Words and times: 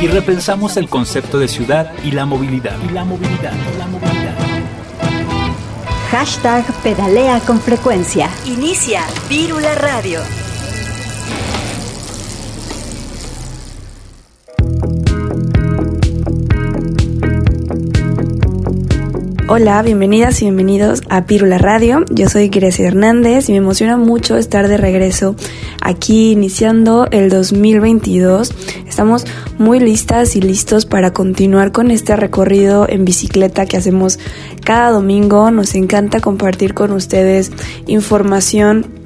y 0.00 0.06
repensamos 0.06 0.76
el 0.76 0.88
concepto 0.88 1.38
de 1.38 1.48
ciudad 1.48 1.92
y 2.04 2.12
la 2.12 2.24
movilidad. 2.24 2.76
Y 2.88 2.92
la 2.92 3.04
movilidad, 3.04 3.52
la 3.78 3.86
movilidad. 3.86 4.34
Hashtag 6.10 6.64
pedalea 6.82 7.40
con 7.40 7.60
frecuencia. 7.60 8.30
Inicia 8.46 9.02
Vírula 9.28 9.74
Radio. 9.74 10.20
Hola, 19.50 19.80
bienvenidas 19.80 20.42
y 20.42 20.44
bienvenidos 20.44 21.00
a 21.08 21.24
Pírula 21.24 21.56
Radio. 21.56 22.04
Yo 22.10 22.28
soy 22.28 22.50
Grecia 22.50 22.86
Hernández 22.86 23.48
y 23.48 23.52
me 23.52 23.58
emociona 23.58 23.96
mucho 23.96 24.36
estar 24.36 24.68
de 24.68 24.76
regreso 24.76 25.36
aquí 25.80 26.32
iniciando 26.32 27.08
el 27.10 27.30
2022. 27.30 28.52
Estamos 28.86 29.24
muy 29.56 29.80
listas 29.80 30.36
y 30.36 30.42
listos 30.42 30.84
para 30.84 31.14
continuar 31.14 31.72
con 31.72 31.90
este 31.90 32.14
recorrido 32.14 32.86
en 32.90 33.06
bicicleta 33.06 33.64
que 33.64 33.78
hacemos 33.78 34.18
cada 34.64 34.90
domingo. 34.90 35.50
Nos 35.50 35.74
encanta 35.74 36.20
compartir 36.20 36.74
con 36.74 36.92
ustedes 36.92 37.50
información 37.86 38.97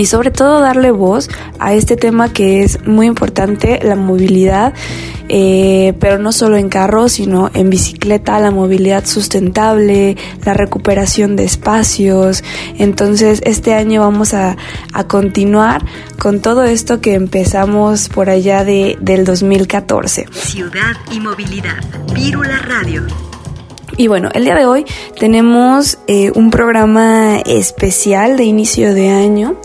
y 0.00 0.06
sobre 0.06 0.30
todo 0.30 0.60
darle 0.60 0.92
voz 0.92 1.28
a 1.58 1.74
este 1.74 1.94
tema 1.94 2.32
que 2.32 2.62
es 2.62 2.86
muy 2.86 3.06
importante, 3.06 3.80
la 3.82 3.96
movilidad, 3.96 4.72
eh, 5.28 5.92
pero 6.00 6.18
no 6.18 6.32
solo 6.32 6.56
en 6.56 6.70
carro, 6.70 7.10
sino 7.10 7.50
en 7.52 7.68
bicicleta, 7.68 8.40
la 8.40 8.50
movilidad 8.50 9.04
sustentable, 9.04 10.16
la 10.46 10.54
recuperación 10.54 11.36
de 11.36 11.44
espacios. 11.44 12.42
Entonces 12.78 13.42
este 13.44 13.74
año 13.74 14.00
vamos 14.00 14.32
a, 14.32 14.56
a 14.94 15.06
continuar 15.06 15.84
con 16.18 16.40
todo 16.40 16.64
esto 16.64 17.02
que 17.02 17.12
empezamos 17.12 18.08
por 18.08 18.30
allá 18.30 18.64
de, 18.64 18.96
del 19.02 19.26
2014. 19.26 20.28
Ciudad 20.32 20.96
y 21.12 21.20
movilidad. 21.20 21.76
Vírula 22.14 22.58
Radio. 22.60 23.04
Y 24.00 24.08
bueno, 24.08 24.30
el 24.32 24.44
día 24.44 24.54
de 24.54 24.64
hoy 24.64 24.86
tenemos 25.18 25.98
eh, 26.06 26.32
un 26.34 26.50
programa 26.50 27.36
especial 27.40 28.38
de 28.38 28.44
inicio 28.44 28.94
de 28.94 29.10
año, 29.10 29.56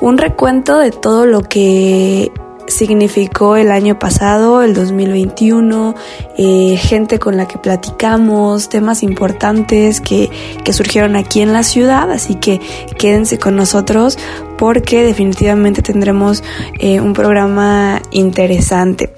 un 0.00 0.18
recuento 0.18 0.78
de 0.78 0.90
todo 0.90 1.26
lo 1.26 1.42
que 1.42 2.32
significó 2.68 3.56
el 3.56 3.70
año 3.70 3.98
pasado, 3.98 4.62
el 4.62 4.74
2021, 4.74 5.94
eh, 6.36 6.76
gente 6.76 7.18
con 7.18 7.36
la 7.36 7.48
que 7.48 7.58
platicamos, 7.58 8.68
temas 8.68 9.02
importantes 9.02 10.00
que, 10.00 10.30
que 10.64 10.72
surgieron 10.72 11.16
aquí 11.16 11.40
en 11.40 11.52
la 11.52 11.62
ciudad, 11.62 12.10
así 12.10 12.34
que 12.34 12.60
quédense 12.98 13.38
con 13.38 13.56
nosotros 13.56 14.18
porque 14.58 15.02
definitivamente 15.02 15.82
tendremos 15.82 16.42
eh, 16.78 17.00
un 17.00 17.14
programa 17.14 18.02
interesante. 18.10 19.17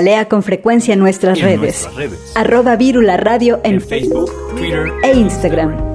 Pedalea 0.00 0.28
con 0.28 0.42
frecuencia 0.42 0.94
en 0.94 1.00
nuestras, 1.00 1.38
En 1.38 1.44
redes. 1.44 1.60
nuestras 1.60 1.94
redes. 1.94 2.32
Arroba 2.34 2.74
Vírula 2.76 3.18
Radio 3.18 3.60
en, 3.64 3.74
En 3.74 3.80
Facebook, 3.82 4.32
Twitter 4.56 4.90
e 5.02 5.12
Instagram. 5.12 5.89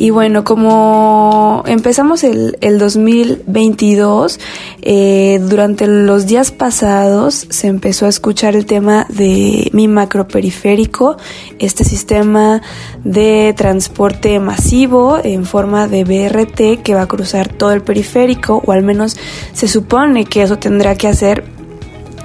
Y 0.00 0.08
bueno, 0.08 0.44
como 0.44 1.62
empezamos 1.66 2.24
el, 2.24 2.56
el 2.62 2.78
2022, 2.78 4.40
eh, 4.80 5.38
durante 5.42 5.86
los 5.86 6.26
días 6.26 6.52
pasados 6.52 7.46
se 7.50 7.66
empezó 7.66 8.06
a 8.06 8.08
escuchar 8.08 8.56
el 8.56 8.64
tema 8.64 9.04
de 9.10 9.68
mi 9.74 9.88
macroperiférico, 9.88 11.18
este 11.58 11.84
sistema 11.84 12.62
de 13.04 13.52
transporte 13.54 14.40
masivo 14.40 15.18
en 15.22 15.44
forma 15.44 15.86
de 15.86 16.04
BRT 16.04 16.82
que 16.82 16.94
va 16.94 17.02
a 17.02 17.06
cruzar 17.06 17.48
todo 17.52 17.72
el 17.72 17.82
periférico, 17.82 18.62
o 18.64 18.72
al 18.72 18.82
menos 18.82 19.18
se 19.52 19.68
supone 19.68 20.24
que 20.24 20.44
eso 20.44 20.58
tendrá 20.58 20.94
que 20.94 21.08
hacer 21.08 21.44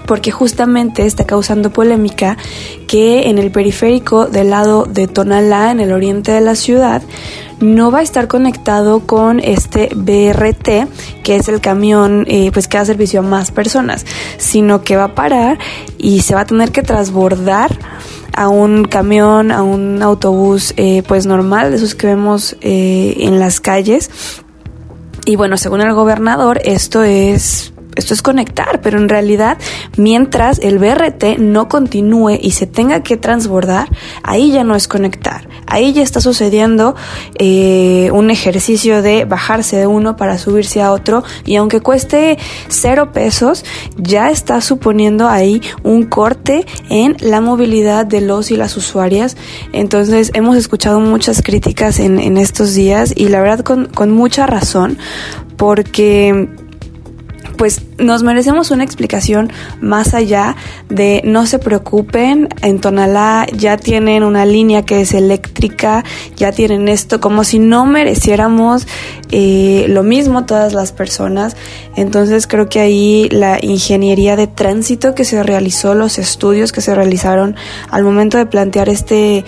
porque 0.06 0.32
justamente 0.32 1.06
está 1.06 1.26
causando 1.26 1.72
polémica 1.72 2.38
que 2.88 3.30
en 3.30 3.38
el 3.38 3.52
periférico 3.52 4.28
del 4.28 4.52
lado 4.52 4.86
de 4.86 5.08
Tonalá, 5.08 5.72
en 5.72 5.80
el 5.80 5.92
oriente 5.92 6.32
de 6.32 6.42
la 6.42 6.56
ciudad, 6.56 7.02
no 7.60 7.92
va 7.92 8.00
a 8.00 8.02
estar 8.02 8.28
conectado 8.28 9.02
con 9.02 9.40
este 9.40 9.90
BRT, 9.96 11.24
que 11.24 11.36
es 11.36 11.48
el 11.48 11.62
camión 11.62 12.26
eh, 12.28 12.52
pues 12.52 12.68
que 12.68 12.78
da 12.78 12.86
servicio 12.86 13.20
a 13.20 13.24
más 13.24 13.52
personas, 13.52 14.06
sino 14.38 14.84
que 14.84 14.98
va 14.98 15.06
a 15.06 15.16
parar 15.16 15.58
y 15.98 16.22
se 16.22 16.36
va 16.36 16.42
a 16.42 16.46
tener 16.46 16.72
que 16.72 16.84
transbordar 16.84 17.78
a 18.36 18.50
un 18.50 18.86
camión, 18.86 19.52
a 19.52 19.64
un 19.64 20.02
autobús 20.02 20.74
eh, 20.78 21.04
pues 21.08 21.26
normal, 21.26 21.72
de 21.72 21.78
esos 21.78 21.96
que 21.96 22.08
vemos 22.08 22.58
eh, 22.62 23.16
en 23.20 23.40
las 23.40 23.60
calles. 23.60 24.10
Y 25.26 25.38
bueno, 25.38 25.58
según 25.58 25.82
el 25.82 25.94
gobernador, 25.94 26.60
esto 26.64 27.04
es 27.04 27.74
esto 27.96 28.14
es 28.14 28.22
conectar, 28.22 28.82
pero 28.82 28.98
en 28.98 29.10
realidad, 29.10 29.58
mientras 29.98 30.60
el 30.60 30.80
BRT 30.80 31.38
no 31.40 31.68
continúe 31.68 32.38
y 32.42 32.52
se 32.52 32.68
tenga 32.68 33.04
que 33.04 33.18
transbordar, 33.18 33.90
ahí 34.24 34.52
ya 34.52 34.64
no 34.64 34.76
es 34.76 34.88
conectar. 34.88 35.48
Ahí 35.68 35.94
ya 35.94 36.04
está 36.04 36.22
sucediendo 36.22 36.96
eh, 37.40 38.10
un 38.14 38.32
ejercicio 38.32 39.02
de 39.02 39.26
bajarse 39.26 39.78
de 39.78 39.88
uno 39.88 40.16
para 40.16 40.38
subirse 40.38 40.82
a 40.82 40.92
otro 40.92 41.24
y 41.46 41.56
aunque 41.56 41.82
cueste 41.82 42.38
cero 42.68 43.12
pesos, 43.12 43.66
ya 43.98 44.30
está 44.30 44.62
suponiendo 44.62 45.28
ahí 45.28 45.62
un 45.84 46.04
corte 46.04 46.66
en 46.90 47.16
la 47.20 47.42
movilidad 47.42 48.06
de 48.06 48.22
los 48.22 48.52
y 48.52 48.58
las 48.58 48.78
usuarias. 48.78 49.38
Entonces 49.74 50.32
hemos 50.34 50.58
escuchado 50.58 51.00
muchas 51.00 51.42
críticas 51.42 52.00
en, 52.00 52.20
en 52.20 52.38
estos 52.38 52.74
días 52.74 53.14
y 53.16 53.30
la 53.30 53.42
verdad 53.42 53.60
con, 53.60 53.86
con 53.86 54.12
mucha 54.12 54.46
razón 54.46 54.98
porque 55.58 56.50
pues 57.58 57.82
nos 57.98 58.24
merecemos 58.24 58.72
una 58.72 58.84
explicación 58.84 59.52
más 59.82 60.14
allá 60.14 60.56
de 60.90 61.22
no 61.26 61.46
se 61.46 61.60
preocupen, 61.60 62.50
en 62.62 62.80
Tonalá 62.80 63.46
ya 63.54 63.78
tienen 63.78 64.24
una 64.24 64.46
línea 64.46 64.84
que 64.84 65.02
es 65.02 65.14
eléctrica, 65.14 66.04
ya 66.36 66.52
tienen 66.52 66.88
esto, 66.88 67.20
como 67.20 67.44
si 67.44 67.60
no 67.60 67.86
mereciéramos 67.86 68.88
eh, 69.32 69.86
lo 69.90 70.04
mismo 70.04 70.46
todas 70.46 70.74
las 70.74 70.92
personas. 70.92 71.56
Entonces 71.96 72.48
creo 72.48 72.70
que 72.70 72.80
ahí 72.80 73.30
la 73.32 73.58
ingeniería 73.62 74.36
de 74.36 74.48
tránsito 74.48 75.16
que 75.16 75.26
se 75.26 75.42
realizó, 75.44 75.96
los 75.96 76.18
estudios 76.18 76.72
que 76.72 76.82
se 76.82 76.94
realizaron 76.94 77.56
al 77.90 78.04
momento 78.04 78.38
de 78.38 78.46
plantear 78.46 78.90
este 78.90 79.46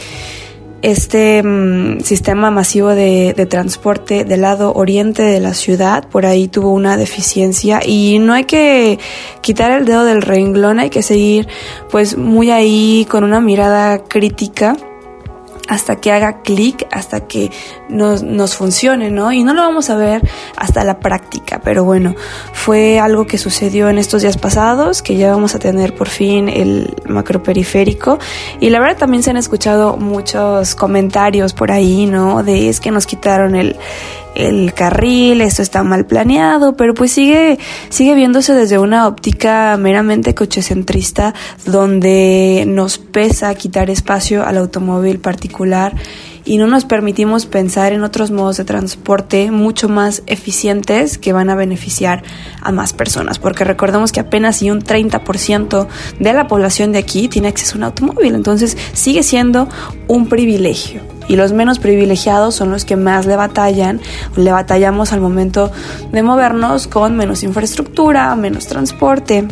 este 0.88 1.44
mm, 1.44 2.00
sistema 2.00 2.50
masivo 2.50 2.90
de, 2.90 3.34
de 3.36 3.46
transporte 3.46 4.24
del 4.24 4.42
lado 4.42 4.72
oriente 4.74 5.22
de 5.22 5.42
la 5.42 5.54
ciudad, 5.54 6.08
por 6.08 6.26
ahí 6.26 6.48
tuvo 6.48 6.72
una 6.72 6.96
deficiencia 6.96 7.82
y 7.86 8.20
no 8.20 8.32
hay 8.32 8.46
que 8.46 8.98
quitar 9.42 9.72
el 9.72 9.84
dedo 9.84 10.06
del 10.06 10.22
renglón, 10.22 10.80
hay 10.80 10.90
que 10.90 11.04
seguir 11.04 11.48
pues 11.92 12.18
muy 12.18 12.52
ahí 12.52 13.06
con 13.10 13.26
una 13.26 13.42
mirada 13.42 14.02
crítica 14.06 14.78
hasta 15.68 15.98
que 15.98 16.12
haga 16.12 16.42
clic, 16.42 16.88
hasta 16.92 17.22
que 17.22 17.52
nos, 17.90 18.24
nos 18.24 18.56
funcione, 18.56 19.12
¿no? 19.12 19.32
Y 19.32 19.44
no 19.44 19.54
lo 19.54 19.62
vamos 19.62 19.90
a 19.90 19.96
ver 19.96 20.28
hasta 20.56 20.84
la 20.84 21.00
práctica, 21.00 21.62
pero 21.64 21.84
bueno, 21.84 22.16
fue 22.54 23.00
algo 23.00 23.28
que 23.28 23.38
sucedió 23.38 23.90
en 23.90 23.98
estos 23.98 24.22
días 24.22 24.38
pasados, 24.38 25.02
que 25.02 25.16
ya 25.16 25.32
vamos 25.32 25.56
a 25.56 25.60
tener 25.60 25.94
por 25.94 26.08
fin 26.08 26.50
el 26.50 26.94
macroperiférico. 27.08 28.20
Y 28.60 28.70
la 28.70 28.80
verdad 28.80 28.98
también 28.98 29.24
se 29.24 29.32
han 29.32 29.38
escuchado 29.38 29.98
muchos 29.98 30.76
comentarios 30.76 31.54
por 31.54 31.72
ahí, 31.72 32.06
¿no? 32.06 32.44
De 32.44 32.70
es 32.70 32.80
que 32.80 32.92
nos 32.92 33.06
quitaron 33.06 33.56
el, 33.56 33.76
el 34.38 34.74
carril, 34.74 35.42
esto 35.42 35.62
está 35.62 35.84
mal 35.84 36.06
planeado, 36.06 36.78
pero 36.78 36.94
pues 36.94 37.12
sigue, 37.12 37.58
sigue 37.90 38.14
viéndose 38.14 38.54
desde 38.54 38.78
una 38.78 39.08
óptica 39.08 39.76
meramente 39.78 40.36
cochecentrista 40.36 41.34
donde 41.66 42.64
nos 42.68 43.00
pesa 43.00 43.54
quitar 43.56 43.90
espacio 43.90 44.46
al 44.46 44.58
automóvil 44.58 45.20
particular 45.20 45.96
y 46.46 46.58
no 46.58 46.68
nos 46.68 46.86
permitimos 46.86 47.46
pensar 47.46 47.92
en 47.94 48.04
otros 48.04 48.32
modos 48.32 48.58
de 48.58 48.64
transporte 48.64 49.52
mucho 49.52 49.90
más 49.90 50.24
eficientes 50.28 51.18
que 51.18 51.34
van 51.34 51.50
a 51.50 51.56
beneficiar 51.56 52.24
a 52.62 52.72
más 52.72 52.94
personas, 52.94 53.38
porque 53.38 53.66
recordemos 53.66 54.12
que 54.12 54.22
apenas 54.22 54.58
si 54.58 54.72
un 54.72 54.82
30% 54.82 55.88
de 56.20 56.34
la 56.34 56.48
población 56.48 56.94
de 56.94 57.00
aquí 57.00 57.28
tiene 57.28 57.50
acceso 57.50 57.76
a 57.76 57.78
un 57.78 57.84
automóvil, 57.84 58.36
entonces 58.36 58.78
sigue 58.94 59.24
siendo 59.24 59.68
un 60.08 60.30
privilegio 60.30 61.17
y 61.28 61.36
los 61.36 61.54
menos 61.54 61.80
privilegiados 61.80 62.56
son 62.56 62.72
los 62.72 62.86
que 62.86 62.96
más 62.96 63.26
le 63.26 63.36
batallan, 63.36 64.02
le 64.36 64.52
batallamos 64.52 65.14
al 65.14 65.22
momento 65.22 65.72
de 66.12 66.24
movernos 66.24 66.88
con 66.88 67.16
menos 67.16 67.44
infraestructura, 67.44 68.36
menos 68.36 68.68
transporte 68.68 69.48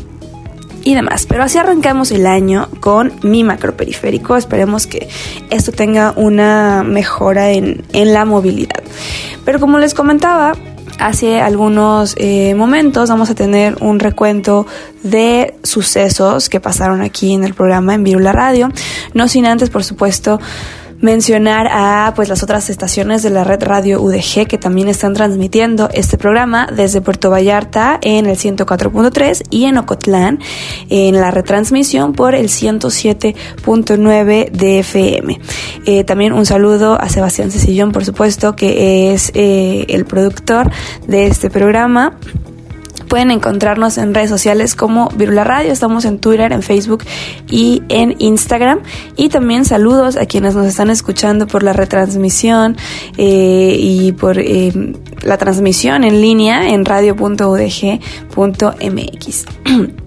y 0.83 0.93
demás. 0.93 1.25
Pero 1.27 1.43
así 1.43 1.57
arrancamos 1.57 2.11
el 2.11 2.27
año 2.27 2.69
con 2.79 3.11
mi 3.23 3.43
macroperiférico. 3.43 4.37
Esperemos 4.37 4.87
que 4.87 5.09
esto 5.49 5.71
tenga 5.71 6.13
una 6.15 6.83
mejora 6.83 7.51
en, 7.51 7.83
en 7.93 8.13
la 8.13 8.23
movilidad. 8.23 8.83
Pero 9.43 9.59
como 9.59 9.79
les 9.79 9.93
comentaba, 9.93 10.53
hace 10.99 11.41
algunos 11.41 12.15
eh, 12.17 12.53
momentos 12.55 13.09
vamos 13.09 13.29
a 13.29 13.35
tener 13.35 13.75
un 13.81 13.99
recuento 13.99 14.65
de 15.03 15.55
sucesos 15.63 16.49
que 16.49 16.59
pasaron 16.59 17.01
aquí 17.01 17.33
en 17.33 17.43
el 17.43 17.53
programa 17.53 17.93
en 17.93 18.03
Virula 18.03 18.31
Radio. 18.31 18.69
No 19.13 19.27
sin 19.27 19.45
antes, 19.45 19.69
por 19.69 19.83
supuesto, 19.83 20.39
mencionar 21.01 21.67
a 21.71 22.13
pues 22.15 22.29
las 22.29 22.43
otras 22.43 22.69
estaciones 22.69 23.23
de 23.23 23.29
la 23.29 23.43
red 23.43 23.63
radio 23.63 24.01
UDG 24.01 24.47
que 24.47 24.57
también 24.57 24.87
están 24.87 25.13
transmitiendo 25.13 25.89
este 25.93 26.17
programa 26.17 26.67
desde 26.75 27.01
Puerto 27.01 27.29
Vallarta 27.29 27.99
en 28.01 28.25
el 28.25 28.37
104.3 28.37 29.43
y 29.49 29.65
en 29.65 29.77
Ocotlán 29.77 30.39
en 30.89 31.15
la 31.15 31.31
retransmisión 31.31 32.13
por 32.13 32.35
el 32.35 32.47
107.9 32.47 34.51
de 34.51 34.79
FM. 34.79 35.39
Eh, 35.85 36.03
también 36.03 36.33
un 36.33 36.45
saludo 36.45 36.99
a 36.99 37.09
Sebastián 37.09 37.51
Cecillón, 37.51 37.91
por 37.91 38.05
supuesto, 38.05 38.55
que 38.55 39.13
es 39.13 39.31
eh, 39.35 39.85
el 39.89 40.05
productor 40.05 40.71
de 41.07 41.27
este 41.27 41.49
programa. 41.49 42.17
Pueden 43.15 43.31
encontrarnos 43.31 43.97
en 43.97 44.13
redes 44.13 44.29
sociales 44.29 44.75
como 44.75 45.07
Virula 45.07 45.45
Radio, 45.45 45.71
estamos 45.71 46.03
en 46.03 46.19
Twitter, 46.19 46.51
en 46.51 46.61
Facebook 46.61 47.05
y 47.49 47.81
en 47.87 48.17
Instagram. 48.19 48.81
Y 49.15 49.29
también 49.29 49.63
saludos 49.63 50.17
a 50.17 50.25
quienes 50.25 50.53
nos 50.53 50.67
están 50.67 50.89
escuchando 50.89 51.47
por 51.47 51.63
la 51.63 51.71
retransmisión 51.71 52.75
eh, 53.15 53.77
y 53.79 54.11
por 54.11 54.37
eh, 54.37 54.73
la 55.21 55.37
transmisión 55.37 56.03
en 56.03 56.19
línea 56.19 56.67
en 56.67 56.83
radio.udg.mx. 56.83 57.85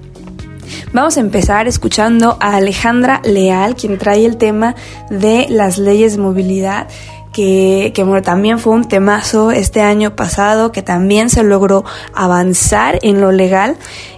Vamos 0.92 1.16
a 1.16 1.20
empezar 1.20 1.66
escuchando 1.66 2.36
a 2.40 2.56
Alejandra 2.56 3.22
Leal, 3.24 3.74
quien 3.74 3.96
trae 3.96 4.26
el 4.26 4.36
tema 4.36 4.74
de 5.08 5.46
las 5.48 5.78
leyes 5.78 6.16
de 6.16 6.22
movilidad 6.22 6.88
que, 7.32 7.92
que 7.94 8.02
bueno, 8.02 8.22
también 8.22 8.58
fue 8.58 8.72
un 8.72 8.84
temazo 8.84 9.50
este 9.50 9.80
año 9.80 10.16
pasado, 10.16 10.72
que 10.72 10.82
también 10.82 11.30
se 11.30 11.42
logró 11.42 11.84
avanzar 12.14 12.98
en 13.02 13.20
lo 13.20 13.32
legal, 13.32 13.76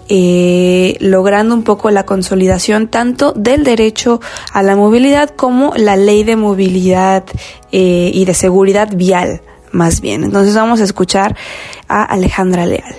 eh, 0.08 0.96
logrando 1.00 1.54
un 1.54 1.62
poco 1.62 1.90
la 1.90 2.04
consolidación 2.04 2.88
tanto 2.88 3.32
del 3.32 3.62
derecho 3.62 4.20
a 4.52 4.62
la 4.62 4.74
movilidad 4.74 5.30
como 5.30 5.72
la 5.76 5.96
ley 5.96 6.24
de 6.24 6.36
movilidad 6.36 7.24
eh, 7.70 8.10
y 8.12 8.24
de 8.24 8.34
seguridad 8.34 8.88
vial, 8.94 9.40
más 9.72 10.00
bien. 10.00 10.24
Entonces 10.24 10.54
vamos 10.54 10.80
a 10.80 10.84
escuchar 10.84 11.36
a 11.88 12.02
Alejandra 12.02 12.66
Leal. 12.66 12.96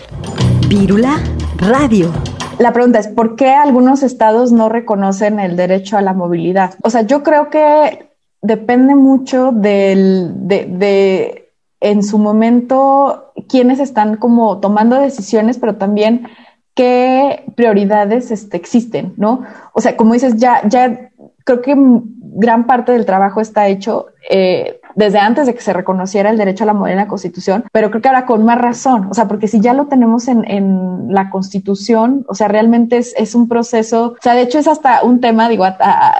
Vírula 0.69 1.19
Radio. 1.57 2.11
La 2.59 2.73
pregunta 2.73 2.99
es, 2.99 3.07
¿por 3.07 3.35
qué 3.35 3.49
algunos 3.49 4.03
estados 4.03 4.51
no 4.51 4.69
reconocen 4.69 5.39
el 5.39 5.57
derecho 5.57 5.97
a 5.97 6.01
la 6.01 6.13
movilidad? 6.13 6.75
O 6.83 6.89
sea, 6.89 7.01
yo 7.01 7.23
creo 7.23 7.49
que 7.49 8.10
depende 8.41 8.95
mucho 8.95 9.51
del, 9.51 10.47
de, 10.47 10.65
de, 10.65 11.51
en 11.79 12.03
su 12.03 12.17
momento, 12.17 13.31
quienes 13.47 13.79
están 13.79 14.17
como 14.17 14.59
tomando 14.59 14.97
decisiones, 14.97 15.57
pero 15.57 15.75
también 15.75 16.27
qué 16.75 17.43
prioridades 17.55 18.31
este, 18.31 18.57
existen, 18.57 19.13
¿no? 19.17 19.45
O 19.73 19.81
sea, 19.81 19.95
como 19.95 20.13
dices, 20.13 20.37
ya, 20.37 20.67
ya 20.67 21.11
creo 21.43 21.61
que 21.61 21.75
gran 21.77 22.65
parte 22.65 22.91
del 22.91 23.05
trabajo 23.05 23.41
está 23.41 23.67
hecho. 23.67 24.07
Eh, 24.29 24.80
desde 24.95 25.19
antes 25.19 25.47
de 25.47 25.53
que 25.53 25.61
se 25.61 25.73
reconociera 25.73 26.29
el 26.29 26.37
derecho 26.37 26.63
a 26.63 26.67
la 26.67 26.73
movilidad 26.73 26.99
en 26.99 27.05
la 27.05 27.07
Constitución, 27.07 27.63
pero 27.71 27.89
creo 27.89 28.01
que 28.01 28.07
ahora 28.07 28.25
con 28.25 28.45
más 28.45 28.59
razón, 28.59 29.07
o 29.09 29.13
sea, 29.13 29.27
porque 29.27 29.47
si 29.47 29.59
ya 29.59 29.73
lo 29.73 29.87
tenemos 29.87 30.27
en, 30.27 30.49
en 30.49 31.13
la 31.13 31.29
Constitución, 31.29 32.25
o 32.27 32.35
sea, 32.35 32.47
realmente 32.47 32.97
es, 32.97 33.13
es, 33.17 33.35
un 33.35 33.47
proceso, 33.47 34.15
o 34.19 34.21
sea, 34.21 34.33
de 34.33 34.41
hecho 34.41 34.59
es 34.59 34.67
hasta 34.67 35.03
un 35.03 35.21
tema, 35.21 35.49
digo, 35.49 35.65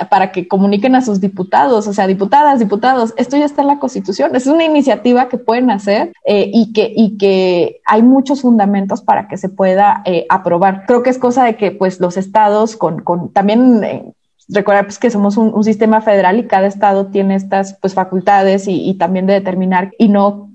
para 0.09 0.31
que 0.31 0.47
comuniquen 0.47 0.95
a 0.95 1.01
sus 1.01 1.21
diputados, 1.21 1.87
o 1.87 1.93
sea, 1.93 2.07
diputadas, 2.07 2.59
diputados, 2.59 3.13
esto 3.17 3.37
ya 3.37 3.45
está 3.45 3.61
en 3.61 3.67
la 3.67 3.79
Constitución, 3.79 4.35
es 4.35 4.47
una 4.47 4.63
iniciativa 4.63 5.29
que 5.29 5.37
pueden 5.37 5.71
hacer 5.71 6.13
eh, 6.25 6.49
y, 6.53 6.73
que, 6.73 6.91
y 6.95 7.17
que 7.17 7.81
hay 7.85 8.01
muchos 8.01 8.41
fundamentos 8.41 9.01
para 9.01 9.27
que 9.27 9.37
se 9.37 9.49
pueda 9.49 10.01
eh, 10.05 10.25
aprobar. 10.29 10.85
Creo 10.87 11.03
que 11.03 11.09
es 11.09 11.17
cosa 11.17 11.43
de 11.43 11.55
que 11.55 11.71
pues 11.71 11.99
los 11.99 12.17
estados 12.17 12.75
con, 12.75 13.01
con 13.01 13.31
también 13.31 13.83
eh, 13.83 14.13
recordar 14.53 14.86
pues, 14.86 15.00
que 15.00 15.10
somos 15.10 15.38
un, 15.38 15.63
sistema 15.63 16.01
federal 16.01 16.39
y 16.39 16.48
cada 16.48 16.67
estado 16.67 17.08
tiene 17.08 17.36
estas 17.36 17.77
pues 17.81 17.93
facultades 17.93 18.67
y, 18.67 18.89
y 18.89 18.96
también 18.96 19.25
de 19.25 19.34
determinar 19.34 19.91
y 19.98 20.10
no 20.10 20.50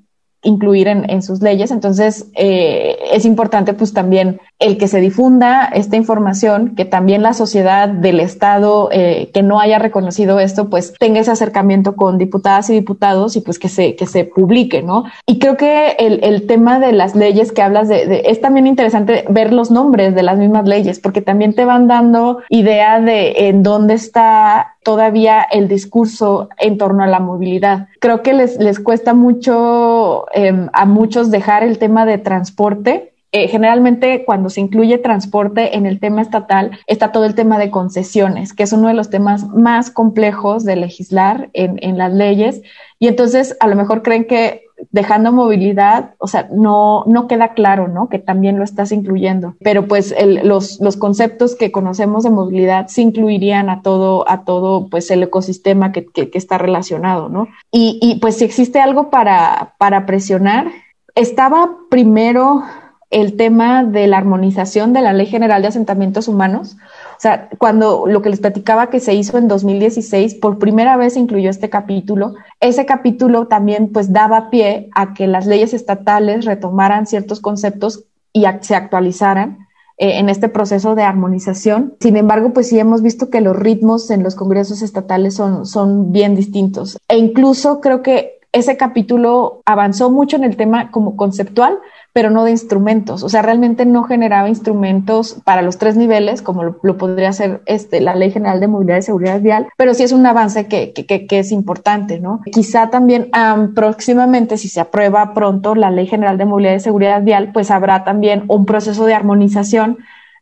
incluir 0.46 0.88
en, 0.88 1.22
sus 1.22 1.42
leyes. 1.42 1.70
Entonces, 1.70 2.26
eh, 2.34 2.96
es 3.12 3.24
importante 3.24 3.74
pues 3.74 3.92
también 3.92 4.40
el 4.58 4.78
que 4.78 4.88
se 4.88 5.00
difunda 5.00 5.66
esta 5.66 5.96
información, 5.96 6.74
que 6.76 6.84
también 6.84 7.22
la 7.22 7.34
sociedad 7.34 7.88
del 7.88 8.20
Estado 8.20 8.88
eh, 8.92 9.30
que 9.34 9.42
no 9.42 9.60
haya 9.60 9.78
reconocido 9.78 10.38
esto, 10.40 10.70
pues 10.70 10.94
tenga 10.98 11.20
ese 11.20 11.32
acercamiento 11.32 11.96
con 11.96 12.16
diputadas 12.16 12.70
y 12.70 12.74
diputados 12.74 13.36
y 13.36 13.40
pues 13.40 13.58
que 13.58 13.68
se, 13.68 13.96
que 13.96 14.06
se 14.06 14.24
publique, 14.24 14.82
¿no? 14.82 15.04
Y 15.26 15.38
creo 15.38 15.56
que 15.56 15.96
el, 15.98 16.20
el 16.22 16.46
tema 16.46 16.78
de 16.78 16.92
las 16.92 17.14
leyes 17.16 17.52
que 17.52 17.62
hablas 17.62 17.88
de, 17.88 18.22
es 18.26 18.40
también 18.40 18.66
interesante 18.66 19.24
ver 19.28 19.52
los 19.52 19.70
nombres 19.70 20.14
de 20.14 20.22
las 20.22 20.38
mismas 20.38 20.66
leyes, 20.66 21.00
porque 21.00 21.22
también 21.22 21.54
te 21.54 21.64
van 21.64 21.88
dando 21.88 22.38
idea 22.48 23.00
de 23.00 23.48
en 23.48 23.62
dónde 23.62 23.94
está 23.94 24.75
todavía 24.86 25.42
el 25.42 25.66
discurso 25.66 26.48
en 26.58 26.78
torno 26.78 27.02
a 27.02 27.08
la 27.08 27.18
movilidad. 27.18 27.88
Creo 27.98 28.22
que 28.22 28.32
les, 28.32 28.56
les 28.58 28.78
cuesta 28.78 29.14
mucho 29.14 30.26
eh, 30.32 30.68
a 30.72 30.86
muchos 30.86 31.32
dejar 31.32 31.64
el 31.64 31.78
tema 31.78 32.06
de 32.06 32.18
transporte. 32.18 33.12
Eh, 33.32 33.48
generalmente 33.48 34.24
cuando 34.24 34.48
se 34.48 34.60
incluye 34.60 34.98
transporte 34.98 35.76
en 35.76 35.86
el 35.86 35.98
tema 35.98 36.22
estatal 36.22 36.78
está 36.86 37.10
todo 37.10 37.24
el 37.24 37.34
tema 37.34 37.58
de 37.58 37.72
concesiones, 37.72 38.52
que 38.52 38.62
es 38.62 38.72
uno 38.72 38.86
de 38.86 38.94
los 38.94 39.10
temas 39.10 39.48
más 39.48 39.90
complejos 39.90 40.64
de 40.64 40.76
legislar 40.76 41.50
en, 41.52 41.80
en 41.82 41.98
las 41.98 42.12
leyes. 42.12 42.62
Y 43.00 43.08
entonces 43.08 43.56
a 43.58 43.66
lo 43.66 43.74
mejor 43.74 44.04
creen 44.04 44.24
que 44.28 44.65
dejando 44.90 45.32
movilidad, 45.32 46.14
o 46.18 46.26
sea, 46.26 46.48
no, 46.52 47.04
no 47.06 47.26
queda 47.28 47.54
claro, 47.54 47.88
¿no? 47.88 48.08
Que 48.08 48.18
también 48.18 48.58
lo 48.58 48.64
estás 48.64 48.92
incluyendo. 48.92 49.54
Pero 49.60 49.86
pues 49.86 50.14
el, 50.16 50.46
los, 50.46 50.80
los 50.80 50.96
conceptos 50.96 51.54
que 51.54 51.72
conocemos 51.72 52.24
de 52.24 52.30
movilidad 52.30 52.86
sí 52.88 53.02
incluirían 53.02 53.70
a 53.70 53.82
todo, 53.82 54.28
a 54.28 54.44
todo, 54.44 54.88
pues 54.88 55.10
el 55.10 55.22
ecosistema 55.22 55.92
que, 55.92 56.06
que, 56.06 56.30
que 56.30 56.38
está 56.38 56.58
relacionado, 56.58 57.28
¿no? 57.28 57.48
Y, 57.70 57.98
y 58.02 58.20
pues 58.20 58.36
si 58.36 58.44
existe 58.44 58.80
algo 58.80 59.10
para, 59.10 59.74
para 59.78 60.06
presionar, 60.06 60.68
estaba 61.14 61.70
primero 61.90 62.62
el 63.10 63.36
tema 63.36 63.84
de 63.84 64.06
la 64.06 64.18
armonización 64.18 64.92
de 64.92 65.00
la 65.00 65.12
Ley 65.12 65.26
General 65.26 65.62
de 65.62 65.68
Asentamientos 65.68 66.28
Humanos, 66.28 66.76
o 67.16 67.20
sea, 67.20 67.48
cuando 67.58 68.06
lo 68.06 68.20
que 68.20 68.28
les 68.28 68.40
platicaba 68.40 68.90
que 68.90 69.00
se 69.00 69.14
hizo 69.14 69.38
en 69.38 69.48
2016, 69.48 70.34
por 70.34 70.58
primera 70.58 70.96
vez 70.98 71.14
se 71.14 71.20
incluyó 71.20 71.48
este 71.48 71.70
capítulo. 71.70 72.34
Ese 72.60 72.84
capítulo 72.84 73.46
también 73.46 73.90
pues 73.90 74.12
daba 74.12 74.50
pie 74.50 74.90
a 74.94 75.14
que 75.14 75.26
las 75.26 75.46
leyes 75.46 75.72
estatales 75.72 76.44
retomaran 76.44 77.06
ciertos 77.06 77.40
conceptos 77.40 78.04
y 78.32 78.44
se 78.60 78.74
actualizaran 78.74 79.66
eh, 79.96 80.18
en 80.18 80.28
este 80.28 80.50
proceso 80.50 80.94
de 80.94 81.04
armonización. 81.04 81.94
Sin 82.00 82.18
embargo, 82.18 82.52
pues 82.52 82.68
sí 82.68 82.78
hemos 82.78 83.00
visto 83.00 83.30
que 83.30 83.40
los 83.40 83.56
ritmos 83.56 84.10
en 84.10 84.22
los 84.22 84.34
congresos 84.34 84.82
estatales 84.82 85.34
son, 85.34 85.64
son 85.64 86.12
bien 86.12 86.34
distintos. 86.34 86.98
E 87.08 87.16
incluso 87.16 87.80
creo 87.80 88.02
que 88.02 88.40
ese 88.52 88.76
capítulo 88.76 89.62
avanzó 89.64 90.10
mucho 90.10 90.36
en 90.36 90.44
el 90.44 90.56
tema 90.56 90.90
como 90.90 91.16
conceptual, 91.16 91.78
pero 92.16 92.30
no 92.30 92.44
de 92.44 92.50
instrumentos. 92.50 93.22
O 93.22 93.28
sea, 93.28 93.42
realmente 93.42 93.84
no 93.84 94.04
generaba 94.04 94.48
instrumentos 94.48 95.36
para 95.44 95.60
los 95.60 95.76
tres 95.76 95.96
niveles, 95.96 96.40
como 96.40 96.62
lo, 96.62 96.96
podría 96.96 97.28
hacer 97.28 97.60
este, 97.66 98.00
la 98.00 98.14
Ley 98.14 98.30
General 98.30 98.58
de 98.58 98.68
Movilidad 98.68 98.96
y 98.96 99.02
Seguridad 99.02 99.38
Vial, 99.42 99.68
pero 99.76 99.92
sí 99.92 100.02
es 100.02 100.12
un 100.12 100.24
avance 100.24 100.66
que, 100.66 100.94
es 101.30 101.52
importante, 101.52 102.18
¿no? 102.18 102.40
Quizá 102.50 102.88
también 102.88 103.30
próximamente, 103.74 104.56
si 104.56 104.68
se 104.68 104.80
aprueba 104.80 105.34
pronto 105.34 105.74
la 105.74 105.90
Ley 105.90 106.06
General 106.06 106.38
de 106.38 106.46
Movilidad 106.46 106.76
y 106.76 106.80
Seguridad 106.80 107.20
Vial, 107.20 107.50
pues 107.52 107.70
habrá 107.70 108.02
también 108.02 108.44
un 108.48 108.64
proceso 108.64 109.04
de 109.04 109.12
armonización. 109.12 109.98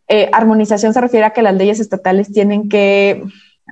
Eh, 0.06 0.30
armonización 0.32 0.94
se 0.94 1.00
refiere 1.00 1.26
a 1.26 1.30
que 1.30 1.42
las 1.42 1.56
leyes 1.56 1.80
estatales 1.80 2.32
tienen 2.32 2.68
que 2.68 3.24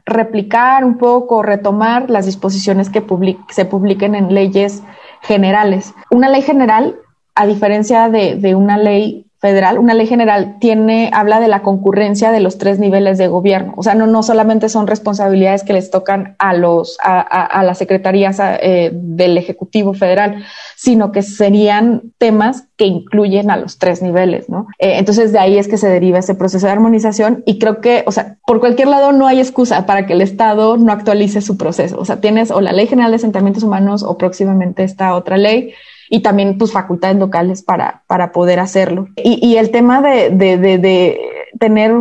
replicar 0.04 0.84
un 0.84 0.98
poco, 0.98 1.44
retomar 1.44 2.10
las 2.10 2.26
disposiciones 2.26 2.90
que 2.90 3.00
public 3.00 3.38
se 3.52 3.64
publiquen 3.64 4.16
en 4.16 4.34
leyes 4.34 4.82
generales. 5.20 5.94
Una 6.10 6.28
ley 6.28 6.42
general 6.42 6.96
a 7.34 7.46
diferencia 7.46 8.08
de, 8.08 8.54
una 8.54 8.76
ley 8.76 9.26
federal, 9.40 9.78
una 9.78 9.94
ley 9.94 10.06
general 10.06 10.58
tiene, 10.60 11.10
habla 11.12 11.40
de 11.40 11.48
la 11.48 11.62
concurrencia 11.62 12.30
de 12.30 12.38
los 12.38 12.58
tres 12.58 12.78
niveles 12.78 13.18
de 13.18 13.26
gobierno. 13.26 13.74
O 13.76 13.82
sea, 13.82 13.94
no, 13.94 14.06
no 14.06 14.22
solamente 14.22 14.68
son 14.68 14.86
responsabilidades 14.86 15.64
que 15.64 15.72
les 15.72 15.90
tocan 15.90 16.36
a 16.38 16.54
los, 16.54 16.96
a, 17.02 17.20
a, 17.20 17.44
a 17.44 17.64
las 17.64 17.78
secretarías 17.78 18.38
eh, 18.40 18.90
del 18.92 19.36
Ejecutivo 19.36 19.94
Federal, 19.94 20.44
sino 20.76 21.10
que 21.10 21.22
serían 21.22 22.02
temas 22.18 22.68
que 22.76 22.84
incluyen 22.86 23.50
a 23.50 23.56
los 23.56 23.78
tres 23.78 24.00
niveles, 24.00 24.48
¿no? 24.48 24.68
Eh, 24.78 24.98
entonces 24.98 25.32
de 25.32 25.38
ahí 25.40 25.58
es 25.58 25.66
que 25.66 25.78
se 25.78 25.88
deriva 25.88 26.20
ese 26.20 26.36
proceso 26.36 26.66
de 26.66 26.72
armonización 26.72 27.42
y 27.46 27.58
creo 27.58 27.80
que, 27.80 28.04
o 28.06 28.12
sea, 28.12 28.36
por 28.46 28.60
cualquier 28.60 28.88
lado 28.88 29.10
no 29.10 29.26
hay 29.26 29.40
excusa 29.40 29.86
para 29.86 30.06
que 30.06 30.12
el 30.12 30.20
Estado 30.20 30.76
no 30.76 30.92
actualice 30.92 31.40
su 31.40 31.56
proceso. 31.56 31.98
O 31.98 32.04
sea, 32.04 32.20
tienes 32.20 32.52
o 32.52 32.60
la 32.60 32.72
Ley 32.72 32.86
General 32.86 33.10
de 33.10 33.16
Asentamientos 33.16 33.64
Humanos 33.64 34.04
o 34.04 34.16
próximamente 34.18 34.84
esta 34.84 35.16
otra 35.16 35.36
ley 35.36 35.72
y 36.14 36.20
también 36.20 36.58
tus 36.58 36.72
facultades 36.72 37.16
locales 37.16 37.62
para, 37.62 38.02
para 38.06 38.32
poder 38.32 38.60
hacerlo. 38.60 39.08
Y, 39.16 39.44
y 39.44 39.56
el 39.56 39.70
tema 39.70 40.02
de, 40.02 40.28
de, 40.28 40.58
de, 40.58 40.76
de 40.76 41.20
tener 41.58 41.94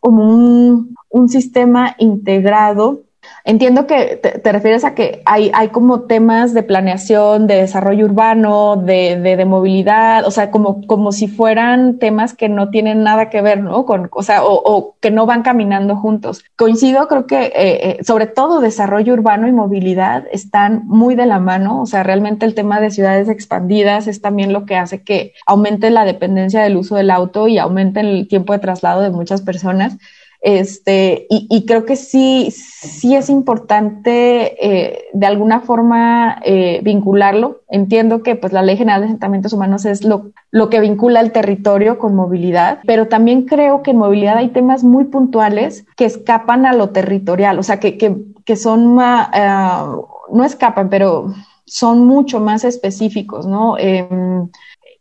como 0.00 0.24
un, 0.24 0.94
un 1.10 1.28
sistema 1.28 1.94
integrado 1.98 3.02
Entiendo 3.50 3.88
que 3.88 4.14
te, 4.14 4.52
refieres 4.52 4.84
a 4.84 4.94
que 4.94 5.22
hay, 5.26 5.50
como 5.72 6.02
temas 6.02 6.54
de 6.54 6.62
planeación, 6.62 7.48
de 7.48 7.56
desarrollo 7.56 8.04
urbano, 8.04 8.76
de, 8.76 9.18
de, 9.18 9.44
movilidad, 9.44 10.24
o 10.24 10.30
sea, 10.30 10.52
como, 10.52 10.86
como 10.86 11.10
si 11.10 11.26
fueran 11.26 11.98
temas 11.98 12.32
que 12.32 12.48
no 12.48 12.70
tienen 12.70 13.02
nada 13.02 13.28
que 13.28 13.42
ver, 13.42 13.60
¿no? 13.60 13.86
Con, 13.86 14.08
o 14.12 14.22
sea, 14.22 14.44
o, 14.44 14.54
o 14.54 14.94
que 15.00 15.10
no 15.10 15.26
van 15.26 15.42
caminando 15.42 15.96
juntos. 15.96 16.44
Coincido, 16.54 17.08
creo 17.08 17.26
que 17.26 17.46
eh, 17.46 17.52
eh, 17.56 17.98
sobre 18.04 18.28
todo 18.28 18.60
desarrollo 18.60 19.14
urbano 19.14 19.48
y 19.48 19.52
movilidad 19.52 20.26
están 20.30 20.82
muy 20.86 21.16
de 21.16 21.26
la 21.26 21.40
mano, 21.40 21.82
o 21.82 21.86
sea, 21.86 22.04
realmente 22.04 22.46
el 22.46 22.54
tema 22.54 22.80
de 22.80 22.92
ciudades 22.92 23.28
expandidas 23.28 24.06
es 24.06 24.20
también 24.20 24.52
lo 24.52 24.64
que 24.64 24.76
hace 24.76 25.02
que 25.02 25.32
aumente 25.44 25.90
la 25.90 26.04
dependencia 26.04 26.62
del 26.62 26.76
uso 26.76 26.94
del 26.94 27.10
auto 27.10 27.48
y 27.48 27.58
aumente 27.58 27.98
el 27.98 28.28
tiempo 28.28 28.52
de 28.52 28.60
traslado 28.60 29.00
de 29.00 29.10
muchas 29.10 29.42
personas. 29.42 29.96
Este, 30.42 31.26
y, 31.28 31.66
creo 31.66 31.84
que 31.84 31.96
sí, 31.96 32.50
sí 32.50 33.14
es 33.14 33.28
importante 33.28 34.56
eh, 34.66 35.04
de 35.12 35.26
alguna 35.26 35.60
forma 35.60 36.40
eh, 36.44 36.80
vincularlo. 36.82 37.60
Entiendo 37.68 38.22
que 38.22 38.36
pues 38.36 38.52
la 38.52 38.62
Ley 38.62 38.76
General 38.76 39.02
de 39.02 39.08
Asentamientos 39.08 39.52
Humanos 39.52 39.84
es 39.84 40.02
lo, 40.02 40.30
lo 40.50 40.70
que 40.70 40.80
vincula 40.80 41.20
el 41.20 41.32
territorio 41.32 41.98
con 41.98 42.14
movilidad, 42.14 42.78
pero 42.86 43.08
también 43.08 43.42
creo 43.42 43.82
que 43.82 43.90
en 43.90 43.98
movilidad 43.98 44.38
hay 44.38 44.48
temas 44.48 44.82
muy 44.82 45.04
puntuales 45.04 45.84
que 45.96 46.06
escapan 46.06 46.64
a 46.64 46.72
lo 46.72 46.88
territorial, 46.88 47.58
o 47.58 47.62
sea, 47.62 47.78
que, 47.78 47.98
que, 47.98 48.16
que 48.46 48.56
son, 48.56 48.98
uh, 48.98 50.06
no 50.32 50.44
escapan, 50.44 50.88
pero 50.88 51.34
son 51.66 52.06
mucho 52.06 52.40
más 52.40 52.64
específicos, 52.64 53.46
¿no? 53.46 53.76
Eh, 53.78 54.08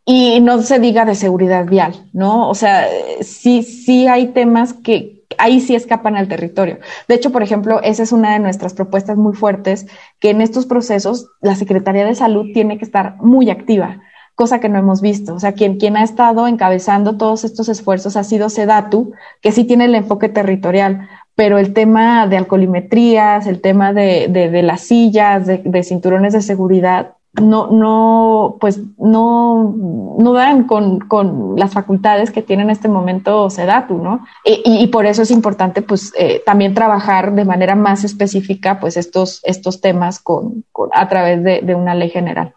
y 0.06 0.40
no 0.42 0.62
se 0.62 0.80
diga 0.80 1.06
de 1.06 1.16
seguridad 1.16 1.66
vial, 1.66 2.10
¿no? 2.14 2.50
O 2.50 2.56
sea, 2.56 2.88
sí, 3.22 3.64
sí 3.64 4.08
hay 4.08 4.28
temas 4.28 4.74
que, 4.74 5.19
ahí 5.38 5.62
sí 5.62 5.76
escapan 5.76 6.16
al 6.16 6.28
territorio. 6.28 6.80
De 7.08 7.16
hecho, 7.16 7.32
por 7.32 7.44
ejemplo, 7.44 7.82
esa 7.84 8.04
es 8.04 8.12
una 8.12 8.34
de 8.34 8.40
nuestras 8.40 8.74
propuestas 8.74 9.18
muy 9.18 9.36
fuertes, 9.36 9.88
que 10.20 10.32
en 10.32 10.42
estos 10.42 10.66
procesos 10.66 11.28
la 11.42 11.56
Secretaría 11.56 12.06
de 12.06 12.16
Salud 12.16 12.48
tiene 12.54 12.78
que 12.78 12.86
estar 12.86 13.18
muy 13.18 13.50
activa, 13.50 14.02
cosa 14.36 14.60
que 14.60 14.70
no 14.70 14.80
hemos 14.80 15.02
visto. 15.02 15.36
O 15.36 15.40
sea, 15.40 15.54
quien, 15.54 15.78
quien 15.78 15.98
ha 15.98 16.04
estado 16.04 16.48
encabezando 16.48 17.18
todos 17.18 17.44
estos 17.44 17.70
esfuerzos 17.70 18.16
ha 18.18 18.24
sido 18.24 18.50
Sedatu, 18.50 19.14
que 19.42 19.52
sí 19.52 19.66
tiene 19.66 19.86
el 19.86 19.96
enfoque 19.96 20.30
territorial, 20.30 21.08
pero 21.36 21.58
el 21.58 21.74
tema 21.74 22.28
de 22.28 22.38
alcoholimetrías, 22.38 23.48
el 23.48 23.62
tema 23.62 23.94
de, 23.94 24.28
de, 24.30 24.50
de 24.50 24.64
las 24.64 24.82
sillas, 24.82 25.46
de, 25.46 25.60
de 25.64 25.84
cinturones 25.84 26.34
de 26.34 26.42
seguridad, 26.42 27.14
no, 27.34 27.70
no, 27.72 28.58
pues 28.60 28.80
no, 28.98 29.76
no 30.18 30.34
dan 30.34 30.64
con, 30.66 31.00
con, 31.00 31.56
las 31.58 31.72
facultades 31.72 32.32
que 32.32 32.42
tiene 32.42 32.64
en 32.64 32.70
este 32.70 32.88
momento 32.88 33.50
SEDATU, 33.50 33.98
¿no? 33.98 34.26
Y, 34.44 34.62
y, 34.66 34.88
por 34.88 35.06
eso 35.06 35.22
es 35.22 35.32
importante, 35.32 35.82
pues, 35.82 36.12
eh, 36.18 36.42
también 36.46 36.74
trabajar 36.74 37.34
de 37.34 37.46
manera 37.46 37.76
más 37.76 38.04
específica, 38.04 38.80
pues, 38.80 38.98
estos, 38.98 39.42
estos 39.44 39.80
temas 39.80 40.20
con, 40.20 40.64
con 40.72 40.90
a 40.94 41.08
través 41.08 41.44
de, 41.44 41.62
de, 41.62 41.76
una 41.76 41.94
ley 41.94 42.10
general. 42.10 42.54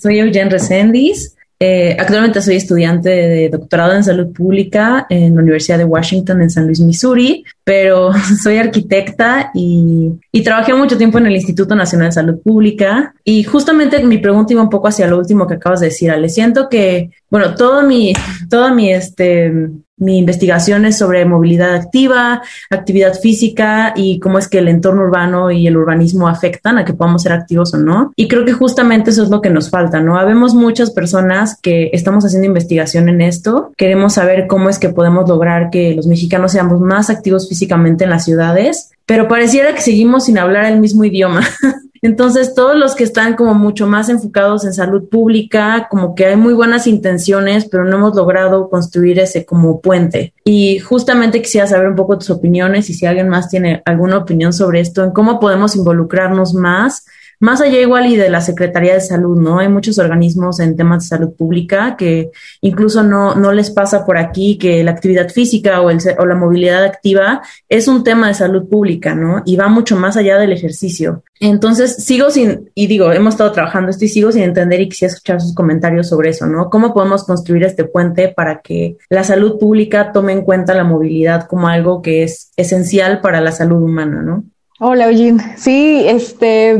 Soy 0.00 0.20
Eugene 0.20 0.50
Resendiz. 0.50 1.36
Eh, 1.64 1.96
actualmente 1.96 2.42
soy 2.42 2.56
estudiante 2.56 3.08
de 3.08 3.48
doctorado 3.48 3.94
en 3.94 4.02
salud 4.02 4.32
pública 4.32 5.06
en 5.08 5.36
la 5.36 5.42
Universidad 5.42 5.78
de 5.78 5.84
Washington 5.84 6.42
en 6.42 6.50
San 6.50 6.66
Luis, 6.66 6.80
Missouri. 6.80 7.44
Pero 7.64 8.10
soy 8.42 8.58
arquitecta 8.58 9.50
y, 9.54 10.10
y, 10.30 10.42
trabajé 10.42 10.74
mucho 10.74 10.98
tiempo 10.98 11.18
en 11.18 11.26
el 11.26 11.36
Instituto 11.36 11.74
Nacional 11.74 12.08
de 12.08 12.12
Salud 12.12 12.40
Pública 12.42 13.14
y 13.24 13.44
justamente 13.44 14.02
mi 14.04 14.18
pregunta 14.18 14.52
iba 14.52 14.62
un 14.62 14.70
poco 14.70 14.88
hacia 14.88 15.06
lo 15.06 15.18
último 15.18 15.46
que 15.46 15.54
acabas 15.54 15.80
de 15.80 15.86
decir, 15.86 16.10
Ale. 16.10 16.28
Siento 16.28 16.68
que, 16.68 17.10
bueno, 17.30 17.54
todo 17.54 17.82
mi, 17.82 18.12
toda 18.48 18.72
mi, 18.72 18.92
este, 18.92 19.70
mi 20.02 20.18
investigación 20.18 20.84
es 20.84 20.98
sobre 20.98 21.24
movilidad 21.24 21.74
activa, 21.74 22.42
actividad 22.70 23.14
física 23.14 23.92
y 23.94 24.18
cómo 24.18 24.38
es 24.38 24.48
que 24.48 24.58
el 24.58 24.68
entorno 24.68 25.02
urbano 25.02 25.50
y 25.50 25.66
el 25.66 25.76
urbanismo 25.76 26.28
afectan 26.28 26.78
a 26.78 26.84
que 26.84 26.92
podamos 26.92 27.22
ser 27.22 27.32
activos 27.32 27.72
o 27.74 27.78
no. 27.78 28.12
Y 28.16 28.26
creo 28.26 28.44
que 28.44 28.52
justamente 28.52 29.10
eso 29.10 29.22
es 29.22 29.30
lo 29.30 29.40
que 29.40 29.50
nos 29.50 29.70
falta, 29.70 30.00
¿no? 30.00 30.18
Habemos 30.18 30.54
muchas 30.54 30.90
personas 30.90 31.58
que 31.62 31.90
estamos 31.92 32.24
haciendo 32.24 32.46
investigación 32.46 33.08
en 33.08 33.20
esto. 33.20 33.72
Queremos 33.76 34.14
saber 34.14 34.46
cómo 34.48 34.68
es 34.68 34.78
que 34.78 34.88
podemos 34.88 35.28
lograr 35.28 35.70
que 35.70 35.94
los 35.94 36.06
mexicanos 36.06 36.52
seamos 36.52 36.80
más 36.80 37.08
activos 37.08 37.48
físicamente 37.52 38.04
en 38.04 38.10
las 38.10 38.24
ciudades, 38.24 38.92
pero 39.04 39.28
pareciera 39.28 39.74
que 39.74 39.82
seguimos 39.82 40.24
sin 40.24 40.38
hablar 40.38 40.64
el 40.64 40.80
mismo 40.80 41.04
idioma. 41.04 41.42
Entonces, 42.00 42.54
todos 42.54 42.76
los 42.76 42.94
que 42.94 43.04
están 43.04 43.36
como 43.36 43.52
mucho 43.52 43.86
más 43.86 44.08
enfocados 44.08 44.64
en 44.64 44.72
salud 44.72 45.08
pública, 45.10 45.86
como 45.90 46.14
que 46.14 46.24
hay 46.24 46.36
muy 46.36 46.54
buenas 46.54 46.86
intenciones, 46.86 47.66
pero 47.66 47.84
no 47.84 47.98
hemos 47.98 48.16
logrado 48.16 48.70
construir 48.70 49.20
ese 49.20 49.44
como 49.44 49.82
puente. 49.82 50.32
Y 50.44 50.78
justamente 50.78 51.42
quisiera 51.42 51.66
saber 51.66 51.88
un 51.88 51.94
poco 51.94 52.18
tus 52.18 52.30
opiniones 52.30 52.88
y 52.88 52.94
si 52.94 53.04
alguien 53.04 53.28
más 53.28 53.50
tiene 53.50 53.82
alguna 53.84 54.16
opinión 54.16 54.54
sobre 54.54 54.80
esto, 54.80 55.04
en 55.04 55.10
cómo 55.10 55.38
podemos 55.38 55.76
involucrarnos 55.76 56.54
más 56.54 57.04
más 57.42 57.60
allá 57.60 57.80
igual 57.80 58.06
y 58.06 58.16
de 58.16 58.30
la 58.30 58.40
Secretaría 58.40 58.94
de 58.94 59.00
Salud, 59.00 59.36
¿no? 59.36 59.58
Hay 59.58 59.68
muchos 59.68 59.98
organismos 59.98 60.60
en 60.60 60.76
temas 60.76 61.02
de 61.02 61.08
salud 61.08 61.34
pública 61.34 61.96
que 61.96 62.30
incluso 62.60 63.02
no, 63.02 63.34
no 63.34 63.50
les 63.50 63.70
pasa 63.70 64.06
por 64.06 64.16
aquí 64.16 64.58
que 64.58 64.84
la 64.84 64.92
actividad 64.92 65.28
física 65.28 65.80
o, 65.82 65.90
la 65.90 66.34
movilidad 66.36 66.84
activa 66.84 67.42
es 67.68 67.88
un 67.88 68.04
tema 68.04 68.28
de 68.28 68.34
salud 68.34 68.68
pública, 68.68 69.16
¿no? 69.16 69.42
Y 69.44 69.56
va 69.56 69.66
mucho 69.66 69.96
más 69.96 70.16
allá 70.16 70.38
del 70.38 70.52
ejercicio. 70.52 71.24
Entonces, 71.40 71.96
sigo 71.96 72.30
sin, 72.30 72.70
y 72.76 72.86
digo, 72.86 73.10
hemos 73.10 73.34
estado 73.34 73.50
trabajando 73.50 73.90
esto 73.90 74.04
y 74.04 74.08
sigo 74.08 74.30
sin 74.30 74.42
entender 74.42 74.80
y 74.80 74.88
quisiera 74.88 75.12
escuchar 75.12 75.40
sus 75.40 75.52
comentarios 75.52 76.08
sobre 76.08 76.30
eso, 76.30 76.46
¿no? 76.46 76.70
¿Cómo 76.70 76.94
podemos 76.94 77.24
construir 77.24 77.64
este 77.64 77.82
puente 77.82 78.28
para 78.28 78.60
que 78.60 78.98
la 79.10 79.24
salud 79.24 79.58
pública 79.58 80.12
tome 80.12 80.32
en 80.32 80.42
cuenta 80.42 80.74
la 80.74 80.84
movilidad 80.84 81.48
como 81.48 81.66
algo 81.66 82.02
que 82.02 82.22
es 82.22 82.52
esencial 82.56 83.20
para 83.20 83.40
la 83.40 83.50
salud 83.50 83.82
humana, 83.82 84.22
¿no? 84.22 84.44
Hola, 84.78 85.10
Eugene. 85.10 85.54
Sí, 85.58 86.04
este, 86.06 86.76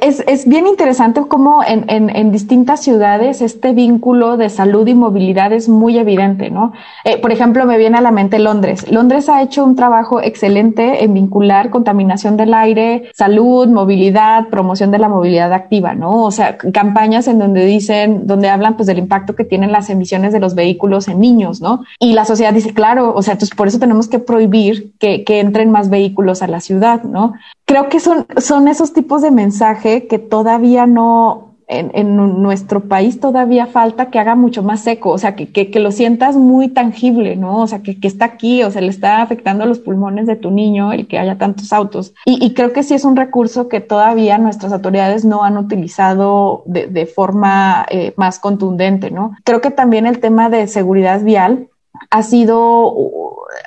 es, 0.00 0.24
es, 0.26 0.48
bien 0.48 0.66
interesante 0.66 1.22
cómo 1.28 1.62
en, 1.64 1.84
en, 1.88 2.32
distintas 2.32 2.80
ciudades 2.82 3.40
este 3.40 3.72
vínculo 3.72 4.36
de 4.36 4.50
salud 4.50 4.86
y 4.86 4.94
movilidad 4.94 5.52
es 5.52 5.68
muy 5.68 5.98
evidente, 5.98 6.50
¿no? 6.50 6.72
Eh, 7.04 7.18
por 7.18 7.32
ejemplo, 7.32 7.64
me 7.66 7.78
viene 7.78 7.98
a 7.98 8.00
la 8.00 8.10
mente 8.10 8.38
Londres. 8.38 8.90
Londres 8.90 9.28
ha 9.28 9.42
hecho 9.42 9.64
un 9.64 9.76
trabajo 9.76 10.20
excelente 10.20 11.04
en 11.04 11.14
vincular 11.14 11.70
contaminación 11.70 12.36
del 12.36 12.54
aire, 12.54 13.10
salud, 13.14 13.68
movilidad, 13.68 14.48
promoción 14.48 14.90
de 14.90 14.98
la 14.98 15.08
movilidad 15.08 15.52
activa, 15.52 15.94
¿no? 15.94 16.24
O 16.24 16.30
sea, 16.30 16.56
campañas 16.58 17.28
en 17.28 17.38
donde 17.38 17.64
dicen, 17.64 18.26
donde 18.26 18.48
hablan 18.48 18.76
pues 18.76 18.86
del 18.86 18.98
impacto 18.98 19.34
que 19.34 19.44
tienen 19.44 19.72
las 19.72 19.90
emisiones 19.90 20.32
de 20.32 20.40
los 20.40 20.54
vehículos 20.54 21.08
en 21.08 21.20
niños, 21.20 21.60
¿no? 21.60 21.84
Y 22.00 22.12
la 22.12 22.24
sociedad 22.24 22.52
dice, 22.52 22.74
claro, 22.74 23.14
o 23.14 23.22
sea, 23.22 23.32
entonces 23.32 23.56
por 23.56 23.68
eso 23.68 23.78
tenemos 23.78 24.08
que 24.08 24.18
prohibir 24.18 24.92
que, 24.98 25.24
que 25.24 25.40
entren 25.40 25.70
más 25.70 25.90
vehículos 25.90 26.42
a 26.42 26.48
la 26.48 26.60
ciudad, 26.60 27.02
¿no? 27.02 27.34
Creo 27.66 27.88
que 27.88 28.00
son, 28.00 28.26
son 28.38 28.68
esos 28.68 28.92
tipos 28.92 29.22
de 29.22 29.30
mensaje 29.30 30.06
que 30.06 30.18
todavía 30.20 30.86
no, 30.86 31.46
en, 31.68 31.90
en, 31.94 32.16
nuestro 32.16 32.82
país 32.82 33.18
todavía 33.18 33.66
falta 33.66 34.08
que 34.08 34.20
haga 34.20 34.36
mucho 34.36 34.62
más 34.62 34.80
seco, 34.82 35.10
o 35.10 35.18
sea, 35.18 35.34
que, 35.34 35.50
que, 35.50 35.70
que 35.70 35.80
lo 35.80 35.90
sientas 35.90 36.36
muy 36.36 36.68
tangible, 36.68 37.34
¿no? 37.34 37.62
O 37.62 37.66
sea, 37.66 37.82
que, 37.82 37.98
que, 37.98 38.06
está 38.06 38.24
aquí, 38.24 38.62
o 38.62 38.70
sea, 38.70 38.82
le 38.82 38.88
está 38.88 39.20
afectando 39.20 39.66
los 39.66 39.80
pulmones 39.80 40.26
de 40.28 40.36
tu 40.36 40.52
niño 40.52 40.92
el 40.92 41.08
que 41.08 41.18
haya 41.18 41.38
tantos 41.38 41.72
autos. 41.72 42.14
Y, 42.24 42.44
y 42.44 42.54
creo 42.54 42.72
que 42.72 42.84
sí 42.84 42.94
es 42.94 43.04
un 43.04 43.16
recurso 43.16 43.68
que 43.68 43.80
todavía 43.80 44.38
nuestras 44.38 44.72
autoridades 44.72 45.24
no 45.24 45.42
han 45.42 45.58
utilizado 45.58 46.62
de, 46.66 46.86
de 46.86 47.06
forma 47.06 47.84
eh, 47.90 48.14
más 48.16 48.38
contundente, 48.38 49.10
¿no? 49.10 49.36
Creo 49.42 49.60
que 49.60 49.72
también 49.72 50.06
el 50.06 50.20
tema 50.20 50.48
de 50.50 50.68
seguridad 50.68 51.22
vial 51.22 51.68
ha 52.10 52.22
sido 52.22 52.92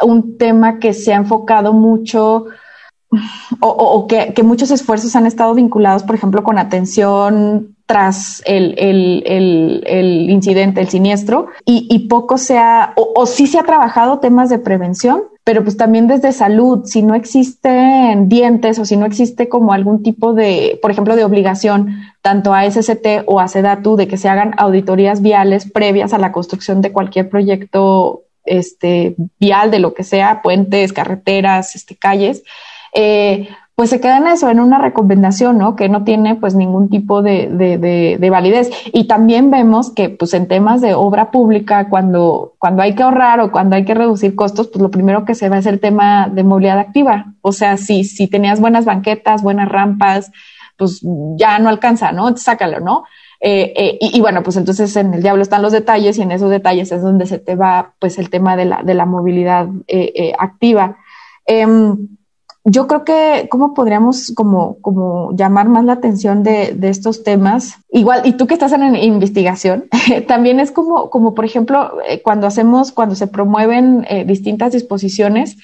un 0.03 0.37
tema 0.37 0.79
que 0.79 0.93
se 0.93 1.13
ha 1.13 1.17
enfocado 1.17 1.73
mucho 1.73 2.45
o, 3.59 4.07
que, 4.07 4.43
muchos 4.43 4.71
esfuerzos 4.71 5.15
han 5.15 5.25
estado 5.25 5.53
vinculados, 5.55 6.03
por 6.03 6.15
ejemplo, 6.15 6.43
con 6.43 6.59
atención 6.59 7.75
tras 7.85 8.43
el, 8.45 8.75
incidente, 10.29 10.81
el 10.81 10.89
siniestro, 10.89 11.47
y, 11.65 12.07
poco 12.07 12.37
se 12.37 12.57
ha, 12.59 12.93
o, 12.95 13.25
sí 13.25 13.47
se 13.47 13.57
ha 13.57 13.63
trabajado 13.63 14.19
temas 14.19 14.49
de 14.49 14.59
prevención, 14.59 15.23
pero 15.43 15.63
pues 15.63 15.75
también 15.77 16.07
desde 16.07 16.31
salud, 16.31 16.85
si 16.85 17.01
no 17.01 17.15
existen 17.15 18.29
dientes 18.29 18.77
o 18.77 18.85
si 18.85 18.95
no 18.95 19.07
existe 19.07 19.49
como 19.49 19.73
algún 19.73 20.03
tipo 20.03 20.35
de, 20.35 20.77
por 20.79 20.91
ejemplo, 20.91 21.15
de 21.15 21.23
obligación, 21.23 22.03
tanto 22.21 22.53
a 22.53 22.69
SCT 22.69 23.23
o 23.25 23.39
a 23.39 23.47
SEDATU, 23.47 23.95
de 23.95 24.07
que 24.07 24.17
se 24.17 24.29
hagan 24.29 24.53
auditorías 24.57 25.23
viales 25.23 25.67
previas 25.69 26.13
a 26.13 26.19
la 26.19 26.31
construcción 26.31 26.81
de 26.81 26.91
cualquier 26.91 27.29
proyecto 27.29 28.21
este, 28.45 29.15
vial, 29.39 29.71
de 29.71 29.79
lo 29.79 29.95
que 29.95 30.03
sea, 30.03 30.43
puentes, 30.43 30.93
carreteras, 30.93 31.75
este, 31.75 31.95
calles, 31.95 32.43
eh, 32.93 33.49
pues 33.79 33.91
se 33.91 34.01
queda 34.01 34.17
en 34.17 34.27
eso, 34.27 34.49
en 34.49 34.59
una 34.59 34.77
recomendación, 34.77 35.57
¿no? 35.57 35.77
Que 35.77 35.87
no 35.87 36.03
tiene 36.03 36.35
pues 36.35 36.53
ningún 36.53 36.89
tipo 36.89 37.21
de, 37.21 37.47
de, 37.47 37.77
de, 37.77 38.17
de, 38.19 38.29
validez. 38.29 38.69
Y 38.91 39.05
también 39.05 39.51
vemos 39.51 39.89
que 39.89 40.09
pues 40.09 40.33
en 40.33 40.49
temas 40.49 40.81
de 40.81 40.95
obra 40.95 41.31
pública, 41.31 41.87
cuando, 41.87 42.55
cuando 42.59 42.81
hay 42.81 42.93
que 42.93 43.03
ahorrar 43.03 43.39
o 43.39 43.53
cuando 43.53 43.77
hay 43.77 43.85
que 43.85 43.93
reducir 43.93 44.35
costos, 44.35 44.67
pues 44.67 44.81
lo 44.81 44.91
primero 44.91 45.23
que 45.23 45.33
se 45.33 45.47
va 45.47 45.59
es 45.59 45.65
el 45.65 45.79
tema 45.79 46.27
de 46.27 46.43
movilidad 46.43 46.77
activa. 46.77 47.35
O 47.39 47.53
sea, 47.53 47.77
si, 47.77 48.03
tenías 48.27 48.59
buenas 48.59 48.83
banquetas, 48.83 49.43
buenas 49.43 49.69
rampas, 49.69 50.29
pues 50.75 50.99
ya 51.37 51.57
no 51.59 51.69
alcanza, 51.69 52.11
¿no? 52.11 52.35
Sácalo, 52.35 52.81
¿no? 52.81 53.05
Eh, 53.39 53.71
eh, 53.77 53.97
y, 54.01 54.19
bueno, 54.19 54.43
pues 54.43 54.57
entonces 54.57 54.93
en 54.97 55.13
el 55.13 55.21
diablo 55.21 55.41
están 55.41 55.61
los 55.61 55.71
detalles 55.71 56.17
y 56.17 56.21
en 56.21 56.33
esos 56.33 56.49
detalles 56.49 56.91
es 56.91 57.01
donde 57.01 57.25
se 57.27 57.39
te 57.39 57.55
va 57.55 57.93
pues 57.97 58.19
el 58.19 58.29
tema 58.29 58.57
de 58.57 58.65
la, 58.65 58.83
de 58.83 58.93
la 58.93 59.05
movilidad 59.05 59.69
activa. 60.37 60.97
Yo 62.71 62.85
creo 62.85 63.03
que, 63.03 63.47
¿cómo 63.49 63.73
podríamos 63.73 64.31
como, 64.35 64.77
como 64.81 65.35
llamar 65.35 65.69
más 65.69 65.85
la 65.85 65.93
atención 65.93 66.43
de, 66.43 66.73
de 66.75 66.89
estos 66.89 67.23
temas? 67.23 67.79
Igual, 67.91 68.21
y 68.25 68.33
tú 68.33 68.45
que 68.45 68.53
estás 68.53 68.71
en 68.73 68.95
investigación, 68.95 69.85
también 70.27 70.59
es 70.59 70.71
como, 70.71 71.09
como 71.09 71.33
por 71.33 71.45
ejemplo, 71.45 71.99
eh, 72.07 72.21
cuando 72.21 72.45
hacemos, 72.45 72.91
cuando 72.91 73.15
se 73.15 73.25
promueven 73.25 74.05
eh, 74.07 74.23
distintas 74.23 74.73
disposiciones, 74.73 75.57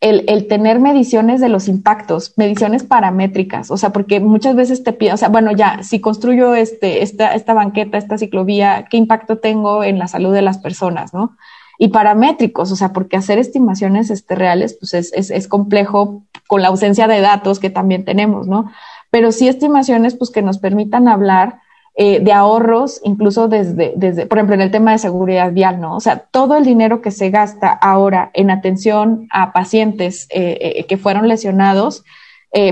el, 0.00 0.24
el, 0.26 0.48
tener 0.48 0.80
mediciones 0.80 1.40
de 1.40 1.48
los 1.48 1.68
impactos, 1.68 2.32
mediciones 2.36 2.82
paramétricas, 2.82 3.70
o 3.70 3.76
sea, 3.76 3.90
porque 3.90 4.18
muchas 4.18 4.56
veces 4.56 4.82
te 4.82 4.92
piden, 4.92 5.14
o 5.14 5.16
sea, 5.16 5.28
bueno, 5.28 5.52
ya, 5.52 5.84
si 5.84 6.00
construyo 6.00 6.56
este, 6.56 7.02
esta, 7.02 7.34
esta 7.34 7.54
banqueta, 7.54 7.98
esta 7.98 8.18
ciclovía, 8.18 8.86
¿qué 8.90 8.96
impacto 8.96 9.38
tengo 9.38 9.84
en 9.84 9.98
la 9.98 10.08
salud 10.08 10.32
de 10.32 10.42
las 10.42 10.58
personas, 10.58 11.14
no? 11.14 11.36
Y 11.78 11.88
paramétricos, 11.88 12.72
o 12.72 12.76
sea, 12.76 12.92
porque 12.92 13.16
hacer 13.16 13.38
estimaciones 13.38 14.10
este, 14.10 14.34
reales 14.34 14.76
pues 14.78 14.94
es, 14.94 15.12
es, 15.12 15.30
es, 15.30 15.46
complejo 15.46 16.24
con 16.48 16.60
la 16.60 16.68
ausencia 16.68 17.06
de 17.06 17.20
datos 17.20 17.60
que 17.60 17.70
también 17.70 18.04
tenemos, 18.04 18.48
¿no? 18.48 18.70
Pero 19.10 19.30
sí 19.30 19.46
estimaciones 19.46 20.16
pues 20.16 20.30
que 20.30 20.42
nos 20.42 20.58
permitan 20.58 21.06
hablar 21.06 21.60
eh, 22.00 22.20
de 22.20 22.32
ahorros, 22.32 23.00
incluso 23.04 23.48
desde, 23.48 23.92
desde, 23.96 24.26
por 24.26 24.38
ejemplo, 24.38 24.54
en 24.54 24.60
el 24.60 24.70
tema 24.70 24.92
de 24.92 24.98
seguridad 24.98 25.52
vial, 25.52 25.80
¿no? 25.80 25.96
O 25.96 26.00
sea, 26.00 26.18
todo 26.18 26.56
el 26.56 26.64
dinero 26.64 27.00
que 27.00 27.10
se 27.10 27.30
gasta 27.30 27.72
ahora 27.72 28.30
en 28.34 28.50
atención 28.50 29.26
a 29.30 29.52
pacientes 29.52 30.26
eh, 30.30 30.58
eh, 30.60 30.86
que 30.86 30.96
fueron 30.96 31.28
lesionados, 31.28 32.04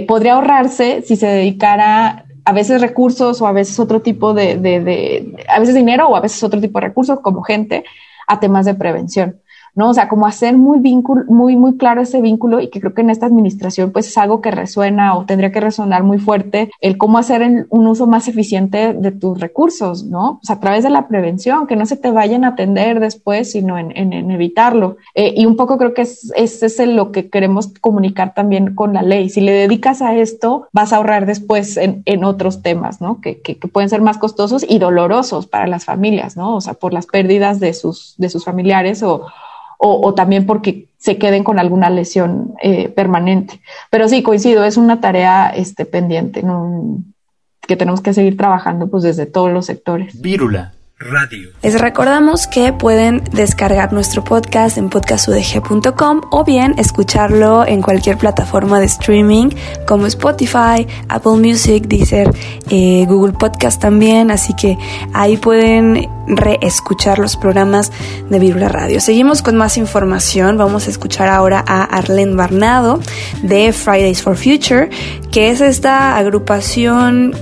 podría 0.09 0.35
ahorrarse 0.35 1.03
si 1.03 1.17
se 1.17 1.27
dedicara 1.27 2.25
a 2.47 2.53
veces 2.53 2.81
recursos 2.81 3.43
o 3.43 3.47
a 3.47 3.53
veces 3.53 3.79
otro 3.79 4.01
tipo 4.01 4.33
de, 4.33 4.57
de, 4.57 4.81
de, 4.81 5.45
a 5.49 5.61
veces 5.61 5.75
dinero 5.75 6.09
o 6.09 6.17
a 6.17 6.21
veces 6.21 6.43
otro 6.43 6.61
tipo 6.61 6.81
de 6.81 6.87
recursos 6.87 7.21
como 7.21 7.43
gente 7.43 7.85
a 8.27 8.41
temas 8.41 8.67
de 8.67 8.75
prevención. 8.75 9.41
¿No? 9.77 9.91
O 9.91 9.95
sea, 9.95 10.09
como 10.09 10.27
hacer 10.27 10.57
muy 10.57 10.81
vínculo, 10.81 11.25
muy, 11.29 11.55
muy 11.55 11.77
claro 11.77 12.01
ese 12.01 12.21
vínculo 12.21 12.61
y 12.61 12.69
que 12.69 12.81
creo 12.81 12.95
que 12.95 13.03
en 13.03 13.11
esta 13.11 13.27
administración 13.27 13.93
pues 13.93 14.09
es 14.09 14.19
algo 14.19 14.41
que 14.41 14.51
resuena 14.51 15.17
o 15.17 15.27
tendría 15.27 15.53
que 15.53 15.61
resonar 15.61 16.03
muy 16.03 16.19
fuerte 16.19 16.71
el 16.81 16.99
cómo 16.99 17.19
hacer 17.19 17.67
un 17.69 17.87
uso 17.87 18.07
más 18.07 18.27
eficiente 18.27 18.95
de 18.95 19.13
tus 19.13 19.39
recursos, 19.39 20.05
¿no? 20.05 20.39
Pues 20.41 20.51
a 20.51 20.59
través 20.61 20.83
de 20.83 20.91
la 20.91 21.07
prevención, 21.09 21.67
que 21.67 21.77
no 21.77 21.87
se 21.87 21.97
te 21.97 22.11
vayan 22.11 22.45
a 22.45 22.49
atender 22.49 23.01
después, 23.01 23.53
sino 23.53 23.79
en, 23.79 23.93
en, 23.97 24.13
en 24.15 24.31
evitarlo. 24.31 24.97
Eh, 25.15 25.35
y 25.37 25.45
un 25.45 25.57
poco 25.57 25.77
creo 25.77 25.93
que 25.93 26.03
es, 26.03 26.33
es, 26.35 26.63
es 26.63 26.79
lo 26.89 27.13
que 27.13 27.29
queremos 27.29 27.69
comunicar 27.81 28.33
también 28.33 28.75
con 28.75 28.95
la 28.95 29.03
ley. 29.03 29.29
Si 29.29 29.43
le 29.43 29.53
dedicas 29.53 30.01
a 30.01 30.17
esto, 30.17 30.69
vas 30.73 30.93
a 30.93 30.97
ahorrar 30.97 31.27
después 31.27 31.77
en, 31.77 32.03
en 32.07 32.25
otros 32.25 32.63
temas, 32.63 33.03
¿no? 33.03 33.21
Que, 33.21 33.43
que, 33.43 33.59
que, 33.59 33.69
pueden 33.69 33.91
ser 33.91 34.01
más 34.01 34.17
costosos 34.17 34.65
y 34.67 34.79
dolorosos 34.79 35.47
para 35.47 35.67
las 35.67 35.85
familias, 35.85 36.37
¿no? 36.37 36.57
O 36.57 36.61
sea, 36.63 36.75
por 36.75 36.95
las 36.95 37.07
pérdidas 37.07 37.61
de 37.61 37.75
sus, 37.75 38.15
de 38.17 38.31
sus 38.31 38.45
familiares 38.45 39.03
o 39.03 39.27
o, 39.79 40.15
también 40.15 40.47
porque 40.47 40.89
se 40.97 41.19
queden 41.19 41.45
con 41.45 41.59
alguna 41.59 41.91
lesión 41.91 42.55
eh, 42.63 42.89
permanente. 42.89 43.61
Pero 43.91 44.09
sí, 44.09 44.23
coincido, 44.23 44.65
es 44.65 44.77
una 44.77 45.01
tarea 45.01 45.51
este, 45.51 45.85
pendiente, 45.85 46.43
¿no? 46.43 47.03
que 47.67 47.77
tenemos 47.77 48.01
que 48.01 48.15
seguir 48.15 48.37
trabajando 48.37 48.89
pues 48.89 49.03
desde 49.03 49.27
todos 49.27 49.53
los 49.53 49.67
sectores. 49.67 50.21
Vírula, 50.21 50.73
Radio. 50.99 51.51
Les 51.63 51.79
recordamos 51.79 52.47
que 52.47 52.73
pueden 52.73 53.23
descargar 53.33 53.93
nuestro 53.93 54.25
podcast 54.25 54.79
en 54.79 54.89
podcastudg.com 54.89 56.23
o 56.31 56.43
bien 56.43 56.75
escucharlo 56.79 57.67
en 57.67 57.83
cualquier 57.83 58.17
plataforma 58.17 58.81
de 58.81 58.87
streaming 58.87 59.51
como 59.87 60.07
Spotify, 60.07 60.87
Apple 61.11 61.33
Music, 61.33 61.85
Deezer, 61.87 62.31
eh, 62.71 63.05
Google 63.07 63.35
Podcast 63.35 63.79
también. 63.79 64.31
Así 64.31 64.55
que 64.55 64.79
ahí 65.13 65.37
pueden 65.37 66.09
reescuchar 66.29 67.19
los 67.19 67.37
programas 67.37 67.93
de 68.31 68.39
Virula 68.39 68.71
Radio. 68.71 68.99
Seguimos 68.99 69.43
con 69.43 69.55
más 69.55 69.77
información. 69.77 70.57
Vamos 70.57 70.87
a 70.87 70.91
escuchar 70.91 71.29
ahora 71.29 71.63
a 71.67 71.85
Arlene 71.85 72.37
Barnado 72.37 73.01
de 73.43 73.75
Fridays 73.75 74.23
for 74.23 74.35
Future, 74.35 74.89
que 75.31 75.51
es 75.51 75.61
esta 75.61 76.17
agrupación 76.17 77.35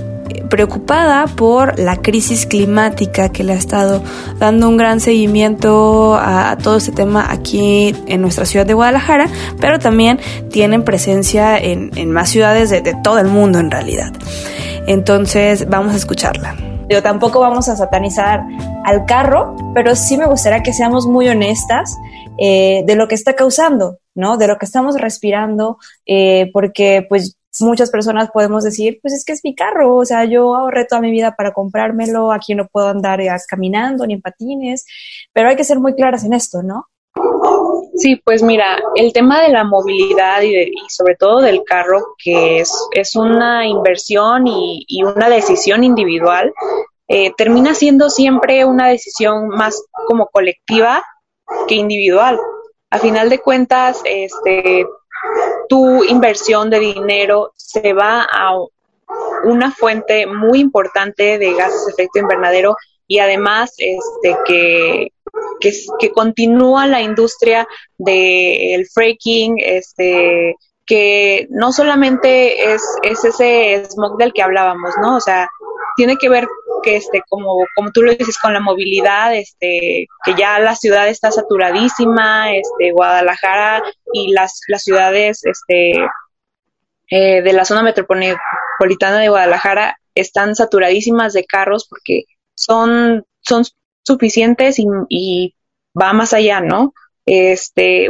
preocupada 0.49 1.25
por 1.27 1.77
la 1.79 1.97
crisis 1.97 2.45
climática 2.45 3.29
que 3.29 3.43
le 3.43 3.53
ha 3.53 3.57
estado 3.57 4.01
dando 4.39 4.69
un 4.69 4.77
gran 4.77 4.99
seguimiento 4.99 6.15
a, 6.15 6.57
todo 6.61 6.77
este 6.77 6.91
tema 6.91 7.27
aquí 7.29 7.95
en 8.07 8.21
nuestra 8.21 8.45
ciudad 8.45 8.65
de 8.65 8.73
Guadalajara, 8.73 9.27
pero 9.59 9.79
también 9.79 10.19
tienen 10.49 10.83
presencia 10.83 11.57
en, 11.57 12.11
más 12.11 12.29
ciudades 12.29 12.69
de, 12.69 12.81
todo 13.03 13.19
el 13.19 13.27
mundo 13.27 13.59
en 13.59 13.71
realidad. 13.71 14.11
Entonces 14.87 15.67
vamos 15.69 15.93
a 15.93 15.97
escucharla. 15.97 16.55
Yo 16.87 17.01
tampoco 17.01 17.39
vamos 17.39 17.67
a 17.67 17.75
satanizar 17.75 18.43
al 18.85 19.05
carro, 19.05 19.55
pero 19.73 19.95
sí 19.95 20.17
me 20.17 20.27
gustaría 20.27 20.61
que 20.61 20.71
seamos 20.71 21.07
muy 21.07 21.27
honestas 21.27 21.97
eh, 22.37 22.83
de 22.85 22.95
lo 22.95 23.07
que 23.07 23.15
está 23.15 23.33
causando, 23.33 23.97
¿no? 24.13 24.37
De 24.37 24.47
lo 24.47 24.57
que 24.57 24.65
estamos 24.65 24.95
respirando, 24.99 25.77
eh, 26.05 26.51
porque 26.53 27.05
pues 27.09 27.37
muchas 27.61 27.91
personas 27.91 28.29
podemos 28.31 28.63
decir, 28.63 28.99
pues 29.01 29.13
es 29.13 29.25
que 29.25 29.33
es 29.33 29.41
mi 29.43 29.55
carro, 29.55 29.95
o 29.95 30.05
sea, 30.05 30.25
yo 30.25 30.55
ahorré 30.55 30.85
toda 30.85 31.01
mi 31.01 31.11
vida 31.11 31.35
para 31.35 31.53
comprármelo, 31.53 32.31
aquí 32.31 32.55
no 32.55 32.67
puedo 32.67 32.87
andar 32.87 33.19
caminando 33.47 34.05
ni 34.05 34.13
en 34.15 34.21
patines, 34.21 34.85
pero 35.33 35.49
hay 35.49 35.55
que 35.55 35.63
ser 35.63 35.79
muy 35.79 35.95
claras 35.95 36.23
en 36.23 36.33
esto, 36.33 36.63
¿no? 36.63 36.87
Sí, 37.97 38.17
pues 38.17 38.43
mira, 38.43 38.81
el 38.95 39.13
tema 39.13 39.41
de 39.41 39.49
la 39.49 39.63
movilidad 39.63 40.41
y, 40.41 40.73
sobre 40.89 41.15
todo 41.15 41.39
del 41.39 41.63
carro, 41.63 42.15
que 42.21 42.59
es, 42.59 42.73
es 42.91 43.15
una 43.15 43.65
inversión 43.65 44.47
y, 44.47 44.85
una 45.03 45.29
decisión 45.29 45.83
individual, 45.83 46.53
eh, 47.07 47.31
termina 47.37 47.73
siendo 47.73 48.09
siempre 48.09 48.65
una 48.65 48.89
decisión 48.89 49.47
más 49.47 49.81
como 50.07 50.27
colectiva 50.27 51.03
que 51.67 51.75
individual. 51.75 52.39
A 52.89 52.99
final 52.99 53.29
de 53.29 53.39
cuentas, 53.39 54.01
este, 54.03 54.85
tu 55.67 56.03
inversión 56.03 56.69
de 56.69 56.79
dinero 56.79 57.53
se 57.55 57.93
va 57.93 58.27
a 58.31 58.53
una 59.43 59.71
fuente 59.71 60.25
muy 60.25 60.59
importante 60.59 61.37
de 61.37 61.53
gases 61.53 61.85
de 61.85 61.91
efecto 61.93 62.19
invernadero 62.19 62.75
y 63.07 63.19
además 63.19 63.73
este 63.77 64.35
que, 64.45 65.07
que, 65.59 66.11
continúa 66.11 66.87
la 66.87 67.01
industria 67.01 67.67
del 67.97 68.87
fracking, 68.87 69.57
este 69.59 70.55
que 70.87 71.47
no 71.49 71.71
solamente 71.71 72.73
es, 72.73 72.83
es 73.03 73.25
ese 73.25 73.85
smog 73.89 74.17
del 74.17 74.33
que 74.33 74.43
hablábamos, 74.43 74.91
¿no? 75.01 75.17
O 75.17 75.19
sea, 75.19 75.49
tiene 75.95 76.17
que 76.17 76.29
ver 76.29 76.47
que 76.83 76.95
este 76.97 77.23
como 77.27 77.65
como 77.75 77.91
tú 77.91 78.01
lo 78.01 78.13
dices 78.13 78.37
con 78.37 78.53
la 78.53 78.59
movilidad 78.59 79.35
este 79.35 80.07
que 80.23 80.35
ya 80.37 80.59
la 80.59 80.75
ciudad 80.75 81.07
está 81.07 81.31
saturadísima 81.31 82.53
este 82.53 82.91
Guadalajara 82.91 83.83
y 84.13 84.31
las 84.31 84.61
las 84.67 84.83
ciudades 84.83 85.41
este 85.45 85.93
eh, 87.09 87.41
de 87.41 87.53
la 87.53 87.65
zona 87.65 87.83
metropolitana 87.83 89.19
de 89.19 89.29
Guadalajara 89.29 89.97
están 90.13 90.55
saturadísimas 90.55 91.33
de 91.33 91.45
carros 91.45 91.87
porque 91.89 92.23
son 92.55 93.25
son 93.41 93.63
suficientes 94.03 94.79
y, 94.79 94.85
y 95.09 95.55
va 95.99 96.13
más 96.13 96.33
allá 96.33 96.61
no 96.61 96.93
este 97.25 98.09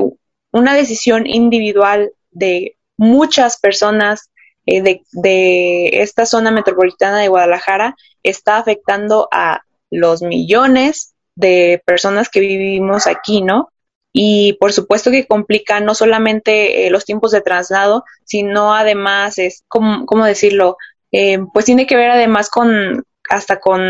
una 0.51 0.73
decisión 0.75 1.27
individual 1.27 2.11
de 2.31 2.77
muchas 2.97 3.59
personas 3.59 4.29
eh, 4.65 4.81
de, 4.81 5.01
de, 5.11 6.01
esta 6.01 6.25
zona 6.25 6.51
metropolitana 6.51 7.19
de 7.19 7.27
Guadalajara 7.27 7.95
está 8.23 8.57
afectando 8.57 9.27
a 9.31 9.61
los 9.91 10.21
millones 10.21 11.13
de 11.35 11.81
personas 11.85 12.29
que 12.29 12.39
vivimos 12.39 13.07
aquí, 13.07 13.41
¿no? 13.41 13.69
Y 14.11 14.53
por 14.53 14.73
supuesto 14.73 15.11
que 15.11 15.27
complica 15.27 15.79
no 15.81 15.93
solamente 15.93 16.87
eh, 16.87 16.89
los 16.89 17.05
tiempos 17.05 17.31
de 17.31 17.41
traslado, 17.41 18.05
sino 18.23 18.73
además, 18.73 19.37
es, 19.37 19.63
¿cómo, 19.67 20.05
cómo 20.05 20.25
decirlo? 20.25 20.77
Eh, 21.11 21.39
pues 21.53 21.65
tiene 21.65 21.85
que 21.85 21.97
ver 21.97 22.11
además 22.11 22.49
con 22.49 23.03
hasta 23.27 23.59
con 23.59 23.81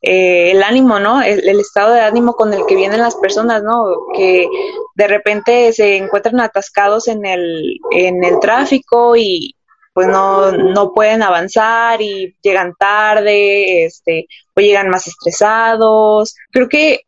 el 0.00 0.62
ánimo, 0.62 0.98
¿no? 1.00 1.22
El, 1.22 1.46
el, 1.46 1.60
estado 1.60 1.92
de 1.92 2.00
ánimo 2.00 2.32
con 2.34 2.54
el 2.54 2.64
que 2.66 2.76
vienen 2.76 3.00
las 3.00 3.14
personas, 3.16 3.62
¿no? 3.62 3.84
Que 4.16 4.48
de 4.94 5.06
repente 5.06 5.72
se 5.74 5.98
encuentran 5.98 6.40
atascados 6.40 7.06
en 7.06 7.26
el, 7.26 7.76
en 7.90 8.24
el 8.24 8.40
tráfico 8.40 9.16
y, 9.16 9.54
pues 10.00 10.08
no, 10.10 10.50
no 10.50 10.94
pueden 10.94 11.22
avanzar 11.22 12.00
y 12.00 12.34
llegan 12.40 12.72
tarde, 12.78 13.84
este, 13.84 14.28
o 14.56 14.60
llegan 14.62 14.88
más 14.88 15.06
estresados. 15.06 16.34
Creo 16.50 16.70
que 16.70 17.02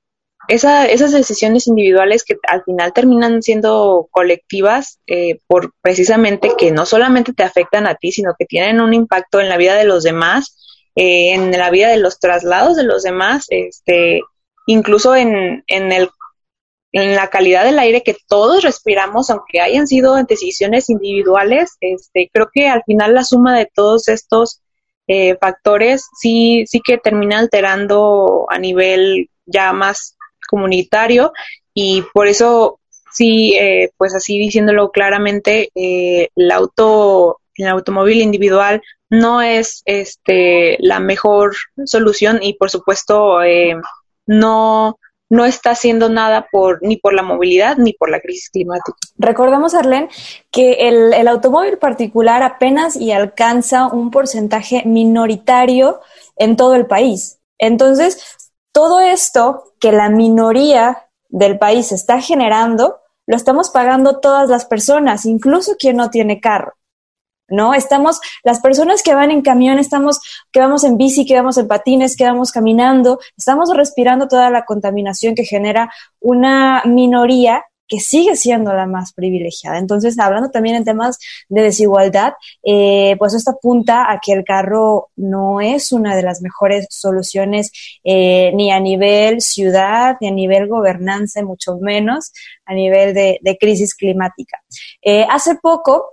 esa, 0.47 0.85
esas 0.85 1.13
decisiones 1.13 1.67
individuales 1.69 2.23
que 2.23 2.37
al 2.47 2.63
final 2.65 2.93
terminan 2.93 3.41
siendo 3.41 4.09
colectivas 4.11 4.99
eh, 5.07 5.39
por 5.47 5.73
precisamente 5.81 6.53
que 6.59 6.71
no 6.71 6.85
solamente 6.85 7.33
te 7.33 7.45
afectan 7.45 7.87
a 7.87 7.95
ti, 7.95 8.13
sino 8.13 8.35
que 8.39 8.45
tienen 8.45 8.83
un 8.83 8.93
impacto 8.93 9.41
en 9.41 9.49
la 9.49 9.57
vida 9.57 9.75
de 9.75 9.85
los 9.85 10.03
demás, 10.03 10.85
eh, 10.95 11.33
en 11.33 11.51
la 11.51 11.71
vida 11.71 11.89
de 11.89 11.97
los 11.97 12.19
traslados 12.19 12.77
de 12.77 12.85
los 12.85 13.03
demás, 13.03 13.47
este, 13.49 14.21
incluso 14.67 15.17
en, 15.17 15.65
en 15.67 15.93
el 15.93 16.11
en 16.93 17.17
la 17.17 17.29
calidad 17.29 17.65
del 17.65 17.79
aire 17.79 18.03
que 18.03 18.17
todos 18.29 18.63
respiramos, 18.63 19.31
aunque 19.31 19.61
hayan 19.61 19.87
sido 19.87 20.23
decisiones 20.25 20.91
individuales, 20.91 21.77
este, 21.81 22.31
creo 22.33 22.51
que 22.53 22.69
al 22.69 22.83
final 22.85 23.15
la 23.15 23.25
suma 23.25 23.57
de 23.57 23.69
todos 23.75 24.09
estos 24.09 24.61
eh, 25.09 25.37
factores 25.41 26.07
sí, 26.21 26.65
sí 26.67 26.81
que 26.85 26.99
termina 26.99 27.39
alterando 27.39 28.47
a 28.51 28.59
nivel 28.59 29.31
ya 29.47 29.73
más 29.73 30.17
comunitario. 30.49 31.33
Y 31.75 32.03
por 32.13 32.27
eso 32.27 32.79
sí, 33.11 33.55
eh, 33.59 33.91
pues 33.97 34.15
así 34.15 34.39
diciéndolo 34.39 34.91
claramente, 34.91 35.71
eh, 35.75 36.29
el 36.37 36.51
auto, 36.51 37.41
el 37.57 37.69
automóvil 37.69 38.21
individual 38.21 38.83
no 39.09 39.43
es 39.43 39.83
este 39.87 40.77
la 40.81 41.01
mejor 41.01 41.55
solución 41.85 42.39
y 42.43 42.55
por 42.55 42.71
supuesto 42.71 43.41
no 44.27 44.99
no 45.33 45.47
está 45.47 45.71
haciendo 45.71 46.11
nada 46.11 46.47
por 46.53 46.83
ni 46.83 46.99
por 46.99 47.15
la 47.15 47.23
movilidad 47.23 47.79
ni 47.79 47.95
por 47.95 48.11
la 48.11 48.21
crisis 48.21 48.51
climática. 48.51 48.99
Recordemos, 49.17 49.73
Arlene, 49.73 50.11
que 50.51 50.89
el, 50.89 51.15
el 51.15 51.27
automóvil 51.27 51.79
particular 51.79 52.43
apenas 52.43 52.97
y 52.97 53.13
alcanza 53.13 53.87
un 53.87 54.11
porcentaje 54.11 54.83
minoritario 54.85 56.01
en 56.37 56.57
todo 56.57 56.75
el 56.75 56.85
país. 56.85 57.39
Entonces, 57.57 58.37
todo 58.73 59.01
esto 59.01 59.73
que 59.81 59.91
la 59.91 60.11
minoría 60.11 61.09
del 61.31 61.59
país 61.59 61.93
está 61.93 62.21
generando, 62.21 62.99
lo 63.27 63.35
estamos 63.35 63.71
pagando 63.71 64.21
todas 64.21 64.51
las 64.51 64.67
personas, 64.67 65.25
incluso 65.25 65.77
quien 65.79 65.97
no 65.97 66.11
tiene 66.11 66.41
carro. 66.41 66.75
¿No? 67.49 67.75
Estamos, 67.75 68.21
las 68.45 68.61
personas 68.61 69.03
que 69.03 69.15
van 69.15 69.31
en 69.31 69.43
camión, 69.43 69.79
estamos, 69.79 70.21
que 70.51 70.61
vamos 70.61 70.85
en 70.85 70.97
bici, 70.97 71.27
que 71.27 71.35
vamos 71.35 71.59
en 71.59 71.69
patines, 71.69 72.17
que 72.17 72.25
vamos 72.25 72.53
caminando, 72.53 73.19
estamos 73.37 73.75
respirando 73.75 74.29
toda 74.29 74.51
la 74.51 74.65
contaminación 74.65 75.35
que 75.35 75.45
genera 75.45 75.91
una 76.21 76.83
minoría 76.85 77.65
que 77.93 78.01
sigue 78.01 78.37
siendo 78.37 78.73
la 78.73 78.87
más 78.87 79.13
privilegiada. 79.13 79.77
Entonces, 79.77 80.19
hablando 80.19 80.51
también 80.51 80.77
en 80.77 80.85
temas 80.85 81.19
de 81.51 81.61
desigualdad, 81.61 82.33
eh, 82.65 83.17
pues 83.19 83.35
esto 83.35 83.51
apunta 83.51 84.11
a 84.11 84.19
que 84.19 84.33
el 84.33 84.45
carro 84.45 85.11
no 85.17 85.61
es 85.61 85.93
una 85.93 86.17
de 86.17 86.23
las 86.23 86.41
mejores 86.41 86.87
soluciones 86.89 87.71
eh, 88.03 88.51
ni 88.55 88.73
a 88.73 88.81
nivel 88.81 89.43
ciudad, 89.43 90.17
ni 90.23 90.29
a 90.29 90.31
nivel 90.31 90.69
gobernanza, 90.69 91.43
mucho 91.43 91.77
menos 91.83 92.33
a 92.65 92.73
nivel 92.73 93.13
de, 93.13 93.59
crisis 93.61 93.95
climática. 93.95 94.57
Eh, 95.03 95.27
hace 95.29 95.57
poco, 95.57 96.12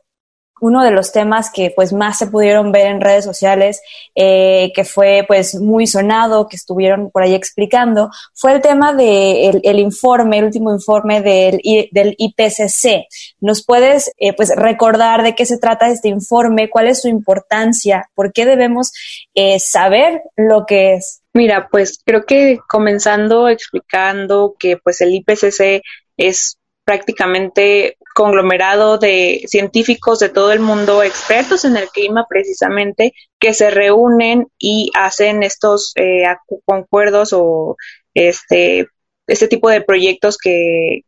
uno 0.61 0.83
de 0.83 0.91
los 0.91 1.11
temas 1.11 1.49
que 1.51 1.71
pues 1.75 1.93
más 1.93 2.17
se 2.17 2.27
pudieron 2.27 2.71
ver 2.71 2.87
en 2.87 3.01
redes 3.01 3.25
sociales, 3.25 3.81
eh, 4.15 4.71
que 4.75 4.83
fue 4.83 5.25
pues 5.27 5.55
muy 5.55 5.87
sonado, 5.87 6.47
que 6.47 6.55
estuvieron 6.55 7.11
por 7.11 7.23
ahí 7.23 7.33
explicando, 7.33 8.09
fue 8.33 8.53
el 8.53 8.61
tema 8.61 8.93
del 8.93 9.61
el 9.63 9.79
informe, 9.79 10.39
el 10.39 10.45
último 10.45 10.73
informe 10.73 11.21
del, 11.21 11.61
del 11.91 12.15
IPCC. 12.17 13.07
¿Nos 13.39 13.65
puedes 13.65 14.11
eh, 14.17 14.33
pues 14.33 14.53
recordar 14.55 15.23
de 15.23 15.35
qué 15.35 15.45
se 15.45 15.57
trata 15.57 15.89
este 15.89 16.09
informe, 16.09 16.69
cuál 16.69 16.87
es 16.87 17.01
su 17.01 17.07
importancia, 17.07 18.09
por 18.15 18.33
qué 18.33 18.45
debemos 18.45 18.91
eh, 19.33 19.59
saber 19.59 20.21
lo 20.35 20.65
que 20.65 20.95
es? 20.95 21.21
Mira, 21.33 21.67
pues 21.71 22.01
creo 22.03 22.25
que 22.25 22.59
comenzando 22.67 23.49
explicando 23.49 24.55
que 24.57 24.77
pues 24.77 24.99
el 25.01 25.13
IPCC 25.13 25.83
es 26.17 26.57
prácticamente 26.83 27.97
conglomerado 28.19 28.97
de 28.97 29.45
científicos 29.47 30.19
de 30.19 30.27
todo 30.27 30.51
el 30.51 30.59
mundo, 30.59 31.03
expertos 31.03 31.63
en 31.63 31.77
el 31.77 31.87
clima 31.87 32.25
precisamente, 32.27 33.13
que 33.39 33.53
se 33.53 33.71
reúnen 33.71 34.47
y 34.57 34.91
hacen 34.93 35.41
estos 35.41 35.93
eh, 35.95 36.25
concuerdos 36.65 37.31
o 37.31 37.77
este, 38.13 38.87
este 39.25 39.47
tipo 39.47 39.69
de 39.69 39.79
proyectos 39.79 40.37
que, 40.37 41.03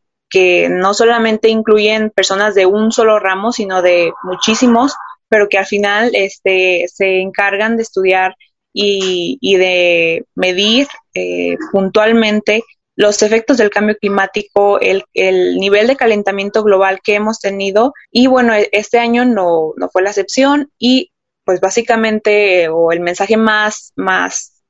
no 0.69 0.93
solamente 0.93 1.49
incluyen 1.49 2.11
personas 2.11 2.55
de 2.55 2.65
un 2.65 2.93
solo 2.93 3.19
ramo, 3.19 3.51
sino 3.51 3.81
de 3.81 4.13
muchísimos, 4.23 4.95
pero 5.27 5.49
que 5.49 5.57
al 5.57 5.65
final 5.65 6.11
este, 6.13 6.85
se 6.87 7.19
encargan 7.19 7.75
de 7.75 7.83
estudiar 7.83 8.35
y, 8.71 9.37
y 9.41 9.57
de 9.57 10.23
medir 10.33 10.87
eh, 11.13 11.57
puntualmente 11.73 12.63
los 12.95 13.21
efectos 13.23 13.57
del 13.57 13.69
cambio 13.69 13.97
climático, 13.97 14.79
el, 14.79 15.03
el, 15.13 15.57
nivel 15.57 15.87
de 15.87 15.95
calentamiento 15.95 16.63
global 16.63 16.99
que 17.03 17.15
hemos 17.15 17.39
tenido. 17.39 17.93
Y 18.11 18.27
bueno, 18.27 18.53
e, 18.53 18.69
este 18.71 18.99
año 18.99 19.25
no, 19.25 19.73
no 19.77 19.89
fue 19.89 20.01
la 20.01 20.09
excepción. 20.09 20.71
Y 20.77 21.11
pues 21.43 21.59
básicamente 21.59 22.69
o 22.69 22.91
el 22.91 22.99
mensaje 22.99 23.37
más, 23.37 23.93
más 23.95 24.61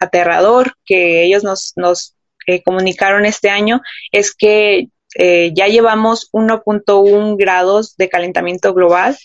aterrador 0.00 0.74
que 0.84 1.24
ellos 1.24 1.44
nos, 1.44 1.72
nos 1.76 2.16
eh, 2.46 2.62
comunicaron 2.62 3.24
este 3.24 3.50
año 3.50 3.80
es 4.12 4.34
que 4.34 4.88
eh, 5.16 5.52
ya 5.54 5.68
llevamos 5.68 6.28
1.1 6.32 7.36
grados 7.36 7.96
de 7.96 8.08
calentamiento 8.08 8.74
global. 8.74 9.16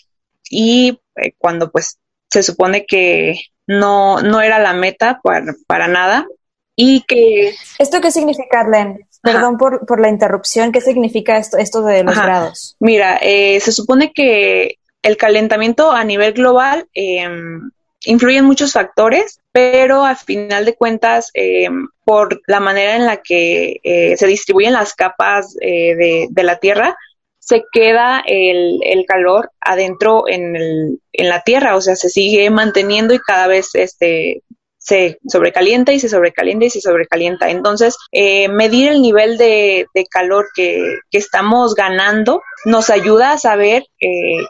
Y 0.50 1.00
eh, 1.16 1.32
cuando 1.38 1.70
pues 1.70 1.98
se 2.28 2.42
supone 2.42 2.84
que 2.86 3.40
no, 3.66 4.20
no 4.20 4.40
era 4.40 4.58
la 4.58 4.72
meta 4.72 5.20
para, 5.22 5.54
para 5.66 5.88
nada 5.88 6.26
y 6.80 7.02
que... 7.02 7.54
¿Esto 7.78 8.00
qué 8.00 8.10
significa, 8.10 8.60
Arlen? 8.60 9.06
Perdón 9.22 9.58
por, 9.58 9.84
por, 9.84 10.00
la 10.00 10.08
interrupción, 10.08 10.72
¿qué 10.72 10.80
significa 10.80 11.36
esto, 11.36 11.58
esto 11.58 11.82
de 11.82 12.02
los 12.02 12.16
grados? 12.16 12.76
Mira, 12.80 13.18
eh, 13.20 13.60
se 13.60 13.70
supone 13.70 14.12
que 14.14 14.78
el 15.02 15.18
calentamiento 15.18 15.92
a 15.92 16.04
nivel 16.04 16.32
global 16.32 16.88
eh, 16.94 17.28
influyen 18.04 18.46
muchos 18.46 18.72
factores, 18.72 19.40
pero 19.52 20.04
al 20.04 20.16
final 20.16 20.64
de 20.64 20.74
cuentas, 20.74 21.30
eh, 21.34 21.68
por 22.04 22.40
la 22.46 22.60
manera 22.60 22.96
en 22.96 23.04
la 23.04 23.18
que 23.18 23.80
eh, 23.82 24.16
se 24.16 24.26
distribuyen 24.26 24.72
las 24.72 24.94
capas 24.94 25.56
eh, 25.60 25.94
de, 25.96 26.26
de, 26.30 26.42
la 26.42 26.56
Tierra, 26.56 26.96
se 27.38 27.64
queda 27.72 28.22
el, 28.26 28.80
el 28.82 29.04
calor 29.04 29.50
adentro 29.60 30.24
en, 30.28 30.56
el, 30.56 31.00
en, 31.12 31.28
la 31.28 31.42
Tierra, 31.42 31.76
o 31.76 31.80
sea, 31.80 31.96
se 31.96 32.08
sigue 32.08 32.48
manteniendo 32.48 33.12
y 33.12 33.18
cada 33.18 33.46
vez 33.48 33.74
este, 33.74 34.42
se 34.90 35.20
sobrecalienta 35.28 35.92
y 35.92 36.00
se 36.00 36.08
sobrecalienta 36.08 36.64
y 36.64 36.70
se 36.70 36.80
sobrecalienta. 36.80 37.48
Entonces, 37.48 37.96
eh, 38.10 38.48
medir 38.48 38.88
el 38.88 39.00
nivel 39.00 39.38
de, 39.38 39.86
de 39.94 40.04
calor 40.06 40.48
que, 40.52 40.98
que, 41.12 41.18
estamos 41.18 41.76
ganando 41.76 42.42
nos 42.64 42.90
ayuda 42.90 43.30
a 43.30 43.38
saber 43.38 43.84
eh, 44.00 44.44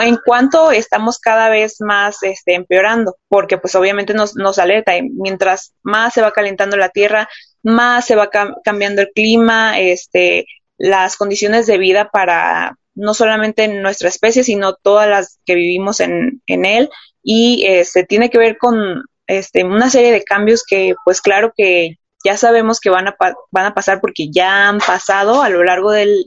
en 0.00 0.16
cuanto 0.24 0.70
estamos 0.70 1.18
cada 1.18 1.50
vez 1.50 1.76
más 1.80 2.22
este, 2.22 2.54
empeorando, 2.54 3.18
porque 3.28 3.58
pues 3.58 3.74
obviamente 3.74 4.14
nos, 4.14 4.58
alerta, 4.58 4.92
mientras 5.12 5.74
más 5.82 6.14
se 6.14 6.22
va 6.22 6.32
calentando 6.32 6.78
la 6.78 6.88
Tierra, 6.88 7.28
más 7.62 8.06
se 8.06 8.16
va 8.16 8.30
cam 8.30 8.54
cambiando 8.64 9.02
el 9.02 9.10
clima, 9.14 9.78
este, 9.78 10.46
las 10.78 11.16
condiciones 11.16 11.66
de 11.66 11.76
vida 11.76 12.08
para 12.10 12.78
no 12.94 13.12
solamente 13.12 13.68
nuestra 13.68 14.08
especie, 14.08 14.42
sino 14.42 14.74
todas 14.74 15.06
las 15.06 15.38
que 15.44 15.54
vivimos 15.54 16.00
en, 16.00 16.40
en 16.46 16.64
él, 16.64 16.88
y 17.22 17.60
se 17.66 17.80
este, 17.80 18.04
tiene 18.04 18.30
que 18.30 18.38
ver 18.38 18.56
con 18.56 19.04
este, 19.26 19.64
una 19.64 19.90
serie 19.90 20.12
de 20.12 20.24
cambios 20.24 20.64
que 20.64 20.94
pues 21.04 21.20
claro 21.20 21.52
que 21.56 21.96
ya 22.24 22.36
sabemos 22.36 22.80
que 22.80 22.90
van 22.90 23.08
a, 23.08 23.16
van 23.50 23.66
a 23.66 23.74
pasar 23.74 24.00
porque 24.00 24.28
ya 24.30 24.68
han 24.68 24.78
pasado 24.78 25.42
a 25.42 25.48
lo 25.48 25.62
largo 25.64 25.90
del 25.92 26.24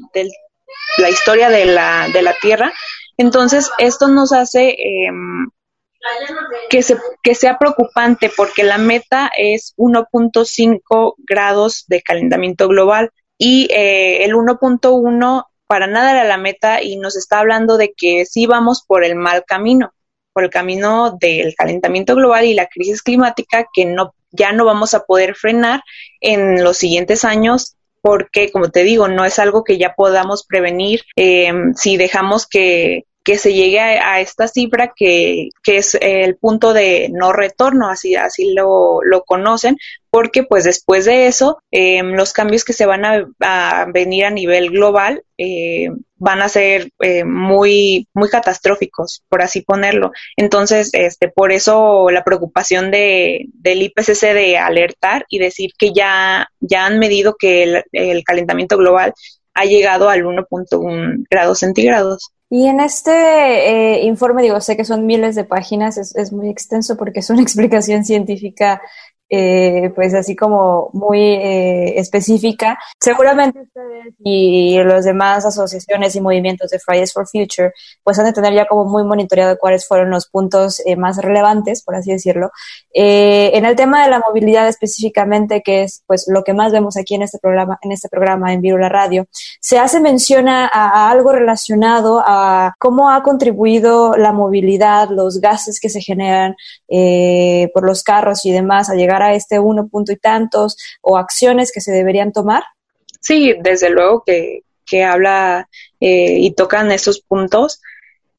la 0.98 1.10
historia 1.10 1.50
de 1.50 1.66
la, 1.66 2.08
de 2.14 2.22
la 2.22 2.36
Tierra, 2.40 2.72
entonces, 3.20 3.70
esto 3.80 4.08
nos 4.08 4.32
hace 4.32 4.70
eh, 4.70 5.12
que, 6.70 6.82
se, 6.82 6.98
que 7.22 7.36
sea 7.36 7.58
preocupante 7.60 8.32
porque 8.36 8.64
la 8.64 8.78
meta 8.78 9.30
es 9.38 9.74
1.5 9.76 11.16
grados 11.18 11.84
de 11.88 12.02
calentamiento 12.02 12.70
global 12.70 13.12
y 13.38 13.68
eh, 13.74 14.24
el 14.24 14.36
1.1 14.36 15.46
para 15.68 15.88
nada 15.88 16.12
era 16.12 16.24
la 16.24 16.38
meta 16.38 16.82
y 16.82 16.96
nos 16.96 17.18
está 17.18 17.40
hablando 17.40 17.76
de 17.76 17.92
que 17.92 18.26
sí 18.26 18.46
vamos 18.46 18.86
por 18.88 19.04
el 19.04 19.16
mal 19.16 19.44
camino, 19.46 19.92
por 20.40 20.46
el 20.46 20.50
camino 20.50 21.18
del 21.20 21.54
calentamiento 21.54 22.16
global 22.16 22.46
y 22.46 22.54
la 22.54 22.68
crisis 22.68 23.02
climática 23.02 23.68
que 23.74 23.84
no 23.84 24.14
ya 24.32 24.54
no 24.54 24.64
vamos 24.64 24.94
a 24.94 25.04
poder 25.04 25.36
frenar 25.36 25.82
en 26.22 26.64
los 26.64 26.78
siguientes 26.78 27.26
años 27.26 27.76
porque, 28.02 28.54
como 28.54 28.70
te 28.70 28.84
digo, 28.84 29.10
no 29.10 29.26
es 29.26 29.38
algo 29.38 29.66
que 29.66 29.78
ya 29.78 29.96
podamos 29.96 30.46
prevenir 30.46 31.02
eh, 31.18 31.52
si 31.76 31.98
dejamos 31.98 32.48
que, 32.48 33.04
que 33.24 33.38
se 33.38 33.54
llegue 33.54 33.80
a, 33.80 34.22
esta 34.22 34.48
cifra 34.48 34.94
que, 34.96 35.50
que, 35.64 35.78
es 35.78 35.98
el 36.02 36.38
punto 36.38 36.74
de 36.74 37.10
no 37.12 37.34
retorno, 37.34 37.90
así, 37.90 38.16
así 38.16 38.54
lo, 38.54 39.02
lo 39.04 39.24
conocen, 39.24 39.78
porque 40.10 40.44
pues 40.44 40.64
después 40.64 41.06
de 41.06 41.28
eso 41.28 41.62
eh, 41.72 42.02
los 42.04 42.34
cambios 42.34 42.64
que 42.64 42.74
se 42.74 42.86
van 42.86 43.06
a, 43.06 43.28
a 43.42 43.86
venir 43.94 44.26
a 44.26 44.32
nivel 44.32 44.72
global 44.72 45.24
eh, 45.38 45.90
van 46.16 46.42
a 46.42 46.50
ser 46.50 46.90
eh, 47.00 47.24
muy 47.24 48.08
muy 48.14 48.30
catastróficos 48.30 49.24
por 49.30 49.42
así 49.42 49.62
ponerlo. 49.62 50.12
Entonces 50.36 50.90
este 50.94 51.30
por 51.30 51.52
eso 51.52 52.10
la 52.10 52.24
preocupación 52.24 52.92
de 52.92 53.46
del 53.54 53.84
IPCC 53.84 54.34
de 54.34 54.58
alertar 54.58 55.26
y 55.30 55.40
decir 55.40 55.72
que 55.78 55.94
ya 55.94 56.48
ya 56.60 56.86
han 56.86 57.00
medido 57.00 57.36
que 57.38 57.64
el, 57.64 57.84
el 57.92 58.24
calentamiento 58.24 58.78
global 58.78 59.14
ha 59.60 59.66
llegado 59.66 60.10
al 60.10 60.24
1.1 60.24 61.26
grados 61.30 61.60
centígrados. 61.60 62.32
Y 62.50 62.68
en 62.68 62.80
este 62.80 63.12
eh, 63.12 64.06
informe, 64.06 64.42
digo, 64.42 64.60
sé 64.60 64.76
que 64.76 64.86
son 64.86 65.06
miles 65.06 65.36
de 65.36 65.44
páginas, 65.44 65.98
es, 65.98 66.16
es, 66.16 66.32
muy 66.32 66.50
extenso 66.50 66.98
porque 66.98 67.20
es 67.20 67.30
una 67.30 67.42
explicación 67.44 68.04
científica 68.06 68.82
eh, 69.32 69.92
pues 69.94 70.16
así 70.16 70.36
como 70.36 70.90
muy 70.94 71.22
eh, 71.22 72.00
específica. 72.00 72.80
Seguramente 73.00 73.62
ustedes 73.62 74.16
y 74.24 74.82
los 74.82 75.06
demás 75.06 75.46
asociaciones 75.46 76.16
y 76.16 76.22
movimientos 76.22 76.72
de 76.72 76.80
Fridays 76.80 77.14
for 77.14 77.28
Future 77.28 77.72
pues 78.04 78.18
han 78.18 78.26
de 78.26 78.34
tener 78.34 78.54
ya 78.56 78.66
como 78.66 78.86
muy 78.86 79.04
monitoreado 79.04 79.58
cuáles 79.60 79.88
fueron 79.88 80.10
los 80.10 80.28
puntos 80.28 80.82
eh, 80.84 80.96
más 80.96 81.18
relevantes, 81.18 81.84
por 81.84 81.96
así 81.96 82.12
decirlo. 82.12 82.50
En 82.92 83.66
el 83.66 83.76
tema 83.76 84.04
de 84.04 84.10
la 84.10 84.20
movilidad 84.20 84.68
específicamente, 84.68 85.62
que 85.62 85.84
es 85.84 86.04
pues 86.08 86.26
lo 86.28 86.44
que 86.44 86.54
más 86.54 86.72
vemos 86.72 86.98
aquí 86.98 87.14
en 87.14 87.22
este 87.22 87.38
programa, 87.38 87.78
en 87.84 87.92
este 87.92 88.10
programa 88.10 88.52
en 88.52 88.62
Virula 88.62 88.90
Radio, 88.90 89.28
se 89.62 89.78
hace 89.78 90.00
mención 90.00 90.48
a, 90.50 91.10
algo 91.10 91.32
relacionado 91.32 92.24
a 92.26 92.74
cómo 92.80 93.12
ha 93.12 93.22
contribuido 93.22 94.18
la 94.18 94.32
movilidad, 94.32 95.10
los 95.10 95.40
gases 95.40 95.80
que 95.80 95.90
se 95.90 96.02
generan 96.02 96.56
por 97.74 97.86
los 97.86 98.04
carros 98.04 98.44
y 98.46 98.52
demás 98.52 98.90
a 98.90 98.96
llegar 98.96 99.19
a 99.22 99.34
este 99.34 99.60
uno 99.60 99.88
punto 99.88 100.12
y 100.12 100.18
tantos 100.18 100.78
o 101.02 101.18
acciones 101.18 101.72
que 101.72 101.82
se 101.82 101.92
deberían 101.92 102.32
tomar? 102.32 102.64
Sí, 103.22 103.56
desde 103.62 103.90
luego 103.90 104.24
que, 104.26 104.62
que 104.86 105.04
habla 105.04 105.68
eh, 106.00 106.38
y 106.40 106.52
tocan 106.54 106.92
esos 106.92 107.22
puntos. 107.22 107.82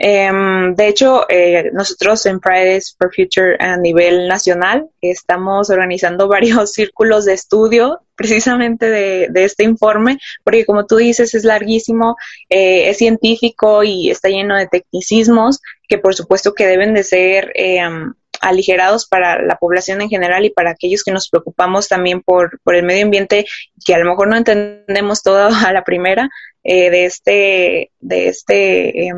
Eh, 0.02 0.30
de 0.74 0.88
hecho, 0.88 1.26
eh, 1.28 1.70
nosotros 1.74 2.24
en 2.24 2.40
Fridays 2.40 2.96
for 2.98 3.14
Future 3.14 3.56
a 3.60 3.76
nivel 3.76 4.28
nacional 4.28 4.88
estamos 5.02 5.68
organizando 5.68 6.26
varios 6.28 6.72
círculos 6.72 7.26
de 7.26 7.34
estudio 7.34 8.00
precisamente 8.14 8.88
de, 8.88 9.28
de 9.30 9.44
este 9.44 9.64
informe, 9.64 10.18
porque 10.42 10.64
como 10.64 10.86
tú 10.86 10.96
dices, 10.96 11.34
es 11.34 11.44
larguísimo, 11.44 12.16
eh, 12.48 12.88
es 12.88 12.96
científico 12.96 13.82
y 13.82 14.10
está 14.10 14.30
lleno 14.30 14.56
de 14.56 14.68
tecnicismos 14.68 15.60
que 15.86 15.98
por 15.98 16.14
supuesto 16.14 16.54
que 16.54 16.66
deben 16.66 16.94
de 16.94 17.04
ser 17.04 17.52
em, 17.54 18.14
aligerados 18.40 19.06
para 19.06 19.42
la 19.42 19.56
población 19.56 20.00
en 20.02 20.08
general 20.08 20.44
y 20.44 20.50
para 20.50 20.70
aquellos 20.70 21.04
que 21.04 21.12
nos 21.12 21.28
preocupamos 21.28 21.88
también 21.88 22.22
por, 22.22 22.60
por 22.62 22.74
el 22.74 22.84
medio 22.84 23.04
ambiente, 23.04 23.46
que 23.84 23.94
a 23.94 23.98
lo 23.98 24.10
mejor 24.10 24.28
no 24.28 24.36
entendemos 24.36 25.22
todo 25.22 25.48
a 25.66 25.72
la 25.72 25.84
primera 25.84 26.28
eh, 26.64 26.90
de 26.90 27.04
este, 27.04 27.90
de 28.00 28.28
este 28.28 29.08
eh, 29.08 29.12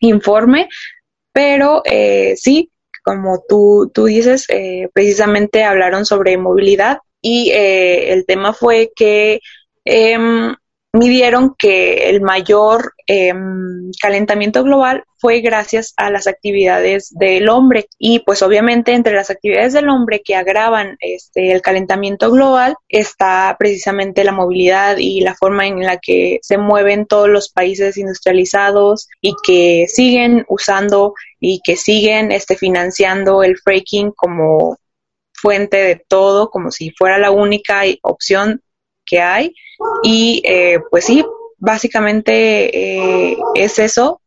informe, 0.00 0.68
pero 1.32 1.82
eh, 1.84 2.34
sí, 2.36 2.70
como 3.02 3.44
tú, 3.46 3.90
tú 3.92 4.06
dices, 4.06 4.46
eh, 4.48 4.88
precisamente 4.94 5.62
hablaron 5.62 6.06
sobre 6.06 6.38
movilidad 6.38 6.98
y 7.20 7.50
eh, 7.50 8.12
el 8.12 8.24
tema 8.24 8.54
fue 8.54 8.92
que 8.96 9.40
em, 9.84 10.54
midieron 10.92 11.54
que 11.58 12.08
el 12.08 12.22
mayor 12.22 12.93
eh, 13.06 13.34
calentamiento 14.00 14.62
global 14.62 15.04
fue 15.18 15.40
gracias 15.40 15.94
a 15.96 16.10
las 16.10 16.26
actividades 16.26 17.10
del 17.10 17.48
hombre. 17.48 17.86
Y 17.98 18.20
pues 18.20 18.42
obviamente 18.42 18.92
entre 18.92 19.14
las 19.14 19.30
actividades 19.30 19.72
del 19.72 19.88
hombre 19.88 20.22
que 20.22 20.34
agravan 20.36 20.96
este 21.00 21.52
el 21.52 21.62
calentamiento 21.62 22.30
global 22.30 22.76
está 22.88 23.56
precisamente 23.58 24.24
la 24.24 24.32
movilidad 24.32 24.96
y 24.98 25.20
la 25.20 25.34
forma 25.34 25.66
en 25.66 25.80
la 25.80 25.98
que 25.98 26.38
se 26.42 26.58
mueven 26.58 27.06
todos 27.06 27.28
los 27.28 27.50
países 27.50 27.96
industrializados 27.96 29.08
y 29.20 29.34
que 29.42 29.86
siguen 29.88 30.44
usando 30.48 31.14
y 31.40 31.60
que 31.64 31.76
siguen 31.76 32.32
este 32.32 32.56
financiando 32.56 33.42
el 33.42 33.58
fracking 33.58 34.12
como 34.12 34.78
fuente 35.32 35.76
de 35.76 36.02
todo 36.08 36.50
como 36.50 36.70
si 36.70 36.90
fuera 36.90 37.18
la 37.18 37.30
única 37.30 37.82
opción 38.02 38.62
que 39.04 39.20
hay. 39.20 39.54
Y 40.02 40.42
eh, 40.44 40.80
pues 40.90 41.04
sí, 41.04 41.24
básicamente 41.58 43.32
eh, 43.32 43.36
es 43.54 43.78
eso. 43.78 44.20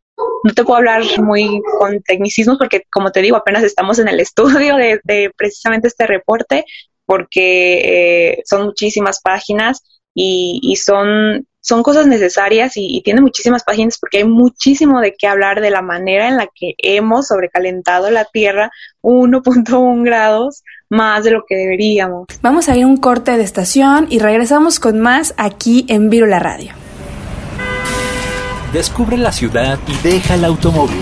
No 0.44 0.54
te 0.54 0.64
puedo 0.64 0.78
hablar 0.78 1.04
muy 1.22 1.62
con 1.80 2.02
tecnicismos 2.02 2.58
porque, 2.58 2.84
como 2.92 3.12
te 3.12 3.22
digo, 3.22 3.38
apenas 3.38 3.64
estamos 3.64 4.00
en 4.00 4.08
el 4.08 4.20
estudio 4.20 4.76
de, 4.76 5.32
precisamente 5.38 5.88
este 5.88 6.08
reporte 6.08 6.66
porque 7.06 8.32
eh, 8.32 8.44
son 8.46 8.66
muchísimas 8.66 9.22
páginas 9.22 9.82
y, 10.14 10.60
y 10.62 10.76
son 10.78 11.46
cosas 11.84 12.08
necesarias 12.08 12.74
y, 12.76 13.02
tiene 13.04 13.22
muchísimas 13.22 13.64
páginas 13.64 13.98
porque 14.00 14.20
hay 14.20 14.24
muchísimo 14.24 15.00
de 15.00 15.16
qué 15.18 15.28
hablar 15.28 15.62
de 15.62 15.70
la 15.70 15.82
manera 15.82 16.28
en 16.28 16.38
la 16.38 16.48
que 16.48 16.74
hemos 16.80 17.28
sobrecalentado 17.28 18.10
la 18.10 18.26
Tierra 18.26 18.72
1.1 19.02 20.04
grados 20.04 20.64
más 20.90 21.24
de 21.24 21.32
lo 21.32 21.44
que 21.48 21.56
deberíamos. 21.56 22.28
Vamos 22.42 22.70
a 22.70 22.76
ir 22.76 22.84
a 22.84 22.88
un 22.88 22.98
corte 22.98 23.38
de 23.38 23.44
estación 23.44 24.08
y 24.10 24.20
regresamos 24.20 24.80
con 24.80 25.00
más 25.00 25.34
aquí 25.38 25.86
en 25.90 26.10
Virula 26.10 26.40
Radio. 26.40 26.87
Descubre 28.74 29.18
la 29.18 29.32
ciudad 29.32 29.80
y 29.88 29.96
deja 30.08 30.36
el 30.36 30.44
automóvil. 30.44 31.02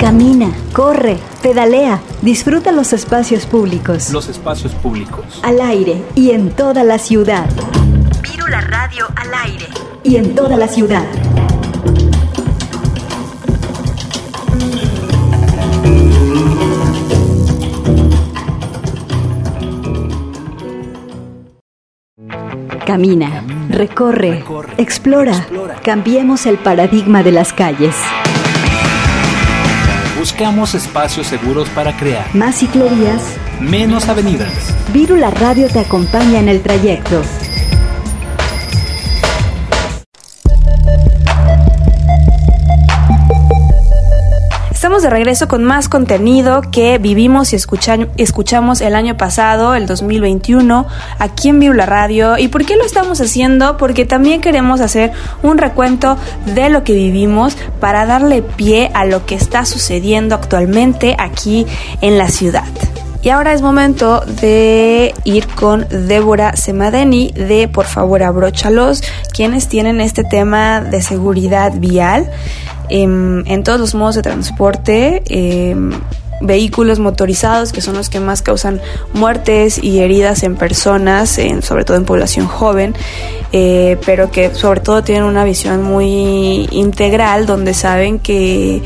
Camina, 0.00 0.50
corre, 0.72 1.18
pedalea, 1.42 2.00
disfruta 2.22 2.72
los 2.72 2.94
espacios 2.94 3.44
públicos. 3.44 4.10
Los 4.10 4.28
espacios 4.28 4.72
públicos. 4.72 5.40
Al 5.42 5.60
aire 5.60 6.02
y 6.14 6.30
en 6.30 6.50
toda 6.50 6.84
la 6.84 6.98
ciudad. 6.98 7.46
La 8.48 8.62
Radio 8.62 9.06
al 9.14 9.34
aire. 9.44 9.66
Y 10.02 10.16
en 10.16 10.34
toda 10.34 10.56
la 10.56 10.68
ciudad. 10.68 11.04
Camina, 22.84 23.44
recorre, 23.68 24.44
explora, 24.76 25.46
Cambiemos 25.82 26.46
el 26.46 26.58
paradigma 26.58 27.22
de 27.22 27.32
las 27.32 27.52
calles. 27.52 27.94
Buscamos 30.18 30.74
espacios 30.74 31.26
seguros 31.26 31.68
para 31.70 31.96
crear. 31.96 32.34
Más 32.34 32.56
ciclovías. 32.56 33.36
Menos 33.60 34.08
avenidas. 34.08 34.74
Virula 34.92 35.30
Radio 35.30 35.68
te 35.68 35.80
acompaña 35.80 36.40
en 36.40 36.48
el 36.48 36.60
trayecto. 36.60 37.22
De 45.02 45.10
regreso 45.10 45.46
con 45.46 45.62
más 45.62 45.88
contenido 45.88 46.60
que 46.72 46.98
vivimos 46.98 47.52
y 47.52 47.56
escuchamos 47.56 48.80
el 48.80 48.96
año 48.96 49.16
pasado, 49.16 49.76
el 49.76 49.86
2021, 49.86 50.88
aquí 51.20 51.50
en 51.50 51.60
Biblia 51.60 51.86
Radio. 51.86 52.36
¿Y 52.36 52.48
por 52.48 52.66
qué 52.66 52.74
lo 52.74 52.84
estamos 52.84 53.20
haciendo? 53.20 53.76
Porque 53.76 54.04
también 54.04 54.40
queremos 54.40 54.80
hacer 54.80 55.12
un 55.44 55.56
recuento 55.56 56.16
de 56.46 56.68
lo 56.68 56.82
que 56.82 56.94
vivimos 56.94 57.56
para 57.78 58.06
darle 58.06 58.42
pie 58.42 58.90
a 58.92 59.04
lo 59.04 59.24
que 59.24 59.36
está 59.36 59.64
sucediendo 59.64 60.34
actualmente 60.34 61.14
aquí 61.16 61.64
en 62.00 62.18
la 62.18 62.26
ciudad. 62.28 62.64
Y 63.22 63.30
ahora 63.30 63.52
es 63.52 63.62
momento 63.62 64.20
de 64.40 65.14
ir 65.24 65.46
con 65.48 65.86
Débora 65.90 66.56
Semadeni 66.56 67.32
de 67.32 67.68
Por 67.68 67.86
favor 67.86 68.22
abróchalos, 68.22 69.02
quienes 69.32 69.68
tienen 69.68 70.00
este 70.00 70.24
tema 70.24 70.80
de 70.80 71.02
seguridad 71.02 71.72
vial 71.76 72.30
en, 72.90 73.62
todos 73.64 73.80
los 73.80 73.94
modos 73.94 74.14
de 74.14 74.22
transporte. 74.22 75.22
Em, 75.26 75.92
vehículos 76.40 76.98
motorizados 76.98 77.72
que 77.72 77.80
son 77.80 77.96
los 77.96 78.08
que 78.08 78.20
más 78.20 78.42
causan 78.42 78.80
muertes 79.12 79.82
y 79.82 80.00
heridas 80.00 80.42
en 80.42 80.56
personas, 80.56 81.38
sobre 81.62 81.84
todo 81.84 81.96
en 81.96 82.04
población 82.04 82.46
joven, 82.46 82.94
eh, 83.52 83.98
pero 84.06 84.30
que 84.30 84.54
sobre 84.54 84.80
todo 84.80 85.02
tienen 85.02 85.24
una 85.24 85.44
visión 85.44 85.82
muy 85.82 86.68
integral 86.70 87.46
donde 87.46 87.74
saben 87.74 88.18
que 88.18 88.82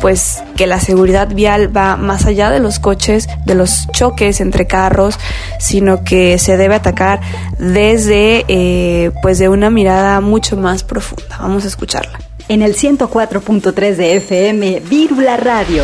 pues 0.00 0.42
que 0.56 0.66
la 0.66 0.80
seguridad 0.80 1.28
vial 1.34 1.74
va 1.74 1.96
más 1.96 2.26
allá 2.26 2.50
de 2.50 2.60
los 2.60 2.78
coches, 2.78 3.28
de 3.46 3.54
los 3.54 3.86
choques 3.92 4.40
entre 4.40 4.66
carros, 4.66 5.18
sino 5.58 6.04
que 6.04 6.38
se 6.38 6.56
debe 6.56 6.74
atacar 6.74 7.20
desde 7.58 8.44
eh, 8.48 9.12
pues 9.22 9.38
de 9.38 9.48
una 9.48 9.70
mirada 9.70 10.20
mucho 10.20 10.56
más 10.56 10.84
profunda. 10.84 11.38
Vamos 11.40 11.64
a 11.64 11.68
escucharla 11.68 12.18
en 12.48 12.62
el 12.62 12.74
104.3 12.74 13.96
de 13.96 14.16
FM 14.16 14.80
Vírula 14.80 15.36
Radio. 15.36 15.82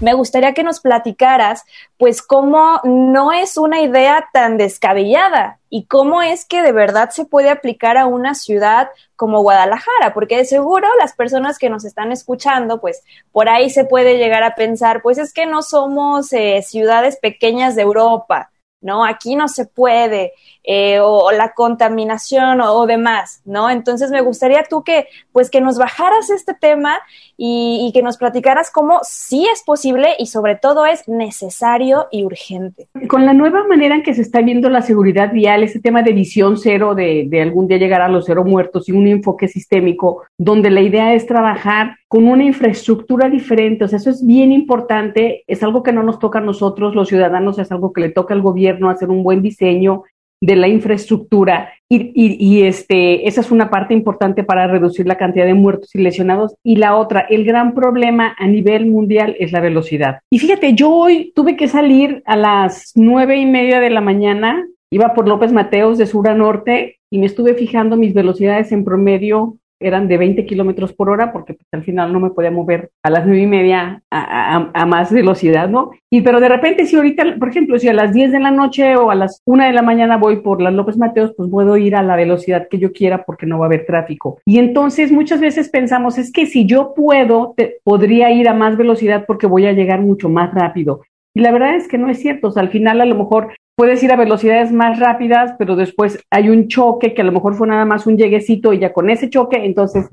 Me 0.00 0.14
gustaría 0.14 0.52
que 0.52 0.64
nos 0.64 0.80
platicaras, 0.80 1.64
pues, 1.96 2.22
cómo 2.22 2.80
no 2.82 3.32
es 3.32 3.56
una 3.56 3.80
idea 3.82 4.28
tan 4.32 4.58
descabellada 4.58 5.60
y 5.70 5.86
cómo 5.86 6.22
es 6.22 6.44
que 6.44 6.60
de 6.60 6.72
verdad 6.72 7.10
se 7.10 7.24
puede 7.24 7.50
aplicar 7.50 7.96
a 7.96 8.06
una 8.06 8.34
ciudad 8.34 8.90
como 9.14 9.42
Guadalajara, 9.42 10.12
porque 10.12 10.38
de 10.38 10.44
seguro 10.44 10.88
las 10.98 11.14
personas 11.14 11.56
que 11.56 11.70
nos 11.70 11.84
están 11.84 12.10
escuchando, 12.10 12.80
pues, 12.80 13.04
por 13.30 13.48
ahí 13.48 13.70
se 13.70 13.84
puede 13.84 14.18
llegar 14.18 14.42
a 14.42 14.56
pensar, 14.56 15.02
pues 15.02 15.18
es 15.18 15.32
que 15.32 15.46
no 15.46 15.62
somos 15.62 16.32
eh, 16.32 16.62
ciudades 16.66 17.16
pequeñas 17.16 17.76
de 17.76 17.82
Europa, 17.82 18.50
¿no? 18.80 19.04
Aquí 19.04 19.36
no 19.36 19.46
se 19.46 19.66
puede, 19.66 20.32
eh, 20.64 21.00
o, 21.00 21.32
la 21.32 21.54
contaminación 21.54 22.60
o, 22.60 22.86
demás, 22.86 23.42
¿no? 23.44 23.68
Entonces 23.70 24.10
me 24.10 24.20
gustaría 24.20 24.64
tú 24.68 24.82
que, 24.84 25.06
pues, 25.32 25.50
que 25.50 25.60
nos 25.60 25.78
bajaras 25.78 26.30
este 26.30 26.54
tema 26.54 27.00
y, 27.36 27.90
que 27.92 28.02
nos 28.02 28.16
platicaras 28.16 28.70
cómo 28.70 29.00
sí 29.02 29.46
es 29.52 29.62
posible 29.64 30.10
y 30.18 30.26
sobre 30.26 30.56
todo 30.56 30.86
es 30.86 31.06
necesario 31.08 32.06
y 32.10 32.24
urgente. 32.24 32.88
Con 33.08 33.26
la 33.26 33.34
nueva 33.34 33.64
manera 33.66 33.96
en 33.96 34.02
que 34.02 34.14
se 34.14 34.22
está 34.22 34.40
viendo 34.40 34.70
la 34.70 34.82
seguridad 34.82 35.32
vial, 35.32 35.62
ese 35.62 35.80
tema 35.80 36.02
de 36.02 36.12
visión 36.12 36.56
cero, 36.56 36.94
de, 36.94 37.26
de 37.28 37.42
algún 37.42 37.66
día 37.66 37.78
llegar 37.78 38.00
a 38.00 38.08
los 38.08 38.26
cero 38.26 38.44
muertos 38.44 38.88
y 38.88 38.92
un 38.92 39.06
enfoque 39.08 39.48
sistémico, 39.48 40.22
donde 40.38 40.70
la 40.70 40.80
idea 40.80 41.12
es 41.14 41.26
trabajar 41.26 41.96
con 42.12 42.28
una 42.28 42.44
infraestructura 42.44 43.30
diferente. 43.30 43.84
O 43.84 43.88
sea, 43.88 43.96
eso 43.96 44.10
es 44.10 44.24
bien 44.24 44.52
importante, 44.52 45.44
es 45.46 45.62
algo 45.62 45.82
que 45.82 45.92
no 45.92 46.02
nos 46.02 46.18
toca 46.18 46.40
a 46.40 46.42
nosotros, 46.42 46.94
los 46.94 47.08
ciudadanos, 47.08 47.58
es 47.58 47.72
algo 47.72 47.92
que 47.92 48.02
le 48.02 48.10
toca 48.10 48.34
al 48.34 48.42
gobierno 48.42 48.90
hacer 48.90 49.08
un 49.08 49.22
buen 49.22 49.40
diseño 49.40 50.04
de 50.42 50.56
la 50.56 50.66
infraestructura 50.66 51.72
y, 51.88 52.12
y, 52.14 52.62
este, 52.64 53.28
esa 53.28 53.40
es 53.40 53.50
una 53.50 53.70
parte 53.70 53.94
importante 53.94 54.42
para 54.42 54.66
reducir 54.66 55.06
la 55.06 55.16
cantidad 55.16 55.46
de 55.46 55.54
muertos 55.54 55.94
y 55.94 55.98
lesionados. 55.98 56.54
Y 56.64 56.76
la 56.76 56.96
otra, 56.96 57.20
el 57.20 57.44
gran 57.44 57.74
problema 57.74 58.34
a 58.38 58.46
nivel 58.48 58.86
mundial 58.86 59.36
es 59.38 59.52
la 59.52 59.60
velocidad. 59.60 60.18
Y 60.30 60.40
fíjate, 60.40 60.74
yo 60.74 60.90
hoy 60.90 61.32
tuve 61.36 61.56
que 61.56 61.68
salir 61.68 62.22
a 62.26 62.36
las 62.36 62.92
nueve 62.96 63.36
y 63.36 63.46
media 63.46 63.78
de 63.78 63.90
la 63.90 64.00
mañana, 64.00 64.66
iba 64.90 65.14
por 65.14 65.28
López 65.28 65.52
Mateos 65.52 65.96
de 65.96 66.06
sur 66.06 66.28
a 66.28 66.34
norte 66.34 66.96
y 67.08 67.18
me 67.18 67.26
estuve 67.26 67.54
fijando 67.54 67.96
mis 67.96 68.12
velocidades 68.12 68.72
en 68.72 68.84
promedio 68.84 69.58
eran 69.82 70.08
de 70.08 70.18
20 70.18 70.46
kilómetros 70.46 70.92
por 70.92 71.10
hora, 71.10 71.32
porque 71.32 71.54
pues, 71.54 71.66
al 71.72 71.84
final 71.84 72.12
no 72.12 72.20
me 72.20 72.30
podía 72.30 72.50
mover 72.50 72.90
a 73.02 73.10
las 73.10 73.26
nueve 73.26 73.42
y 73.42 73.46
media 73.46 74.02
a, 74.10 74.86
más 74.86 75.12
velocidad, 75.12 75.68
¿no? 75.68 75.92
Y 76.10 76.20
pero 76.22 76.40
de 76.40 76.48
repente, 76.48 76.86
si 76.86 76.96
ahorita, 76.96 77.36
por 77.38 77.48
ejemplo, 77.48 77.78
si 77.78 77.88
a 77.88 77.92
las 77.92 78.12
10 78.12 78.32
de 78.32 78.40
la 78.40 78.50
noche 78.50 78.96
o 78.96 79.10
a 79.10 79.14
las 79.14 79.40
1 79.46 79.64
de 79.64 79.72
la 79.72 79.82
mañana 79.82 80.16
voy 80.16 80.40
por 80.40 80.60
las 80.60 80.74
López 80.74 80.96
Mateos, 80.96 81.32
pues 81.36 81.48
puedo 81.50 81.76
ir 81.76 81.96
a 81.96 82.02
la 82.02 82.16
velocidad 82.16 82.68
que 82.68 82.78
yo 82.78 82.92
quiera 82.92 83.24
porque 83.24 83.46
no 83.46 83.58
va 83.58 83.66
a 83.66 83.68
haber 83.68 83.86
tráfico. 83.86 84.38
Y 84.44 84.58
entonces 84.58 85.12
muchas 85.12 85.40
veces 85.40 85.68
pensamos, 85.68 86.18
es 86.18 86.32
que 86.32 86.46
si 86.46 86.66
yo 86.66 86.92
puedo, 86.94 87.54
podría 87.84 88.30
ir 88.30 88.48
a 88.48 88.54
más 88.54 88.76
velocidad 88.76 89.24
porque 89.26 89.46
voy 89.46 89.66
a 89.66 89.72
llegar 89.72 90.00
mucho 90.00 90.28
más 90.28 90.52
rápido. 90.52 91.02
Y 91.34 91.40
la 91.40 91.50
verdad 91.50 91.76
es 91.76 91.88
que 91.88 91.98
no 91.98 92.10
es 92.10 92.20
cierto. 92.20 92.48
O 92.48 92.50
sea, 92.50 92.62
al 92.62 92.68
final 92.68 93.00
a 93.00 93.06
lo 93.06 93.14
mejor 93.14 93.54
puedes 93.74 94.02
ir 94.02 94.12
a 94.12 94.16
velocidades 94.16 94.72
más 94.72 94.98
rápidas, 94.98 95.54
pero 95.58 95.76
después 95.76 96.18
hay 96.30 96.48
un 96.50 96.68
choque 96.68 97.14
que 97.14 97.22
a 97.22 97.24
lo 97.24 97.32
mejor 97.32 97.54
fue 97.54 97.68
nada 97.68 97.84
más 97.84 98.06
un 98.06 98.16
lleguecito 98.16 98.72
y 98.72 98.78
ya 98.78 98.92
con 98.92 99.10
ese 99.10 99.30
choque, 99.30 99.64
entonces 99.64 100.08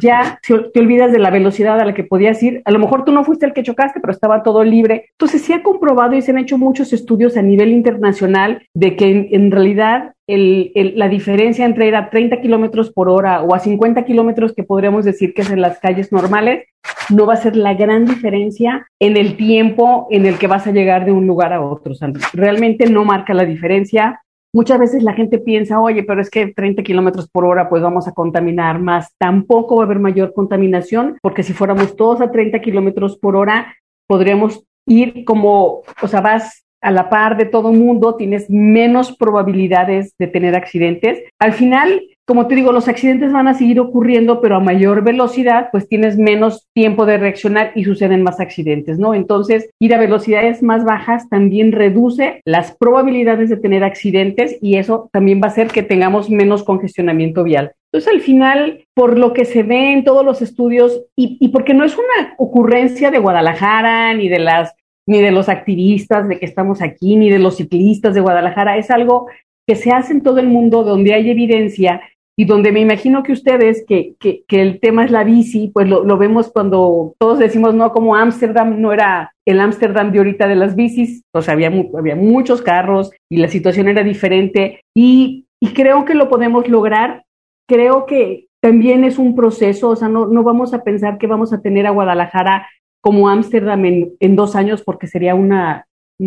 ya 0.00 0.40
te 0.42 0.80
olvidas 0.80 1.12
de 1.12 1.18
la 1.18 1.30
velocidad 1.30 1.78
a 1.80 1.84
la 1.84 1.94
que 1.94 2.04
podías 2.04 2.42
ir. 2.42 2.62
A 2.64 2.70
lo 2.70 2.78
mejor 2.78 3.04
tú 3.04 3.12
no 3.12 3.24
fuiste 3.24 3.46
el 3.46 3.52
que 3.52 3.62
chocaste, 3.62 4.00
pero 4.00 4.12
estaba 4.12 4.42
todo 4.42 4.64
libre. 4.64 5.06
Entonces 5.12 5.42
se 5.42 5.54
ha 5.54 5.62
comprobado 5.62 6.14
y 6.14 6.22
se 6.22 6.32
han 6.32 6.38
hecho 6.38 6.58
muchos 6.58 6.92
estudios 6.92 7.36
a 7.36 7.42
nivel 7.42 7.70
internacional 7.70 8.66
de 8.74 8.96
que 8.96 9.28
en 9.30 9.50
realidad 9.50 10.13
el, 10.26 10.72
la 10.96 11.08
diferencia 11.08 11.64
entre 11.64 11.86
ir 11.86 11.96
a 11.96 12.10
30 12.10 12.40
kilómetros 12.40 12.90
por 12.90 13.08
hora 13.08 13.42
o 13.42 13.54
a 13.54 13.58
50 13.58 14.04
kilómetros 14.04 14.54
que 14.54 14.64
podríamos 14.64 15.04
decir 15.04 15.34
que 15.34 15.42
es 15.42 15.50
en 15.50 15.60
las 15.60 15.78
calles 15.78 16.12
normales, 16.12 16.66
no 17.10 17.26
va 17.26 17.34
a 17.34 17.38
ser 17.38 17.56
la 17.56 17.74
gran 17.74 18.06
diferencia 18.06 18.86
en 18.98 19.16
el 19.16 19.36
tiempo 19.36 20.06
en 20.10 20.26
el 20.26 20.38
que 20.38 20.46
vas 20.46 20.66
a 20.66 20.72
llegar 20.72 21.04
de 21.04 21.12
un 21.12 21.26
lugar 21.26 21.52
a 21.52 21.60
otro. 21.60 21.92
realmente 22.32 22.86
no 22.86 23.04
marca 23.04 23.34
la 23.34 23.44
diferencia. 23.44 24.20
Muchas 24.54 24.78
veces 24.78 25.02
la 25.02 25.14
gente 25.14 25.38
piensa, 25.38 25.80
oye, 25.80 26.04
pero 26.04 26.20
es 26.20 26.30
que 26.30 26.52
30 26.54 26.82
kilómetros 26.84 27.28
por 27.28 27.44
hora, 27.44 27.68
pues 27.68 27.82
vamos 27.82 28.06
a 28.06 28.12
contaminar 28.12 28.80
más. 28.80 29.12
Tampoco 29.18 29.76
va 29.76 29.82
a 29.82 29.86
haber 29.86 29.98
mayor 29.98 30.32
contaminación, 30.32 31.18
porque 31.20 31.42
si 31.42 31.52
fuéramos 31.52 31.96
todos 31.96 32.20
a 32.20 32.30
30 32.30 32.60
kilómetros 32.60 33.18
por 33.18 33.34
hora, 33.36 33.74
podríamos 34.06 34.64
ir 34.86 35.24
como, 35.24 35.82
o 36.00 36.08
sea, 36.08 36.20
vas 36.20 36.63
a 36.84 36.90
la 36.90 37.08
par 37.08 37.38
de 37.38 37.46
todo 37.46 37.72
mundo, 37.72 38.14
tienes 38.14 38.50
menos 38.50 39.16
probabilidades 39.16 40.14
de 40.18 40.26
tener 40.26 40.54
accidentes. 40.54 41.22
Al 41.38 41.54
final, 41.54 42.02
como 42.26 42.46
te 42.46 42.54
digo, 42.54 42.72
los 42.72 42.88
accidentes 42.88 43.32
van 43.32 43.48
a 43.48 43.54
seguir 43.54 43.80
ocurriendo, 43.80 44.42
pero 44.42 44.56
a 44.56 44.60
mayor 44.60 45.02
velocidad, 45.02 45.68
pues 45.72 45.88
tienes 45.88 46.18
menos 46.18 46.66
tiempo 46.74 47.06
de 47.06 47.16
reaccionar 47.16 47.72
y 47.74 47.84
suceden 47.84 48.22
más 48.22 48.38
accidentes, 48.38 48.98
¿no? 48.98 49.14
Entonces, 49.14 49.70
ir 49.80 49.94
a 49.94 49.98
velocidades 49.98 50.62
más 50.62 50.84
bajas 50.84 51.26
también 51.30 51.72
reduce 51.72 52.42
las 52.44 52.76
probabilidades 52.76 53.48
de 53.48 53.56
tener 53.56 53.82
accidentes 53.82 54.58
y 54.60 54.76
eso 54.76 55.08
también 55.10 55.40
va 55.40 55.46
a 55.46 55.50
hacer 55.50 55.68
que 55.68 55.82
tengamos 55.82 56.28
menos 56.28 56.64
congestionamiento 56.64 57.44
vial. 57.44 57.72
Entonces, 57.92 58.12
al 58.12 58.20
final, 58.20 58.84
por 58.92 59.18
lo 59.18 59.32
que 59.32 59.46
se 59.46 59.62
ve 59.62 59.92
en 59.92 60.04
todos 60.04 60.24
los 60.24 60.42
estudios, 60.42 61.04
y, 61.16 61.38
y 61.40 61.48
porque 61.48 61.72
no 61.72 61.84
es 61.84 61.96
una 61.96 62.34
ocurrencia 62.36 63.10
de 63.10 63.20
Guadalajara, 63.20 64.12
ni 64.14 64.28
de 64.28 64.40
las 64.40 64.74
ni 65.06 65.20
de 65.20 65.30
los 65.30 65.48
activistas 65.48 66.28
de 66.28 66.38
que 66.38 66.46
estamos 66.46 66.82
aquí, 66.82 67.16
ni 67.16 67.30
de 67.30 67.38
los 67.38 67.56
ciclistas 67.56 68.14
de 68.14 68.20
Guadalajara, 68.20 68.76
es 68.76 68.90
algo 68.90 69.28
que 69.66 69.76
se 69.76 69.90
hace 69.90 70.12
en 70.12 70.22
todo 70.22 70.38
el 70.38 70.48
mundo 70.48 70.82
donde 70.82 71.14
hay 71.14 71.30
evidencia 71.30 72.00
y 72.36 72.46
donde 72.46 72.72
me 72.72 72.80
imagino 72.80 73.22
que 73.22 73.32
ustedes, 73.32 73.84
que, 73.86 74.14
que, 74.18 74.42
que 74.48 74.60
el 74.60 74.80
tema 74.80 75.04
es 75.04 75.10
la 75.10 75.22
bici, 75.22 75.70
pues 75.72 75.88
lo, 75.88 76.04
lo 76.04 76.18
vemos 76.18 76.50
cuando 76.50 77.14
todos 77.18 77.38
decimos, 77.38 77.74
no, 77.74 77.92
como 77.92 78.16
Ámsterdam 78.16 78.80
no 78.80 78.92
era 78.92 79.32
el 79.46 79.60
Ámsterdam 79.60 80.10
de 80.10 80.18
ahorita 80.18 80.48
de 80.48 80.56
las 80.56 80.74
bicis, 80.74 81.22
o 81.32 81.42
sea, 81.42 81.54
había, 81.54 81.72
había 81.96 82.16
muchos 82.16 82.60
carros 82.60 83.12
y 83.30 83.36
la 83.36 83.48
situación 83.48 83.88
era 83.88 84.02
diferente. 84.02 84.80
Y, 84.96 85.46
y 85.60 85.68
creo 85.74 86.04
que 86.04 86.14
lo 86.14 86.28
podemos 86.28 86.68
lograr. 86.68 87.22
Creo 87.68 88.04
que 88.04 88.48
también 88.60 89.04
es 89.04 89.18
un 89.18 89.36
proceso, 89.36 89.90
o 89.90 89.96
sea, 89.96 90.08
no, 90.08 90.26
no 90.26 90.42
vamos 90.42 90.74
a 90.74 90.82
pensar 90.82 91.18
que 91.18 91.26
vamos 91.26 91.52
a 91.52 91.60
tener 91.60 91.86
a 91.86 91.90
Guadalajara 91.90 92.66
como 93.04 93.28
Ámsterdam 93.28 93.84
en, 93.84 94.14
en, 94.18 94.34
dos 94.34 94.56
años 94.56 94.82
porque 94.82 95.06
sería 95.06 95.34
un 95.34 95.52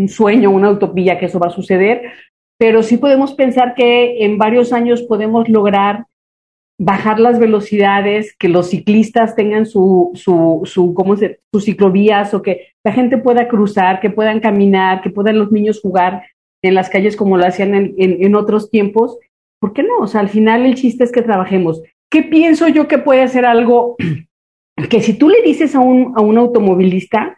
sueño, 0.07 0.51
una 0.51 0.69
utopía 0.69 1.17
que 1.17 1.25
eso 1.25 1.39
va 1.39 1.47
a 1.47 1.49
suceder, 1.49 2.03
pero 2.59 2.83
sí 2.83 2.97
podemos 2.97 3.33
pensar 3.33 3.73
que 3.73 4.23
en 4.23 4.37
varios 4.37 4.71
años 4.71 5.01
podemos 5.01 5.49
lograr 5.49 6.05
bajar 6.79 7.19
las 7.19 7.39
velocidades, 7.39 8.35
que 8.37 8.47
los 8.47 8.69
ciclistas 8.69 9.35
tengan 9.35 9.65
su, 9.65 10.11
su, 10.13 10.61
su, 10.65 10.93
¿cómo 10.93 11.17
se, 11.17 11.39
sus 11.51 11.65
ciclovías 11.65 12.35
o 12.35 12.43
que 12.43 12.67
la 12.85 12.91
gente 12.91 13.17
pueda 13.17 13.47
cruzar, 13.47 13.99
que 13.99 14.11
puedan 14.11 14.39
caminar, 14.39 15.01
que 15.01 15.09
puedan 15.09 15.39
los 15.39 15.51
niños 15.51 15.81
jugar 15.81 16.27
en 16.61 16.75
las 16.75 16.91
calles 16.91 17.15
como 17.15 17.37
lo 17.37 17.47
hacían 17.47 17.73
en, 17.73 17.95
en 17.97 18.35
otros 18.35 18.69
tiempos. 18.69 19.17
¿Por 19.59 19.73
qué 19.73 19.81
no? 19.81 19.97
O 20.01 20.05
sea, 20.05 20.21
al 20.21 20.29
final 20.29 20.63
el 20.63 20.75
chiste 20.75 21.03
es 21.03 21.11
que 21.11 21.23
trabajemos. 21.23 21.81
¿Qué 22.11 22.21
pienso 22.21 22.67
yo 22.67 22.87
que 22.87 22.99
puede 22.99 23.27
ser 23.29 23.47
algo 23.47 23.95
que 24.89 25.01
si 25.01 25.13
tú 25.13 25.29
le 25.29 25.41
dices 25.41 25.75
a 25.75 25.79
un, 25.79 26.13
a 26.15 26.21
un 26.21 26.37
automovilista, 26.37 27.37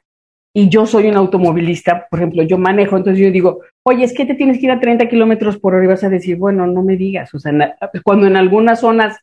y 0.53 0.69
yo 0.69 0.85
soy 0.85 1.07
un 1.07 1.15
automovilista, 1.15 2.07
por 2.09 2.19
ejemplo, 2.19 2.43
yo 2.43 2.57
manejo, 2.57 2.97
entonces 2.97 3.23
yo 3.23 3.31
digo, 3.31 3.61
oye, 3.83 4.03
es 4.03 4.13
que 4.13 4.25
te 4.25 4.35
tienes 4.35 4.57
que 4.57 4.65
ir 4.65 4.71
a 4.71 4.79
30 4.79 5.07
kilómetros 5.07 5.57
por 5.57 5.75
hora 5.75 5.85
y 5.85 5.87
vas 5.87 6.03
a 6.03 6.09
decir, 6.09 6.37
bueno, 6.37 6.65
no 6.65 6.81
me 6.81 6.97
digas, 6.97 7.33
o 7.33 7.39
sea, 7.39 7.77
cuando 8.03 8.25
en 8.25 8.35
algunas 8.35 8.79
zonas, 8.79 9.17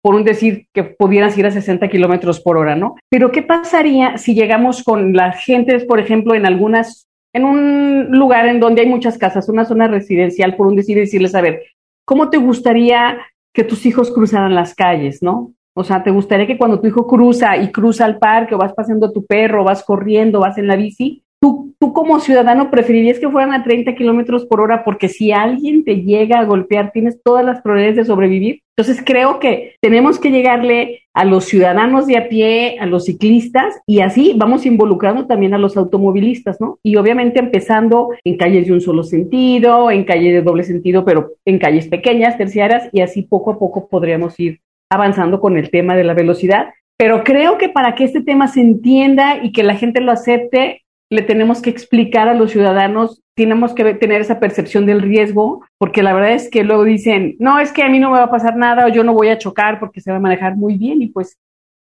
por 0.00 0.14
un 0.14 0.24
decir 0.24 0.66
que 0.72 0.84
pudieras 0.84 1.36
ir 1.36 1.46
a 1.46 1.50
60 1.50 1.88
kilómetros 1.88 2.40
por 2.40 2.56
hora, 2.56 2.76
¿no? 2.76 2.94
Pero 3.10 3.32
¿qué 3.32 3.42
pasaría 3.42 4.16
si 4.18 4.34
llegamos 4.34 4.84
con 4.84 5.12
las 5.14 5.44
gentes, 5.44 5.84
por 5.84 5.98
ejemplo, 5.98 6.34
en 6.34 6.46
algunas, 6.46 7.08
en 7.34 7.44
un 7.44 8.12
lugar 8.12 8.46
en 8.46 8.60
donde 8.60 8.82
hay 8.82 8.88
muchas 8.88 9.18
casas, 9.18 9.48
una 9.48 9.64
zona 9.64 9.88
residencial, 9.88 10.54
por 10.54 10.68
un 10.68 10.76
decir, 10.76 10.96
decirles, 10.96 11.34
a 11.34 11.40
ver, 11.40 11.64
¿cómo 12.06 12.30
te 12.30 12.38
gustaría 12.38 13.18
que 13.52 13.64
tus 13.64 13.84
hijos 13.86 14.12
cruzaran 14.12 14.54
las 14.54 14.74
calles, 14.76 15.22
¿no? 15.22 15.52
O 15.78 15.84
sea, 15.84 16.02
¿te 16.02 16.10
gustaría 16.10 16.44
que 16.44 16.58
cuando 16.58 16.80
tu 16.80 16.88
hijo 16.88 17.06
cruza 17.06 17.56
y 17.56 17.70
cruza 17.70 18.04
al 18.04 18.18
parque 18.18 18.56
o 18.56 18.58
vas 18.58 18.72
paseando 18.72 19.06
a 19.06 19.12
tu 19.12 19.24
perro, 19.24 19.62
vas 19.62 19.84
corriendo, 19.84 20.40
vas 20.40 20.58
en 20.58 20.66
la 20.66 20.74
bici, 20.74 21.22
tú, 21.40 21.72
tú 21.78 21.92
como 21.92 22.18
ciudadano 22.18 22.68
preferirías 22.68 23.20
que 23.20 23.28
fueran 23.28 23.52
a 23.52 23.62
30 23.62 23.94
kilómetros 23.94 24.44
por 24.44 24.60
hora 24.60 24.82
porque 24.82 25.08
si 25.08 25.30
alguien 25.30 25.84
te 25.84 26.02
llega 26.02 26.40
a 26.40 26.44
golpear, 26.44 26.90
tienes 26.90 27.22
todas 27.22 27.44
las 27.44 27.62
probabilidades 27.62 27.96
de 27.96 28.04
sobrevivir? 28.06 28.62
Entonces 28.76 29.04
creo 29.06 29.38
que 29.38 29.76
tenemos 29.80 30.18
que 30.18 30.32
llegarle 30.32 31.02
a 31.14 31.24
los 31.24 31.44
ciudadanos 31.44 32.08
de 32.08 32.16
a 32.16 32.28
pie, 32.28 32.78
a 32.80 32.86
los 32.86 33.04
ciclistas 33.04 33.78
y 33.86 34.00
así 34.00 34.34
vamos 34.36 34.66
involucrando 34.66 35.28
también 35.28 35.54
a 35.54 35.58
los 35.58 35.76
automovilistas, 35.76 36.60
¿no? 36.60 36.80
Y 36.82 36.96
obviamente 36.96 37.38
empezando 37.38 38.08
en 38.24 38.36
calles 38.36 38.66
de 38.66 38.72
un 38.72 38.80
solo 38.80 39.04
sentido, 39.04 39.92
en 39.92 40.02
calles 40.02 40.32
de 40.32 40.42
doble 40.42 40.64
sentido, 40.64 41.04
pero 41.04 41.34
en 41.44 41.60
calles 41.60 41.86
pequeñas, 41.86 42.36
terciarias 42.36 42.88
y 42.90 43.00
así 43.00 43.22
poco 43.22 43.52
a 43.52 43.58
poco 43.60 43.88
podríamos 43.88 44.40
ir 44.40 44.58
avanzando 44.90 45.40
con 45.40 45.56
el 45.56 45.70
tema 45.70 45.96
de 45.96 46.04
la 46.04 46.14
velocidad, 46.14 46.68
pero 46.98 47.22
creo 47.22 47.58
que 47.58 47.68
para 47.68 47.94
que 47.94 48.04
este 48.04 48.22
tema 48.22 48.48
se 48.48 48.60
entienda 48.60 49.42
y 49.42 49.52
que 49.52 49.62
la 49.62 49.76
gente 49.76 50.00
lo 50.00 50.10
acepte, 50.10 50.82
le 51.10 51.22
tenemos 51.22 51.62
que 51.62 51.70
explicar 51.70 52.28
a 52.28 52.34
los 52.34 52.50
ciudadanos, 52.50 53.22
tenemos 53.34 53.72
que 53.72 53.94
tener 53.94 54.20
esa 54.20 54.40
percepción 54.40 54.84
del 54.84 55.00
riesgo, 55.00 55.64
porque 55.78 56.02
la 56.02 56.12
verdad 56.12 56.32
es 56.32 56.50
que 56.50 56.64
luego 56.64 56.84
dicen, 56.84 57.36
no, 57.38 57.60
es 57.60 57.72
que 57.72 57.82
a 57.82 57.88
mí 57.88 57.98
no 57.98 58.10
me 58.10 58.18
va 58.18 58.24
a 58.24 58.30
pasar 58.30 58.56
nada 58.56 58.84
o 58.84 58.88
yo 58.88 59.04
no 59.04 59.14
voy 59.14 59.28
a 59.28 59.38
chocar 59.38 59.78
porque 59.78 60.00
se 60.00 60.10
va 60.10 60.16
a 60.16 60.20
manejar 60.20 60.56
muy 60.56 60.76
bien 60.76 61.00
y 61.00 61.06
pues 61.06 61.38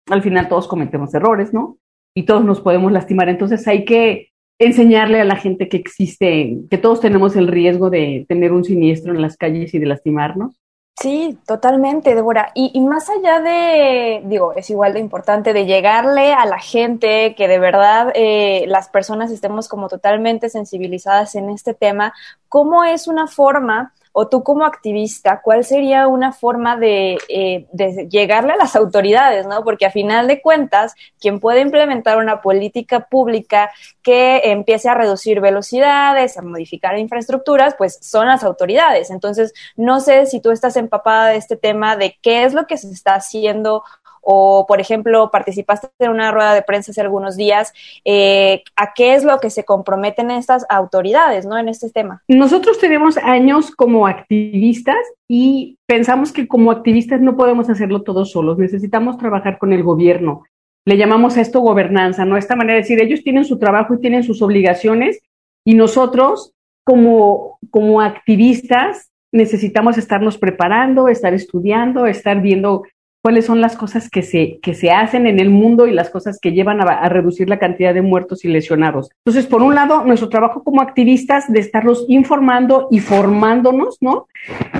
al 0.10 0.22
final 0.22 0.48
todos 0.48 0.68
cometemos 0.68 1.14
errores, 1.14 1.54
¿no? 1.54 1.78
Y 2.16 2.24
todos 2.24 2.46
nos 2.46 2.62
podemos 2.62 2.92
lastimar. 2.92 3.28
Entonces 3.28 3.68
hay 3.68 3.86
que 3.86 4.30
enseñarle 4.60 5.20
a 5.20 5.26
la 5.26 5.36
gente 5.36 5.68
que 5.68 5.78
existe, 5.78 6.60
que 6.70 6.78
todos 6.78 7.02
tenemos 7.02 7.36
el 7.36 7.48
riesgo 7.48 7.90
de 7.90 8.26
tener 8.30 8.54
un 8.54 8.64
siniestro 8.64 9.14
en 9.14 9.22
las 9.22 9.36
calles 9.36 9.74
y 9.74 9.80
de 9.80 9.88
lastimarnos 9.88 10.60
Sí, 11.00 11.38
totalmente, 11.46 12.16
Débora. 12.16 12.52
Y, 12.56 12.72
y, 12.74 12.82
más 12.82 13.08
allá 13.10 13.40
de, 13.40 14.24
digo, 14.26 14.54
es 14.54 14.68
igual 14.72 14.94
de 14.94 15.00
importante 15.00 15.54
de 15.54 15.68
llegarle 15.68 16.34
a 16.34 16.46
la 16.48 16.58
gente, 16.58 17.36
que 17.36 17.48
de 17.48 17.60
verdad 17.60 18.12
eh, 18.16 18.66
las 18.68 18.90
personas 18.90 19.30
estemos 19.30 19.68
como 19.68 19.90
totalmente 19.90 20.50
sensibilizadas 20.50 21.36
en 21.36 21.52
este 21.52 21.76
tema, 21.76 22.14
¿cómo 22.50 22.84
es 22.84 23.08
una 23.08 23.28
forma 23.28 23.94
o 24.20 24.28
tú 24.28 24.42
como 24.42 24.66
activista, 24.66 25.42
¿cuál 25.44 25.64
sería 25.64 26.08
una 26.08 26.32
forma 26.32 26.76
de, 26.76 27.20
eh, 27.30 27.68
de, 27.72 28.08
llegarle 28.10 28.54
a 28.54 28.56
las 28.58 28.76
autoridades, 28.76 29.46
¿no? 29.46 29.64
Porque 29.64 29.86
a 29.86 29.92
final 29.92 30.26
de 30.26 30.42
cuentas, 30.42 30.96
quien 31.20 31.40
puede 31.40 31.62
implementar 31.62 32.18
una 32.18 32.42
política 32.42 33.02
pública 33.02 33.70
que 34.02 34.42
empiece 34.46 34.90
a 34.90 34.96
reducir 34.96 35.40
velocidades, 35.40 36.36
a 36.36 36.42
modificar 36.42 36.98
infraestructuras, 36.98 37.76
pues 37.78 38.00
son 38.02 38.26
las 38.26 38.44
autoridades. 38.44 39.12
Entonces, 39.12 39.54
no 39.76 40.00
sé 40.00 40.26
si 40.26 40.42
tú 40.42 40.50
estás 40.50 40.78
empapada 40.78 41.28
de 41.28 41.36
este 41.36 41.56
tema 41.56 41.96
de 41.96 42.18
qué 42.20 42.44
es 42.44 42.56
lo 42.56 42.66
que 42.66 42.78
se 42.78 42.90
está 42.90 43.14
haciendo 43.14 43.84
o, 44.30 44.66
por 44.68 44.82
ejemplo, 44.82 45.32
participaste 45.32 45.88
en 46.00 46.12
una 46.12 46.32
rueda 46.32 46.54
de 46.54 46.62
prensa 46.62 46.92
hace 46.92 47.00
algunos 47.00 47.38
días, 47.38 47.72
eh, 48.04 48.62
¿a 48.76 48.94
qué 48.94 49.14
es 49.14 49.24
lo 49.24 49.40
que 49.40 49.50
se 49.50 49.64
comprometen 49.64 50.32
estas 50.32 50.66
autoridades, 50.68 51.46
¿no? 51.46 51.58
En 51.58 51.70
este 51.70 51.90
tema. 51.90 52.24
Nosotros 52.28 52.78
tenemos 52.78 53.18
años 53.18 53.72
como 53.72 54.06
activistas 54.06 54.98
y 55.30 55.78
pensamos 55.86 56.34
que 56.34 56.46
como 56.46 56.72
activistas 56.72 57.22
no 57.22 57.38
podemos 57.38 57.70
hacerlo 57.70 58.04
todos 58.04 58.32
solos, 58.32 58.58
necesitamos 58.58 59.18
trabajar 59.18 59.58
con 59.60 59.72
el 59.72 59.82
gobierno. 59.82 60.44
Le 60.84 60.98
llamamos 60.98 61.38
a 61.38 61.42
esto 61.42 61.62
gobernanza, 61.62 62.26
¿no? 62.26 62.36
Esta 62.36 62.58
manera 62.58 62.74
de 62.74 62.82
decir, 62.82 63.02
ellos 63.02 63.24
tienen 63.24 63.46
su 63.46 63.58
trabajo 63.58 63.94
y 63.94 64.02
tienen 64.02 64.24
sus 64.24 64.42
obligaciones 64.42 65.22
y 65.66 65.76
nosotros 65.76 66.52
como, 66.84 67.60
como 67.70 68.02
activistas 68.02 69.10
necesitamos 69.32 69.98
estarnos 69.98 70.38
preparando, 70.38 71.08
estar 71.08 71.34
estudiando, 71.34 72.08
estar 72.08 72.42
viendo 72.42 72.84
cuáles 73.22 73.46
son 73.46 73.62
las 73.62 73.76
cosas 73.76 74.10
que 74.10 74.22
se, 74.22 74.60
que 74.62 74.74
se 74.74 74.92
hacen 74.92 75.28
en 75.28 75.40
el 75.40 75.50
mundo 75.50 75.88
y 75.88 75.92
las 75.92 76.10
cosas 76.10 76.40
que 76.40 76.52
llevan 76.52 76.82
a, 76.82 76.86
a, 76.86 77.10
reducir 77.10 77.50
la 77.50 77.60
cantidad 77.60 77.94
de 77.94 78.02
muertos 78.02 78.46
y 78.46 78.48
lesionados. 78.48 79.10
Entonces, 79.26 79.46
por 79.46 79.62
un 79.62 79.76
lado, 79.76 80.04
nuestro 80.06 80.30
trabajo 80.30 80.64
como 80.64 80.82
activistas 80.82 81.52
de 81.52 81.60
estarlos 81.60 82.06
informando 82.08 82.88
y 82.92 83.00
formándonos, 83.00 83.98
¿no? 84.02 84.28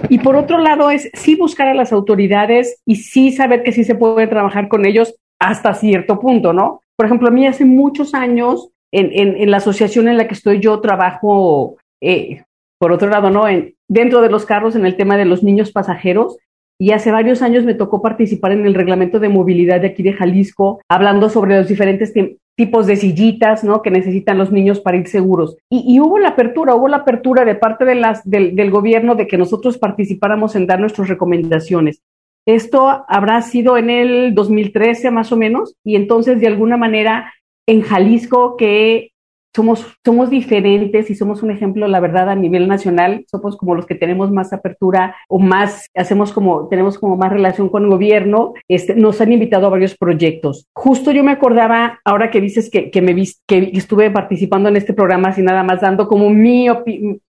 Y 0.10 0.20
por 0.20 0.36
otro 0.36 0.60
lado, 0.60 0.90
es 0.92 1.10
sí 1.14 1.36
buscar 1.36 1.68
a 1.68 1.74
las 1.74 1.92
autoridades 1.92 2.82
y 2.86 2.98
sí 2.98 3.32
saber 3.32 3.64
que 3.64 3.72
sí 3.72 3.84
se 3.84 3.96
puede 3.96 4.28
trabajar 4.28 4.68
con 4.68 4.86
ellos 4.86 5.16
hasta 5.40 5.74
cierto 5.74 6.20
punto, 6.20 6.54
¿no? 6.54 6.82
Por 6.96 7.06
ejemplo, 7.06 7.28
a 7.28 7.32
mí 7.32 7.46
hace 7.46 7.66
muchos 7.66 8.14
años, 8.14 8.70
en, 8.92 9.12
en, 9.14 9.38
en 9.38 9.52
la 9.52 9.58
asociación 9.58 10.08
en 10.08 10.18
la 10.18 10.28
que 10.28 10.34
estoy 10.34 10.60
yo, 10.60 10.80
trabajo, 10.80 11.78
eh, 12.02 12.44
por 12.80 12.92
otro 12.92 13.10
lado, 13.10 13.30
¿no? 13.30 13.48
En, 13.48 13.76
dentro 13.88 14.22
de 14.22 14.30
los 14.30 14.46
carros, 14.46 14.76
en 14.76 14.86
el 14.86 14.96
tema 14.96 15.18
de 15.18 15.26
los 15.26 15.44
niños 15.44 15.72
pasajeros, 15.72 16.38
y 16.80 16.92
hace 16.92 17.12
varios 17.12 17.42
años 17.42 17.64
me 17.64 17.74
tocó 17.74 18.02
participar 18.02 18.52
en 18.52 18.66
el 18.66 18.76
reglamento 18.76 19.20
de 19.20 19.30
movilidad 19.30 19.82
de 19.82 19.88
aquí 19.88 20.04
de 20.04 20.14
Jalisco, 20.14 20.80
hablando 20.88 21.30
sobre 21.30 21.58
los 21.58 21.68
diferentes 21.68 22.14
tipos 22.56 22.88
de 22.88 22.96
sillitas 22.96 23.64
¿no? 23.64 23.82
que 23.82 23.92
necesitan 23.92 24.38
los 24.38 24.52
niños 24.52 24.80
para 24.80 24.98
ir 24.98 25.08
seguros. 25.08 25.58
Y, 25.70 26.00
hubo 26.00 26.20
la 26.20 26.30
apertura, 26.30 26.76
hubo 26.76 26.88
la 26.88 26.98
apertura 26.98 27.46
de 27.46 27.56
parte 27.56 27.86
del, 27.86 28.04
del 28.26 28.72
gobierno 28.72 29.16
de 29.16 29.28
que 29.28 29.38
nosotros 29.38 29.78
participáramos 29.78 30.56
en 30.56 30.68
dar 30.68 30.80
nuestras 30.80 31.08
recomendaciones. 31.08 32.02
Esto 32.46 33.06
habrá 33.08 33.42
sido 33.42 33.78
en 33.78 33.90
el 33.90 34.34
2013 34.34 35.12
más 35.12 35.32
o 35.32 35.36
menos, 35.38 35.76
y 35.84 35.96
entonces 35.96 36.40
de 36.40 36.48
alguna 36.48 36.78
manera 36.78 37.34
en 37.68 37.82
Jalisco, 37.82 38.56
que 38.56 39.12
somos, 39.56 39.86
somos 40.06 40.30
diferentes 40.30 41.10
y 41.10 41.16
somos 41.16 41.42
un 41.42 41.52
ejemplo, 41.52 41.88
la 41.88 42.00
verdad, 42.00 42.30
a 42.30 42.36
nivel 42.36 42.68
nacional. 42.68 43.26
Somos 43.30 43.58
como 43.58 43.76
los 43.76 43.86
que 43.86 43.96
tenemos 43.96 44.32
más 44.32 44.54
apertura 44.54 45.16
o 45.28 45.40
más, 45.40 45.88
hacemos 45.96 46.32
como, 46.32 46.68
tenemos 46.68 46.98
como 47.00 47.18
más 47.18 47.32
relación 47.32 47.70
con 47.70 47.84
el 47.84 47.90
gobierno. 47.90 48.54
Este, 48.68 48.96
nos 48.96 49.20
han 49.22 49.34
invitado 49.34 49.68
a 49.68 49.72
varios 49.72 49.98
proyectos. 49.98 50.68
Justo 50.74 51.12
yo 51.12 51.24
me 51.24 51.32
acordaba, 51.32 52.00
ahora 52.06 52.30
que 52.30 52.42
dices 52.42 52.70
que, 52.70 52.92
que 52.92 53.02
me 53.02 53.14
viste, 53.14 53.42
que 53.48 53.72
estuve 53.74 54.12
participando 54.12 54.70
en 54.70 54.78
este 54.78 54.94
programa, 54.94 55.30
así 55.30 55.42
nada 55.42 55.64
más 55.64 55.82
dando 55.82 56.08
como 56.08 56.30
mi, 56.30 56.68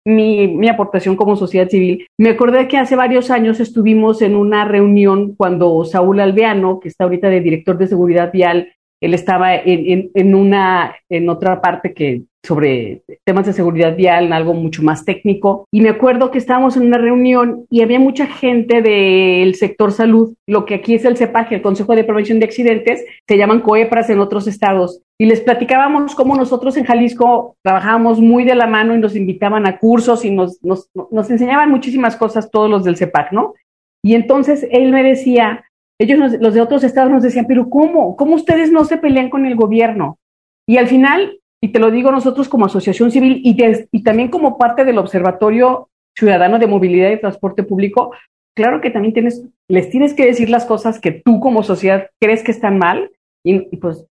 mi, 0.05 0.49
mi 0.49 0.69
aportación 0.69 1.17
como 1.17 1.37
sociedad 1.37 1.69
civil, 1.69 2.07
me 2.19 2.31
acordé 2.31 2.69
que 2.69 2.79
hace 2.79 2.97
varios 2.97 3.31
años 3.31 3.61
estuvimos 3.61 4.23
en 4.23 4.37
una 4.37 4.65
reunión 4.65 5.35
cuando 5.35 5.85
Saúl 5.85 6.21
Alveano, 6.21 6.81
que 6.81 6.89
está 6.89 7.05
ahorita 7.05 7.29
de 7.29 7.41
director 7.41 7.79
de 7.79 7.87
seguridad 7.87 8.33
vial 8.33 8.69
él 9.01 9.15
estaba 9.15 9.55
en, 9.55 10.11
en, 10.13 10.35
una, 10.35 10.95
en 11.09 11.29
otra 11.29 11.61
parte 11.61 11.95
que 11.95 12.23
sobre 12.45 13.03
temas 13.25 13.47
de 13.47 13.53
seguridad 13.53 13.97
vial, 13.97 14.27
en 14.27 14.33
algo 14.33 14.55
mucho 14.55 14.83
más 14.83 15.05
técnico. 15.05 15.67
Y 15.73 15.81
me 15.81 15.91
acuerdo 15.91 16.31
que 16.31 16.39
estábamos 16.39 16.77
en 16.77 16.87
una 16.87 16.99
reunión 16.99 17.67
y 17.69 17.83
había 17.83 17.99
mucha 17.99 18.27
gente 18.27 18.81
del 18.81 19.55
sector 19.55 19.93
salud, 19.93 20.35
lo 20.47 20.65
que 20.65 20.77
aquí 20.77 20.95
es 20.95 21.05
el 21.05 21.17
CEPAG, 21.17 21.53
el 21.53 21.63
Consejo 21.63 21.95
de 21.95 22.05
Prevención 22.05 22.39
de 22.39 22.47
Accidentes, 22.47 23.05
se 23.27 23.37
llaman 23.37 23.61
COEPRAS 23.61 24.11
en 24.11 24.21
otros 24.21 24.47
estados. 24.47 25.03
Y 25.19 25.27
les 25.27 25.41
platicábamos 25.41 26.15
cómo 26.15 26.37
nosotros 26.37 26.77
en 26.77 26.85
Jalisco 26.85 27.57
trabajábamos 27.63 28.21
muy 28.21 28.45
de 28.45 28.55
la 28.55 28.67
mano 28.67 28.95
y 28.95 28.99
nos 28.99 29.17
invitaban 29.17 29.67
a 29.67 29.79
cursos 29.79 30.25
y 30.25 30.31
nos, 30.31 30.63
nos, 30.63 30.89
nos 31.11 31.31
enseñaban 31.31 31.71
muchísimas 31.71 32.17
cosas 32.17 32.51
todos 32.51 32.71
los 32.71 32.85
del 32.85 32.97
CEPAC, 32.97 33.33
¿no? 33.33 33.55
Y 34.03 34.15
entonces 34.15 34.67
él 34.71 34.93
me 34.93 35.03
decía, 35.03 35.65
ellos, 36.01 36.39
los 36.41 36.55
de 36.55 36.61
otros 36.61 36.85
estados 36.85 37.11
nos 37.11 37.23
decían, 37.23 37.47
pero 37.47 37.69
¿cómo? 37.69 38.17
¿Cómo 38.17 38.37
ustedes 38.37 38.71
no 38.71 38.85
se 38.85 38.99
pelean 38.99 39.31
con 39.31 39.47
el 39.47 39.57
gobierno? 39.57 40.19
Y 40.67 40.77
al 40.77 40.87
final, 40.87 41.41
y 41.61 41.69
te 41.69 41.79
lo 41.79 41.91
digo 41.91 42.13
nosotros 42.13 42.49
como 42.49 42.67
asociación 42.67 43.11
civil 43.11 43.41
y, 43.43 43.57
y 43.91 44.03
también 44.03 44.29
como 44.29 44.59
parte 44.59 44.85
del 44.85 44.99
Observatorio 44.99 45.89
Ciudadano 46.17 46.59
de 46.59 46.67
Movilidad 46.67 47.11
y 47.11 47.21
Transporte 47.21 47.63
Público, 47.63 48.13
claro 48.55 48.81
que 48.81 48.91
también 48.91 49.15
tienes, 49.15 49.45
les 49.69 49.89
tienes 49.91 50.15
que 50.15 50.27
decir 50.27 50.51
las 50.51 50.67
cosas 50.67 51.01
que 51.01 51.13
tú 51.13 51.41
como 51.41 51.63
sociedad 51.63 52.11
crees 52.21 52.43
que 52.43 52.51
están 52.51 52.79
mal 52.79 53.11
y, 53.45 53.77
pues 53.77 54.05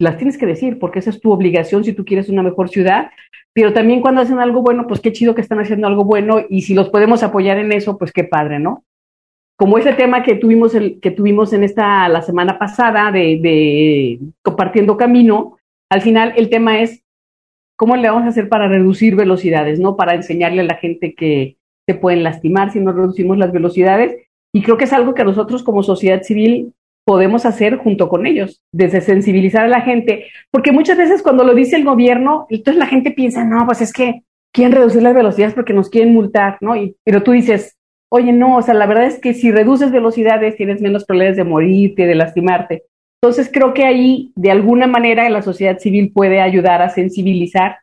las 0.00 0.16
tienes 0.16 0.36
que 0.36 0.46
decir 0.46 0.80
porque 0.80 0.98
esa 0.98 1.10
es 1.10 1.20
tu 1.20 1.30
obligación 1.30 1.84
si 1.84 1.92
tú 1.92 2.04
quieres 2.04 2.28
una 2.28 2.42
mejor 2.42 2.68
ciudad, 2.68 3.10
pero 3.52 3.72
también 3.72 4.00
cuando 4.00 4.20
hacen 4.20 4.40
algo 4.40 4.60
bueno, 4.60 4.86
pues 4.88 5.00
qué 5.00 5.12
chido 5.12 5.34
que 5.34 5.40
están 5.40 5.60
haciendo 5.60 5.86
algo 5.86 6.04
bueno 6.04 6.40
y 6.48 6.62
si 6.62 6.74
los 6.74 6.88
podemos 6.88 7.22
apoyar 7.22 7.58
en 7.58 7.70
eso, 7.70 7.96
pues 7.96 8.12
qué 8.12 8.24
padre, 8.24 8.58
¿no? 8.58 8.84
Como 9.56 9.78
ese 9.78 9.92
tema 9.92 10.22
que 10.22 10.34
tuvimos, 10.34 10.74
el, 10.74 10.98
que 11.00 11.10
tuvimos 11.10 11.52
en 11.52 11.64
esta, 11.64 12.08
la 12.08 12.22
semana 12.22 12.58
pasada 12.58 13.12
de, 13.12 14.18
compartiendo 14.42 14.96
camino, 14.96 15.58
al 15.90 16.00
final 16.00 16.32
el 16.36 16.48
tema 16.48 16.80
es 16.80 17.02
cómo 17.76 17.96
le 17.96 18.08
vamos 18.08 18.24
a 18.24 18.28
hacer 18.28 18.48
para 18.48 18.68
reducir 18.68 19.14
velocidades, 19.14 19.78
¿no? 19.78 19.96
Para 19.96 20.14
enseñarle 20.14 20.60
a 20.60 20.64
la 20.64 20.76
gente 20.76 21.14
que 21.14 21.56
se 21.86 21.94
pueden 21.94 22.22
lastimar 22.22 22.72
si 22.72 22.80
no 22.80 22.92
reducimos 22.92 23.38
las 23.38 23.52
velocidades. 23.52 24.16
Y 24.54 24.62
creo 24.62 24.76
que 24.76 24.84
es 24.84 24.92
algo 24.92 25.14
que 25.14 25.24
nosotros 25.24 25.62
como 25.62 25.82
sociedad 25.82 26.22
civil 26.22 26.72
podemos 27.04 27.44
hacer 27.46 27.76
junto 27.76 28.08
con 28.08 28.26
ellos, 28.26 28.62
desde 28.72 29.00
sensibilizar 29.00 29.64
a 29.64 29.68
la 29.68 29.80
gente, 29.80 30.26
porque 30.50 30.72
muchas 30.72 30.96
veces 30.96 31.22
cuando 31.22 31.42
lo 31.42 31.54
dice 31.54 31.76
el 31.76 31.84
gobierno, 31.84 32.46
entonces 32.48 32.78
la 32.78 32.86
gente 32.86 33.10
piensa, 33.10 33.44
no, 33.44 33.66
pues 33.66 33.80
es 33.80 33.92
que 33.92 34.22
quieren 34.52 34.72
reducir 34.72 35.02
las 35.02 35.14
velocidades 35.14 35.54
porque 35.54 35.72
nos 35.72 35.90
quieren 35.90 36.14
multar, 36.14 36.58
¿no? 36.60 36.76
Y, 36.76 36.94
pero 37.04 37.22
tú 37.22 37.32
dices, 37.32 37.76
oye, 38.14 38.30
no, 38.30 38.58
o 38.58 38.62
sea, 38.62 38.74
la 38.74 38.84
verdad 38.84 39.06
es 39.06 39.18
que 39.18 39.32
si 39.32 39.50
reduces 39.50 39.90
velocidades 39.90 40.54
tienes 40.56 40.82
menos 40.82 41.06
probabilidades 41.06 41.38
de 41.38 41.44
morirte, 41.44 42.06
de 42.06 42.14
lastimarte. 42.14 42.84
Entonces 43.22 43.50
creo 43.50 43.72
que 43.72 43.84
ahí, 43.84 44.32
de 44.34 44.50
alguna 44.50 44.86
manera, 44.86 45.30
la 45.30 45.40
sociedad 45.40 45.78
civil 45.78 46.12
puede 46.12 46.42
ayudar 46.42 46.82
a 46.82 46.90
sensibilizar 46.90 47.78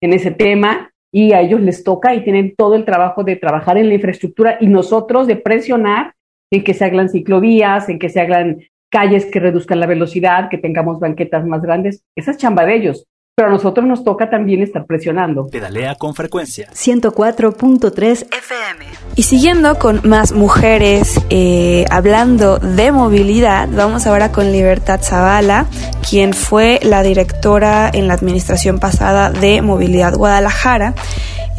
en 0.00 0.14
ese 0.14 0.30
tema 0.30 0.90
y 1.12 1.34
a 1.34 1.42
ellos 1.42 1.60
les 1.60 1.84
toca 1.84 2.14
y 2.14 2.24
tienen 2.24 2.54
todo 2.56 2.76
el 2.76 2.86
trabajo 2.86 3.24
de 3.24 3.36
trabajar 3.36 3.76
en 3.76 3.88
la 3.88 3.94
infraestructura 3.94 4.56
y 4.58 4.68
nosotros 4.68 5.26
de 5.26 5.36
presionar 5.36 6.14
en 6.50 6.64
que 6.64 6.72
se 6.72 6.86
hagan 6.86 7.10
ciclovías, 7.10 7.90
en 7.90 7.98
que 7.98 8.08
se 8.08 8.22
hagan 8.22 8.60
calles 8.90 9.26
que 9.26 9.38
reduzcan 9.38 9.80
la 9.80 9.86
velocidad, 9.86 10.48
que 10.48 10.56
tengamos 10.56 10.98
banquetas 10.98 11.44
más 11.44 11.60
grandes. 11.60 12.02
Esa 12.16 12.30
es 12.30 12.38
chamba 12.38 12.64
de 12.64 12.74
ellos 12.74 13.06
pero 13.38 13.50
a 13.50 13.52
nosotros 13.52 13.86
nos 13.86 14.02
toca 14.02 14.28
también 14.28 14.62
estar 14.62 14.84
presionando. 14.84 15.46
Pedalea 15.46 15.94
con 15.94 16.12
frecuencia. 16.12 16.68
104.3 16.72 18.26
FM. 18.36 18.84
Y 19.14 19.22
siguiendo 19.22 19.78
con 19.78 20.00
más 20.02 20.32
mujeres 20.32 21.20
eh, 21.30 21.84
hablando 21.88 22.58
de 22.58 22.90
movilidad, 22.90 23.68
vamos 23.70 24.08
ahora 24.08 24.32
con 24.32 24.50
Libertad 24.50 25.02
Zavala, 25.04 25.66
quien 26.10 26.32
fue 26.32 26.80
la 26.82 27.04
directora 27.04 27.88
en 27.94 28.08
la 28.08 28.14
administración 28.14 28.80
pasada 28.80 29.30
de 29.30 29.62
Movilidad 29.62 30.16
Guadalajara. 30.16 30.96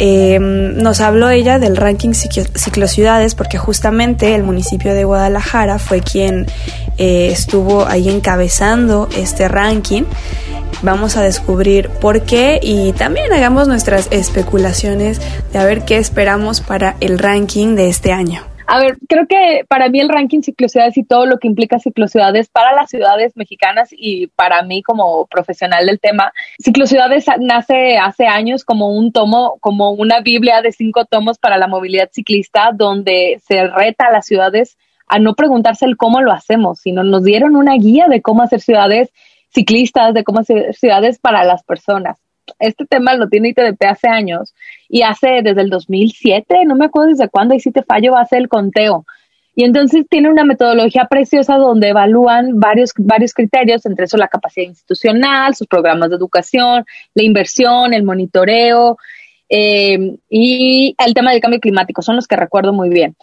Em, 0.01 0.77
nos 0.77 0.99
habló 0.99 1.29
ella 1.29 1.59
del 1.59 1.77
ranking 1.77 2.11
ciclociudades 2.11 3.35
porque 3.35 3.57
justamente 3.57 4.33
el 4.35 4.43
municipio 4.43 4.93
de 4.93 5.03
Guadalajara 5.05 5.77
fue 5.77 5.99
quien 6.01 6.45
eh, 6.97 7.29
estuvo 7.31 7.85
ahí 7.85 8.09
encabezando 8.09 9.07
este 9.15 9.47
ranking. 9.47 10.03
Vamos 10.81 11.17
a 11.17 11.23
descubrir 11.23 11.89
por 12.01 12.25
qué 12.25 12.59
y 12.61 12.93
también 12.93 13.33
hagamos 13.33 13.67
nuestras 13.67 14.11
especulaciones 14.11 15.19
de 15.51 15.59
a 15.59 15.65
ver 15.65 15.83
qué 15.85 15.97
esperamos 15.97 16.61
para 16.61 16.95
el 16.99 17.19
ranking 17.19 17.75
de 17.75 17.89
este 17.89 18.11
año. 18.11 18.43
A 18.71 18.79
ver, 18.79 18.99
creo 19.07 19.25
que 19.25 19.65
para 19.67 19.89
mí 19.89 19.99
el 19.99 20.09
ranking 20.09 20.41
ciclocidades 20.41 20.95
y 20.95 21.03
todo 21.03 21.25
lo 21.25 21.39
que 21.39 21.47
implica 21.47 21.79
ciclocidades 21.79 22.49
para 22.49 22.71
las 22.71 22.91
ciudades 22.91 23.35
mexicanas 23.35 23.89
y 23.91 24.27
para 24.27 24.61
mí 24.61 24.83
como 24.83 25.25
profesional 25.25 25.87
del 25.87 25.99
tema, 25.99 26.31
ciclocidades 26.63 27.25
nace 27.39 27.97
hace 27.97 28.27
años 28.27 28.63
como 28.63 28.95
un 28.95 29.11
tomo, 29.11 29.57
como 29.59 29.89
una 29.89 30.21
biblia 30.21 30.61
de 30.61 30.71
cinco 30.71 31.05
tomos 31.05 31.39
para 31.39 31.57
la 31.57 31.67
movilidad 31.67 32.11
ciclista 32.11 32.69
donde 32.71 33.41
se 33.43 33.65
reta 33.65 34.05
a 34.05 34.11
las 34.11 34.27
ciudades 34.27 34.77
a 35.07 35.17
no 35.17 35.33
preguntarse 35.33 35.85
el 35.85 35.97
cómo 35.97 36.21
lo 36.21 36.31
hacemos, 36.31 36.79
sino 36.79 37.03
nos 37.03 37.23
dieron 37.23 37.55
una 37.55 37.73
guía 37.73 38.05
de 38.07 38.21
cómo 38.21 38.43
hacer 38.43 38.61
ciudades 38.61 39.09
ciclistas, 39.49 40.13
de 40.13 40.23
cómo 40.23 40.39
hacer 40.39 40.73
ciudades 40.73 41.19
para 41.19 41.43
las 41.43 41.63
personas. 41.63 42.17
Este 42.57 42.85
tema 42.85 43.13
lo 43.13 43.27
tiene 43.27 43.49
ITDP 43.49 43.83
hace 43.85 44.07
años 44.07 44.53
y 44.87 45.03
hace 45.03 45.41
desde 45.43 45.61
el 45.61 45.69
2007, 45.69 46.65
no 46.65 46.75
me 46.75 46.85
acuerdo 46.85 47.09
desde 47.09 47.29
cuándo, 47.29 47.53
y 47.53 47.59
si 47.59 47.71
te 47.71 47.83
fallo, 47.83 48.17
hace 48.17 48.37
el 48.37 48.49
conteo. 48.49 49.05
Y 49.55 49.65
entonces 49.65 50.05
tiene 50.09 50.29
una 50.29 50.45
metodología 50.45 51.05
preciosa 51.09 51.57
donde 51.57 51.89
evalúan 51.89 52.59
varios, 52.59 52.93
varios 52.97 53.33
criterios, 53.33 53.85
entre 53.85 54.05
eso 54.05 54.17
la 54.17 54.29
capacidad 54.29 54.65
institucional, 54.65 55.53
sus 55.53 55.67
programas 55.67 56.09
de 56.09 56.15
educación, 56.15 56.85
la 57.13 57.23
inversión, 57.23 57.93
el 57.93 58.03
monitoreo 58.03 58.97
eh, 59.49 60.15
y 60.29 60.95
el 60.97 61.13
tema 61.13 61.31
del 61.31 61.41
cambio 61.41 61.59
climático. 61.59 62.01
Son 62.01 62.15
los 62.15 62.25
que 62.25 62.37
recuerdo 62.37 62.71
muy 62.71 62.89
bien. 62.89 63.17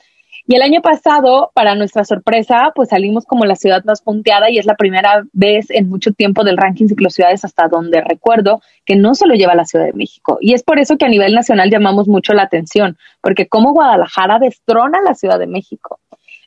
Y 0.49 0.55
el 0.55 0.63
año 0.63 0.81
pasado, 0.81 1.51
para 1.55 1.75
nuestra 1.75 2.05
sorpresa, 2.05 2.71
pues 2.73 2.91
salimos 2.91 3.25
como 3.25 3.45
la 3.45 3.57
ciudad 3.57 3.83
más 3.85 4.01
punteada 4.01 4.49
y 4.49 4.59
es 4.59 4.67
la 4.67 4.77
primera 4.77 5.25
vez 5.33 5.71
en 5.71 5.89
mucho 5.89 6.13
tiempo 6.13 6.45
del 6.45 6.57
ranking 6.57 6.87
ciclociudades 6.87 7.45
hasta 7.45 7.67
donde 7.67 8.01
recuerdo 8.01 8.61
que 8.85 8.95
no 8.95 9.17
se 9.17 9.27
lo 9.27 9.35
lleva 9.35 9.57
la 9.57 9.65
Ciudad 9.65 9.87
de 9.87 9.93
México. 9.93 10.39
Y 10.41 10.55
es 10.55 10.63
por 10.63 10.79
eso 10.79 10.97
que 10.99 11.05
a 11.05 11.09
nivel 11.09 11.35
nacional 11.35 11.69
llamamos 11.69 12.07
mucho 12.07 12.33
la 12.33 12.45
atención, 12.45 12.97
porque 13.21 13.49
como 13.49 13.73
Guadalajara 13.73 14.39
destrona 14.39 15.03
la 15.03 15.15
Ciudad 15.15 15.41
de 15.41 15.49
México. 15.49 15.99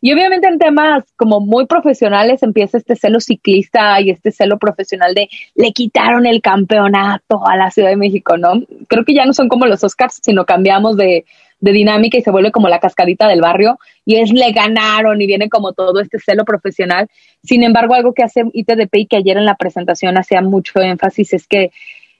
Y 0.02 0.14
obviamente 0.14 0.48
en 0.48 0.60
temas 0.60 1.06
como 1.16 1.40
muy 1.40 1.66
profesionales 1.66 2.44
empieza 2.44 2.78
este 2.78 2.96
celo 2.96 3.20
ciclista 3.20 4.00
y 4.02 4.10
este 4.12 4.32
celo 4.32 4.58
profesional 4.58 5.14
de 5.14 5.30
le 5.56 5.72
quitaron 5.72 6.26
el 6.26 6.42
campeonato 6.42 7.46
a 7.46 7.58
la 7.58 7.70
Ciudad 7.72 7.90
de 7.90 7.98
México, 7.98 8.38
¿no? 8.38 8.64
Creo 8.88 9.04
que 9.04 9.14
ya 9.14 9.26
no 9.26 9.34
son 9.34 9.50
como 9.50 9.66
los 9.66 9.84
Oscars, 9.84 10.20
sino 10.24 10.46
cambiamos 10.46 10.96
de, 10.96 11.26
de 11.60 11.72
dinámica 11.72 12.18
y 12.18 12.22
se 12.22 12.32
vuelve 12.32 12.52
como 12.52 12.70
la 12.70 12.80
cascadita 12.80 13.28
del 13.28 13.42
barrio 13.42 13.78
y 14.06 14.16
es 14.16 14.32
le 14.32 14.52
ganaron 14.52 15.22
y 15.22 15.28
viene 15.28 15.50
como 15.50 15.74
todo 15.74 16.00
este 16.00 16.20
celo 16.20 16.46
profesional. 16.46 17.08
Sin 17.44 17.64
embargo, 17.64 17.94
algo 17.94 18.14
que 18.14 18.24
hace 18.24 18.44
ITDP 18.54 18.96
y 18.96 19.08
que 19.08 19.18
ayer 19.18 19.38
en 19.38 19.46
la 19.46 19.56
presentación 19.56 20.18
hacía 20.18 20.42
mucho 20.42 20.80
énfasis 20.80 21.34
es 21.34 21.48
que 21.48 21.72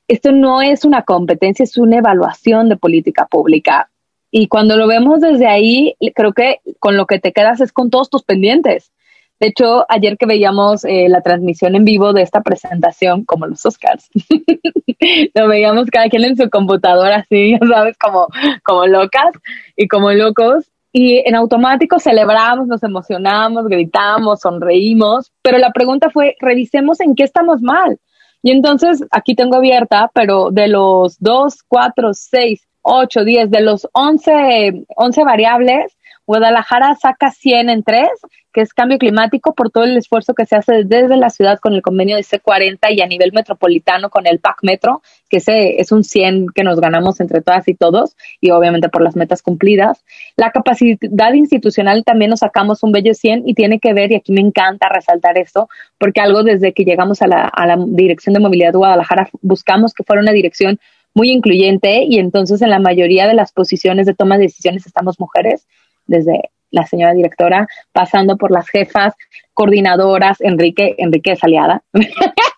esto 0.08 0.32
no 0.32 0.62
es 0.62 0.86
una 0.86 1.04
competencia, 1.04 1.64
es 1.64 1.78
una 1.78 1.98
evaluación 1.98 2.68
de 2.68 2.78
política 2.78 3.28
pública. 3.28 3.90
Y 4.32 4.48
cuando 4.48 4.78
lo 4.78 4.88
vemos 4.88 5.22
desde 5.22 5.48
ahí, 5.48 5.96
creo 6.16 6.34
que 6.34 6.60
con 6.80 6.98
lo 6.98 7.06
que 7.06 7.20
te 7.20 7.32
quedas 7.34 7.62
es 7.62 7.72
con 7.72 7.90
todos 7.90 8.10
tus 8.10 8.24
pendientes. 8.24 8.92
De 9.40 9.48
hecho, 9.48 9.86
ayer 9.88 10.18
que 10.18 10.26
veíamos 10.26 10.84
eh, 10.84 11.08
la 11.08 11.22
transmisión 11.22 11.76
en 11.76 11.86
vivo 11.86 12.12
de 12.12 12.22
esta 12.24 12.42
presentación, 12.42 13.24
como 13.24 13.48
los 13.48 13.66
Oscars, 13.66 14.10
lo 15.34 15.48
veíamos 15.48 15.90
cada 15.90 16.10
quien 16.10 16.26
en 16.26 16.36
su 16.36 16.50
computadora, 16.50 17.18
así, 17.18 17.58
¿sabes? 17.72 17.98
Como, 17.98 18.28
como 18.64 18.86
locas 18.86 19.32
y 19.78 19.88
como 19.88 20.12
locos. 20.12 20.70
Y 20.92 21.20
en 21.20 21.36
automático 21.36 22.00
celebramos, 22.00 22.68
nos 22.68 22.84
emocionamos, 22.84 23.66
gritamos, 23.68 24.42
sonreímos, 24.42 25.32
pero 25.42 25.58
la 25.58 25.72
pregunta 25.72 26.10
fue, 26.10 26.36
revisemos 26.40 27.00
en 27.00 27.16
qué 27.16 27.24
estamos 27.24 27.62
mal. 27.62 27.98
Y 28.42 28.52
entonces 28.52 29.06
aquí 29.12 29.36
tengo 29.36 29.58
abierta, 29.58 30.10
pero 30.14 30.50
de 30.52 30.68
los 30.68 31.20
2, 31.20 31.64
4, 31.68 32.14
6, 32.14 32.68
8, 32.92 33.24
10, 33.24 33.52
de 33.52 33.62
los 33.62 33.88
11, 33.94 34.86
11 34.96 35.24
variables, 35.24 35.96
Guadalajara 36.26 36.96
saca 36.96 37.32
100 37.32 37.70
en 37.70 37.84
3, 37.84 38.08
que 38.52 38.62
es 38.62 38.74
cambio 38.74 38.98
climático 38.98 39.54
por 39.54 39.70
todo 39.70 39.84
el 39.84 39.96
esfuerzo 39.96 40.34
que 40.34 40.48
se 40.48 40.56
hace 40.56 40.84
desde 40.84 41.18
la 41.18 41.30
ciudad 41.30 41.60
con 41.60 41.74
el 41.74 41.84
convenio 41.84 42.16
de 42.16 42.24
C40 42.24 42.78
y 42.92 43.02
a 43.02 43.06
nivel 43.06 43.32
metropolitano 43.32 44.10
con 44.10 44.26
el 44.26 44.40
PAC 44.40 44.58
Metro, 44.64 45.04
que 45.30 45.38
ese 45.38 45.80
es 45.80 45.92
un 45.92 46.04
100 46.04 46.48
que 46.54 46.64
nos 46.64 46.80
ganamos 46.80 47.20
entre 47.20 47.42
todas 47.42 47.68
y 47.68 47.76
todos 47.76 48.16
y 48.42 48.50
obviamente 48.50 48.90
por 48.90 49.04
las 49.04 49.16
metas 49.16 49.44
cumplidas. 49.44 50.04
La 50.36 50.52
capacidad 50.52 51.34
institucional 51.34 52.04
también 52.04 52.32
nos 52.32 52.40
sacamos 52.40 52.82
un 52.82 52.92
bello 52.92 53.14
100 53.14 53.48
y 53.48 53.54
tiene 53.54 53.80
que 53.80 53.94
ver, 53.94 54.12
y 54.12 54.16
aquí 54.16 54.32
me 54.32 54.42
encanta 54.42 54.90
resaltar 54.90 55.38
esto, 55.38 55.70
porque 56.00 56.22
algo 56.22 56.42
desde 56.42 56.74
que 56.74 56.86
llegamos 56.86 57.22
a 57.22 57.28
la, 57.28 57.42
a 57.48 57.68
la 57.68 57.78
Dirección 57.88 58.34
de 58.34 58.40
Movilidad 58.40 58.72
de 58.72 58.80
Guadalajara 58.80 59.30
buscamos 59.42 59.94
que 59.94 60.04
fuera 60.04 60.22
una 60.22 60.32
dirección 60.32 60.80
muy 61.14 61.32
incluyente 61.32 62.04
y 62.08 62.20
entonces 62.20 62.62
en 62.62 62.70
la 62.70 62.80
mayoría 62.80 63.28
de 63.28 63.34
las 63.34 63.52
posiciones 63.52 64.06
de 64.06 64.14
toma 64.14 64.38
de 64.38 64.44
decisiones 64.44 64.86
estamos 64.86 65.20
mujeres 65.20 65.68
desde 66.06 66.50
la 66.72 66.86
señora 66.86 67.14
directora, 67.14 67.68
pasando 67.92 68.38
por 68.38 68.52
las 68.52 68.70
jefas, 68.70 69.16
coordinadoras, 69.54 70.40
Enrique, 70.40 70.96
Enrique 70.98 71.32
es 71.32 71.44
aliada, 71.44 71.82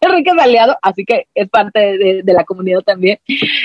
Enrique 0.01 0.31
es 0.31 0.75
así 0.81 1.05
que 1.05 1.27
es 1.33 1.49
parte 1.49 1.79
de, 2.23 2.33
la 2.33 2.43
comunidad 2.43 2.81
también, 2.81 3.19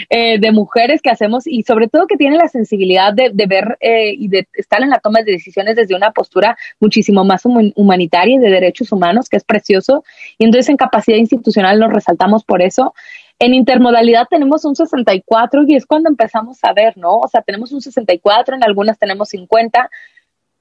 eh, 0.09 0.39
de 0.39 0.53
mujeres 0.53 1.03
que 1.03 1.11
hacemos 1.11 1.47
y 1.47 1.63
sobre 1.63 1.89
todo 1.89 2.07
que 2.07 2.17
tienen 2.17 2.39
la 2.39 2.49
sensibilidad 2.49 3.13
de, 3.13 3.31
ver 3.47 3.77
eh, 3.81 4.13
y 4.13 4.29
de 4.29 4.47
estar 4.55 4.83
en 4.83 4.91
la 4.91 5.01
toma 5.01 5.23
de 5.23 5.33
decisiones 5.33 5.77
desde 5.77 5.95
una 5.95 6.13
postura 6.13 6.57
muchísimo 6.81 7.25
más 7.25 7.43
humanitaria 7.45 8.37
y 8.37 8.39
de 8.39 8.51
derechos 8.51 8.93
humanos, 8.93 9.29
que 9.29 9.37
es 9.37 9.45
precioso. 9.45 10.05
Y 10.39 10.45
entonces 10.45 10.69
en 10.69 10.77
capacidad 10.77 11.19
institucional 11.19 11.79
nos 11.79 11.93
resaltamos 11.93 12.45
por 12.45 12.63
eso. 12.63 12.95
En 13.39 13.55
intermodalidad 13.55 14.27
tenemos 14.31 14.65
un 14.65 14.75
64 14.75 15.65
y 15.67 15.77
es 15.77 15.87
cuando 15.87 16.09
empezamos 16.09 16.59
a 16.63 16.73
ver, 16.73 16.97
¿no? 16.97 17.19
O 17.19 17.29
sea, 17.29 17.43
tenemos 17.43 17.73
un 17.73 17.83
64, 17.83 18.57
en 18.57 18.65
algunas 18.65 18.99
tenemos 18.99 19.29
50, 19.29 19.91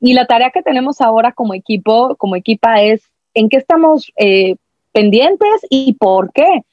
y 0.02 0.14
la 0.14 0.26
tarea 0.26 0.52
que 0.52 0.62
tenemos 0.62 1.00
ahora 1.02 1.32
como 1.32 1.54
equipo, 1.54 2.16
como 2.18 2.36
equipa, 2.36 2.82
es 2.82 3.02
en 3.34 3.50
qué 3.50 3.58
estamos 3.58 4.12
eh, 4.18 4.56
pendientes 4.92 5.66
y 5.70 5.94
por 5.94 6.32
qué. 6.34 6.64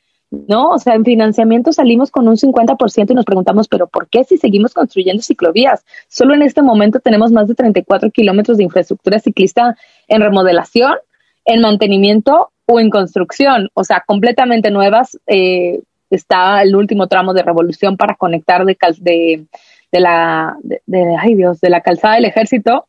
¿no? 0.49 0.71
O 0.71 0.79
sea, 0.79 0.95
en 0.95 1.05
financiamiento 1.05 1.73
salimos 1.73 2.11
con 2.11 2.27
un 2.27 2.37
50% 2.37 3.11
y 3.11 3.15
nos 3.15 3.27
preguntamos, 3.27 3.69
pero 3.69 3.87
¿por 3.87 4.09
qué 4.09 4.25
si 4.25 4.39
seguimos 4.39 4.73
construyendo 4.73 5.23
ciclovías? 5.23 5.85
Solo 6.09 6.35
en 6.35 6.41
este 6.41 6.63
momento 6.63 7.01
tenemos 7.01 7.31
más 7.33 7.49
de 7.49 7.55
34 7.55 8.11
kilómetros 8.11 8.57
de 8.57 8.65
infraestructura 8.65 9.19
ciclista 9.19 9.77
en 10.09 10.23
remodelación, 10.23 10.95
en 11.45 11.61
mantenimiento 11.61 12.51
o 12.65 12.81
en 12.81 12.89
construcción, 12.89 13.69
o 13.75 13.85
sea, 13.85 14.03
completamente 14.07 14.71
nuevas. 14.71 15.19
Eh, 15.27 15.83
está 16.17 16.63
el 16.63 16.75
último 16.77 17.07
tramo 17.07 17.35
de 17.35 17.43
revolución 17.43 17.97
para 17.97 18.15
conectar 18.15 18.65
de, 18.65 18.77
de, 19.01 19.47
de 19.91 20.01
la, 20.01 20.57
de, 20.63 21.17
ay 21.19 21.35
Dios, 21.35 21.61
de 21.61 21.71
la 21.71 21.81
calzada 21.81 22.17
del 22.17 22.27
ejército 22.27 22.87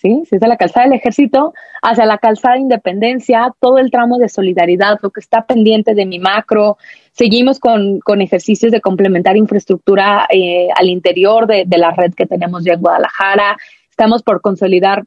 ¿sí? 0.00 0.22
Si 0.28 0.36
es 0.36 0.40
de 0.40 0.48
la 0.48 0.56
calzada 0.56 0.86
del 0.86 0.98
ejército 0.98 1.52
hacia 1.82 2.06
la 2.06 2.18
calzada 2.18 2.54
de 2.54 2.62
independencia, 2.62 3.54
todo 3.60 3.78
el 3.78 3.90
tramo 3.90 4.18
de 4.18 4.28
solidaridad, 4.28 4.98
lo 5.02 5.10
que 5.10 5.20
está 5.20 5.44
pendiente 5.46 5.94
de 5.94 6.06
mi 6.06 6.18
macro. 6.18 6.78
Seguimos 7.12 7.60
con, 7.60 8.00
ejercicios 8.20 8.72
de 8.72 8.80
complementar 8.80 9.36
infraestructura 9.36 10.26
eh, 10.30 10.68
al 10.74 10.88
interior 10.88 11.46
de, 11.46 11.66
la 11.76 11.90
red 11.90 12.14
que 12.14 12.26
tenemos 12.26 12.64
ya 12.64 12.74
en 12.74 12.80
Guadalajara. 12.80 13.56
Estamos 13.90 14.22
por 14.22 14.40
consolidar 14.40 15.04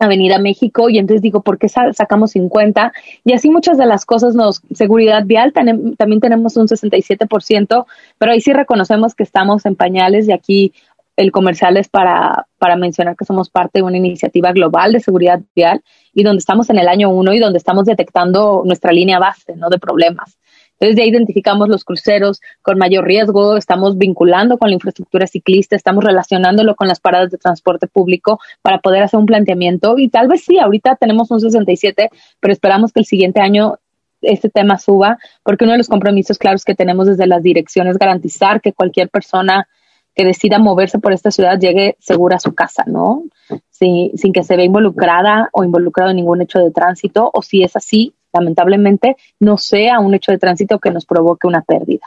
Avenida 0.00 0.38
México 0.38 0.88
y 0.88 0.98
entonces 0.98 1.22
digo, 1.22 1.42
¿por 1.42 1.58
qué 1.58 1.68
sacamos 1.68 2.32
50? 2.32 2.92
Y 3.24 3.32
así 3.32 3.50
muchas 3.50 3.78
de 3.78 3.86
las 3.86 4.04
cosas 4.04 4.34
nos, 4.34 4.62
seguridad 4.74 5.24
vial, 5.24 5.52
también 5.52 6.20
tenemos 6.20 6.56
un 6.56 6.66
67%, 6.66 7.86
pero 8.18 8.32
ahí 8.32 8.40
sí 8.40 8.52
reconocemos 8.52 9.14
que 9.14 9.22
estamos 9.22 9.66
en 9.66 9.76
pañales 9.76 10.28
y 10.28 10.32
aquí 10.32 10.72
el 11.16 11.32
comercial 11.32 11.76
es 11.76 11.88
para, 11.88 12.46
para 12.58 12.76
mencionar 12.76 13.14
que 13.14 13.26
somos 13.26 13.50
parte 13.50 13.80
de 13.80 13.82
una 13.82 13.98
iniciativa 13.98 14.52
global 14.52 14.92
de 14.92 15.00
seguridad 15.00 15.40
vial 15.54 15.82
y 16.14 16.22
donde 16.22 16.38
estamos 16.38 16.70
en 16.70 16.78
el 16.78 16.88
año 16.88 17.10
uno 17.10 17.34
y 17.34 17.38
donde 17.38 17.58
estamos 17.58 17.84
detectando 17.84 18.62
nuestra 18.64 18.92
línea 18.92 19.18
base 19.18 19.54
¿no? 19.54 19.68
de 19.68 19.78
problemas. 19.78 20.38
Entonces 20.80 20.96
ya 20.96 21.04
identificamos 21.04 21.68
los 21.68 21.84
cruceros 21.84 22.40
con 22.62 22.78
mayor 22.78 23.04
riesgo, 23.04 23.58
estamos 23.58 23.98
vinculando 23.98 24.56
con 24.56 24.70
la 24.70 24.74
infraestructura 24.74 25.26
ciclista, 25.26 25.76
estamos 25.76 26.02
relacionándolo 26.02 26.74
con 26.74 26.88
las 26.88 27.00
paradas 27.00 27.30
de 27.30 27.36
transporte 27.36 27.86
público 27.86 28.40
para 28.62 28.78
poder 28.78 29.02
hacer 29.02 29.20
un 29.20 29.26
planteamiento 29.26 29.98
y 29.98 30.08
tal 30.08 30.28
vez 30.28 30.42
sí, 30.42 30.58
ahorita 30.58 30.96
tenemos 30.96 31.30
un 31.30 31.40
67, 31.40 32.08
pero 32.40 32.52
esperamos 32.52 32.92
que 32.92 33.00
el 33.00 33.06
siguiente 33.06 33.40
año 33.40 33.76
este 34.22 34.48
tema 34.48 34.78
suba, 34.78 35.18
porque 35.42 35.64
uno 35.64 35.72
de 35.72 35.78
los 35.78 35.88
compromisos 35.88 36.38
claros 36.38 36.64
que 36.64 36.74
tenemos 36.74 37.06
desde 37.06 37.26
las 37.26 37.42
direcciones 37.42 37.92
es 37.92 37.98
garantizar 37.98 38.60
que 38.60 38.72
cualquier 38.72 39.10
persona 39.10 39.68
que 40.14 40.24
decida 40.24 40.58
moverse 40.58 40.98
por 40.98 41.12
esta 41.12 41.30
ciudad 41.30 41.58
llegue 41.58 41.96
segura 42.00 42.36
a 42.36 42.40
su 42.40 42.54
casa, 42.54 42.84
¿no? 42.86 43.24
sin 43.70 44.32
que 44.34 44.44
se 44.44 44.56
vea 44.56 44.66
involucrada 44.66 45.48
o 45.52 45.64
involucrado 45.64 46.10
en 46.10 46.16
ningún 46.16 46.42
hecho 46.42 46.58
de 46.58 46.70
tránsito, 46.70 47.30
o 47.32 47.40
si 47.40 47.62
es 47.62 47.76
así, 47.76 48.14
lamentablemente, 48.32 49.16
no 49.38 49.56
sea 49.56 50.00
un 50.00 50.14
hecho 50.14 50.32
de 50.32 50.38
tránsito 50.38 50.78
que 50.78 50.90
nos 50.90 51.06
provoque 51.06 51.46
una 51.46 51.62
pérdida. 51.62 52.06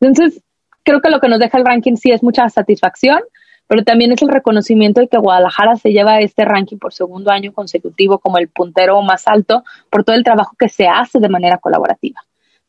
Entonces, 0.00 0.42
creo 0.82 1.00
que 1.00 1.10
lo 1.10 1.20
que 1.20 1.28
nos 1.28 1.38
deja 1.38 1.58
el 1.58 1.64
ranking 1.64 1.96
sí 1.96 2.10
es 2.10 2.22
mucha 2.22 2.48
satisfacción, 2.48 3.20
pero 3.66 3.84
también 3.84 4.10
es 4.12 4.20
el 4.22 4.28
reconocimiento 4.28 5.00
de 5.00 5.08
que 5.08 5.18
Guadalajara 5.18 5.76
se 5.76 5.90
lleva 5.90 6.18
este 6.20 6.44
ranking 6.44 6.78
por 6.78 6.92
segundo 6.92 7.30
año 7.30 7.52
consecutivo 7.52 8.18
como 8.18 8.38
el 8.38 8.48
puntero 8.48 9.00
más 9.02 9.28
alto 9.28 9.62
por 9.90 10.02
todo 10.02 10.16
el 10.16 10.24
trabajo 10.24 10.56
que 10.58 10.68
se 10.68 10.88
hace 10.88 11.20
de 11.20 11.28
manera 11.28 11.58
colaborativa 11.58 12.20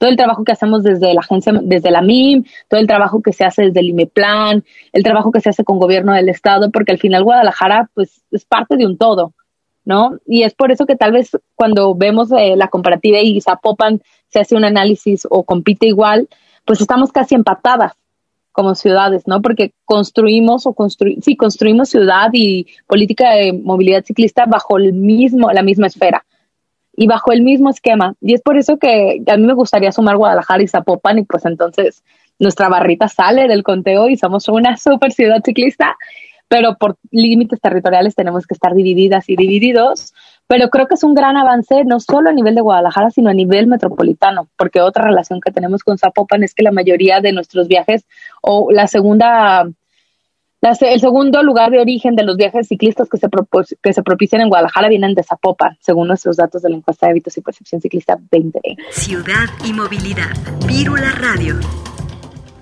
todo 0.02 0.10
el 0.10 0.18
trabajo 0.18 0.44
que 0.44 0.52
hacemos 0.52 0.82
desde 0.82 1.14
la 1.14 1.20
agencia, 1.20 1.54
desde 1.62 1.92
la 1.92 2.02
MIM, 2.02 2.44
todo 2.68 2.80
el 2.80 2.88
trabajo 2.88 3.22
que 3.22 3.34
se 3.34 3.46
hace 3.46 3.66
desde 3.66 3.82
el 3.82 3.90
IMEPLAN, 3.90 4.64
el 4.94 5.04
trabajo 5.04 5.32
que 5.32 5.42
se 5.42 5.50
hace 5.50 5.64
con 5.64 5.78
gobierno 5.78 6.12
del 6.14 6.28
estado, 6.28 6.72
porque 6.72 6.92
al 6.92 6.98
final 6.98 7.24
Guadalajara 7.24 7.88
pues 7.94 8.24
es 8.32 8.44
parte 8.44 8.78
de 8.78 8.88
un 8.88 8.98
todo, 8.98 9.36
¿no? 9.86 10.18
Y 10.26 10.44
es 10.44 10.54
por 10.54 10.72
eso 10.72 10.86
que 10.86 10.96
tal 10.96 11.12
vez 11.12 11.32
cuando 11.56 11.96
vemos 11.96 12.32
eh, 12.32 12.56
la 12.56 12.68
comparativa 12.68 13.20
y 13.20 13.42
Zapopan 13.42 14.02
se 14.30 14.40
hace 14.40 14.56
un 14.56 14.66
análisis 14.66 15.28
o 15.30 15.44
compite 15.44 15.88
igual, 15.88 16.30
pues 16.66 16.82
estamos 16.82 17.12
casi 17.12 17.36
empatadas 17.36 17.94
como 18.52 18.76
ciudades, 18.76 19.28
¿no? 19.28 19.42
Porque 19.42 19.74
construimos 19.86 20.66
o 20.66 20.74
construimos, 20.74 21.26
construimos 21.38 21.90
ciudad 21.90 22.30
y 22.34 22.68
política 22.88 23.32
de 23.32 23.54
movilidad 23.54 24.04
ciclista 24.04 24.46
bajo 24.46 24.78
el 24.78 24.94
mismo, 24.94 25.52
la 25.52 25.64
misma 25.64 25.88
esfera 25.88 26.26
y 26.96 27.08
bajo 27.08 27.32
el 27.32 27.42
mismo 27.42 27.70
esquema. 27.70 28.16
Y 28.22 28.34
es 28.34 28.42
por 28.42 28.58
eso 28.58 28.78
que 28.78 29.24
a 29.26 29.38
mí 29.38 29.44
me 29.44 29.54
gustaría 29.54 29.92
sumar 29.92 30.18
Guadalajara 30.18 30.64
y 30.64 30.68
Zapopan 30.68 31.20
y 31.20 31.24
pues 31.24 31.46
entonces 31.46 32.04
nuestra 32.40 32.70
barrita 32.70 33.08
sale 33.08 33.48
del 33.48 33.64
conteo 33.64 34.10
y 34.10 34.18
somos 34.18 34.48
una 34.50 34.78
super 34.78 35.12
ciudad 35.12 35.42
ciclista, 35.44 35.98
pero 36.52 36.76
por 36.76 36.98
límites 37.12 37.62
territoriales 37.62 38.14
tenemos 38.14 38.46
que 38.46 38.54
estar 38.54 38.76
divididas 38.76 39.30
y 39.30 39.38
divididos. 39.38 40.14
Pero 40.48 40.70
creo 40.70 40.86
que 40.86 40.96
es 40.96 41.04
un 41.06 41.14
gran 41.14 41.38
avance, 41.38 41.86
no 41.86 42.02
solo 42.02 42.30
a 42.30 42.34
nivel 42.34 42.56
de 42.56 42.62
Guadalajara, 42.62 43.10
sino 43.10 43.30
a 43.30 43.34
nivel 43.34 43.68
metropolitano, 43.68 44.50
porque 44.58 44.82
otra 44.82 45.06
relación 45.06 45.40
que 45.40 45.54
tenemos 45.54 45.82
con 45.82 45.98
Zapopan 45.98 46.44
es 46.44 46.54
que 46.54 46.64
la 46.64 46.74
mayoría 46.74 47.22
de 47.22 47.32
nuestros 47.32 47.70
viajes 47.70 48.06
o 48.42 48.70
la 48.70 48.88
segunda 48.88 49.66
el 50.62 51.00
segundo 51.00 51.42
lugar 51.42 51.72
de 51.72 51.80
origen 51.80 52.18
de 52.18 52.24
los 52.24 52.36
viajes 52.36 52.68
ciclistas 52.68 53.08
que 53.10 53.18
se, 53.18 53.28
que 53.82 53.94
se 53.94 54.04
propician 54.04 54.42
en 54.42 54.50
Guadalajara 54.50 54.90
vienen 54.90 55.16
de 55.16 55.24
Zapopan, 55.24 55.78
según 55.80 56.10
nuestros 56.10 56.36
datos 56.36 56.62
de 56.62 56.70
la 56.70 56.76
encuesta 56.76 57.06
de 57.06 57.12
hábitos 57.12 57.38
y 57.38 57.42
percepción 57.42 57.80
ciclista 57.80 58.20
20. 58.30 58.60
Ciudad 58.92 59.48
y 59.64 59.72
movilidad. 59.72 60.36
Vírula 60.68 61.14
Radio. 61.18 61.56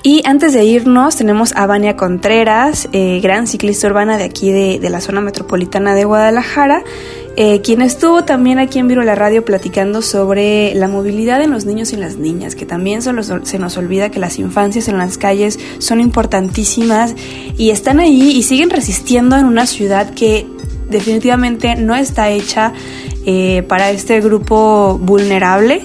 Y 0.02 0.22
antes 0.26 0.54
de 0.54 0.64
irnos, 0.64 1.18
tenemos 1.18 1.54
a 1.58 1.68
Vania 1.68 1.98
Contreras, 1.98 2.88
eh, 2.94 3.20
gran 3.22 3.48
ciclista 3.48 3.88
urbana 3.88 4.18
de 4.18 4.24
aquí 4.24 4.50
de, 4.50 4.90
la 4.90 5.02
zona 5.02 5.20
metropolitana 5.20 5.94
de 5.94 6.06
Guadalajara, 6.06 6.84
eh, 7.36 7.60
quien 7.62 7.82
estuvo 7.82 8.24
también 8.24 8.60
aquí 8.60 8.80
en 8.80 8.88
Viro 8.88 9.04
la 9.04 9.16
Radio 9.16 9.44
platicando 9.44 10.02
sobre 10.02 10.74
la 10.76 10.88
movilidad 10.88 11.42
en 11.42 11.52
los 11.52 11.66
niños 11.66 11.92
y 11.92 11.98
las 11.98 12.16
niñas, 12.16 12.56
que 12.56 12.66
también 12.66 13.02
se 13.02 13.12
nos 13.60 13.78
olvida 13.78 14.10
que 14.10 14.20
las 14.20 14.40
infancias 14.40 14.88
en 14.88 14.98
las 14.98 15.18
calles 15.18 15.60
son 15.80 16.00
importantísimas 16.00 17.14
y 17.58 17.72
están 17.72 18.00
ahí 18.00 18.32
y 18.32 18.44
siguen 18.44 18.70
resistiendo 18.70 19.36
en 19.36 19.46
una 19.46 19.66
ciudad 19.66 20.14
que 20.14 20.48
definitivamente 20.90 21.76
no 21.76 21.96
está 21.96 22.30
hecha 22.30 22.74
eh, 23.32 23.62
para 23.62 23.92
este 23.92 24.22
grupo 24.22 24.98
vulnerable. 24.98 25.84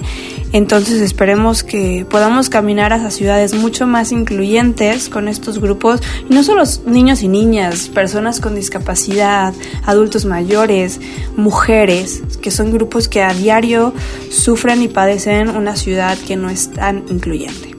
Entonces 0.51 0.99
esperemos 0.99 1.63
que 1.63 2.03
podamos 2.09 2.49
caminar 2.49 2.91
hacia 2.91 3.11
ciudades 3.11 3.53
mucho 3.53 3.85
más 3.85 4.11
incluyentes 4.11 5.09
con 5.09 5.27
estos 5.27 5.59
grupos, 5.59 6.01
y 6.27 6.33
no 6.33 6.41
solo 6.41 6.63
niños 6.87 7.21
y 7.21 7.27
niñas, 7.27 7.89
personas 7.89 8.41
con 8.41 8.55
discapacidad, 8.55 9.53
adultos 9.85 10.25
mayores, 10.25 10.99
mujeres, 11.35 12.23
que 12.41 12.49
son 12.49 12.71
grupos 12.71 13.07
que 13.07 13.21
a 13.21 13.31
diario 13.31 13.93
sufren 14.31 14.81
y 14.81 14.87
padecen 14.87 15.49
una 15.49 15.75
ciudad 15.75 16.17
que 16.25 16.37
no 16.37 16.49
es 16.49 16.71
tan 16.71 17.05
incluyente. 17.09 17.75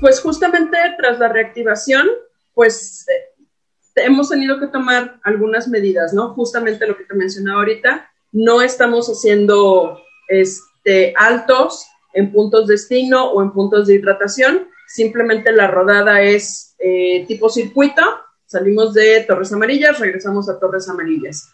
Pues 0.00 0.20
justamente 0.20 0.76
tras 0.98 1.20
la 1.20 1.28
reactivación, 1.28 2.08
pues 2.52 3.06
eh, 3.08 4.02
hemos 4.02 4.28
tenido 4.28 4.58
que 4.58 4.66
tomar 4.66 5.20
algunas 5.22 5.68
medidas, 5.68 6.12
¿no? 6.12 6.34
Justamente 6.34 6.84
lo 6.88 6.96
que 6.96 7.04
te 7.04 7.14
mencionaba 7.14 7.60
ahorita, 7.60 8.10
no 8.34 8.62
estamos 8.62 9.06
haciendo 9.06 10.02
este, 10.28 11.14
altos 11.16 11.86
en 12.12 12.32
puntos 12.32 12.66
de 12.66 12.74
destino 12.74 13.30
o 13.30 13.40
en 13.40 13.52
puntos 13.52 13.86
de 13.86 13.94
hidratación. 13.94 14.68
Simplemente 14.88 15.52
la 15.52 15.68
rodada 15.68 16.20
es 16.20 16.74
eh, 16.78 17.24
tipo 17.26 17.48
circuito. 17.48 18.02
Salimos 18.44 18.92
de 18.92 19.24
Torres 19.26 19.52
Amarillas, 19.52 20.00
regresamos 20.00 20.48
a 20.48 20.58
Torres 20.58 20.88
Amarillas. 20.88 21.48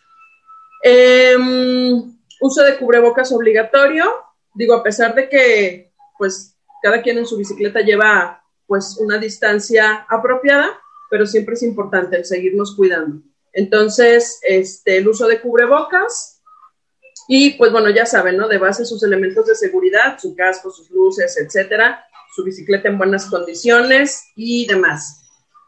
Em, 0.83 2.19
uso 2.41 2.63
de 2.63 2.79
cubrebocas 2.79 3.31
obligatorio. 3.33 4.11
Digo, 4.55 4.75
a 4.75 4.83
pesar 4.83 5.15
de 5.15 5.29
que, 5.29 5.93
pues, 6.19 6.57
cada 6.83 7.03
quien 7.03 7.19
en 7.19 7.27
su 7.27 7.37
bicicleta 7.37 7.81
lleva, 7.81 8.43
pues, 8.67 8.97
una 8.99 9.19
distancia 9.19 10.07
apropiada, 10.09 10.81
pero 11.11 11.27
siempre 11.27 11.55
es 11.55 11.63
importante 11.63 12.17
el 12.17 12.25
seguirnos 12.25 12.75
cuidando. 12.75 13.23
Entonces, 13.53 14.41
este, 14.43 14.97
el 14.97 15.09
uso 15.09 15.27
de 15.27 15.41
cubrebocas, 15.41 16.30
y 17.33 17.51
pues 17.51 17.71
bueno, 17.71 17.91
ya 17.91 18.07
saben, 18.07 18.37
¿no? 18.37 18.49
De 18.49 18.59
base 18.59 18.85
sus 18.85 19.05
elementos 19.05 19.47
de 19.47 19.55
seguridad, 19.55 20.19
su 20.19 20.35
casco, 20.35 20.69
sus 20.73 20.91
luces, 20.91 21.39
etcétera, 21.39 22.05
su 22.35 22.43
bicicleta 22.43 22.89
en 22.89 22.99
buenas 22.99 23.27
condiciones 23.27 24.33
y 24.35 24.67
demás. 24.67 25.23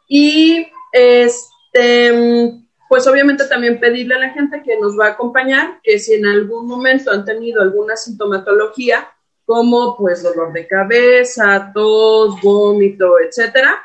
Y 0.08 0.66
este, 0.90 2.58
pues 2.88 3.06
obviamente 3.06 3.44
también 3.44 3.78
pedirle 3.78 4.16
a 4.16 4.18
la 4.18 4.30
gente 4.30 4.60
que 4.64 4.76
nos 4.80 4.98
va 4.98 5.06
a 5.06 5.10
acompañar 5.10 5.78
que 5.84 6.00
si 6.00 6.14
en 6.14 6.26
algún 6.26 6.66
momento 6.66 7.12
han 7.12 7.24
tenido 7.24 7.62
alguna 7.62 7.94
sintomatología, 7.94 9.08
como 9.44 9.96
pues 9.96 10.20
dolor 10.20 10.52
de 10.52 10.66
cabeza, 10.66 11.70
tos, 11.72 12.40
vómito, 12.42 13.20
etcétera, 13.20 13.80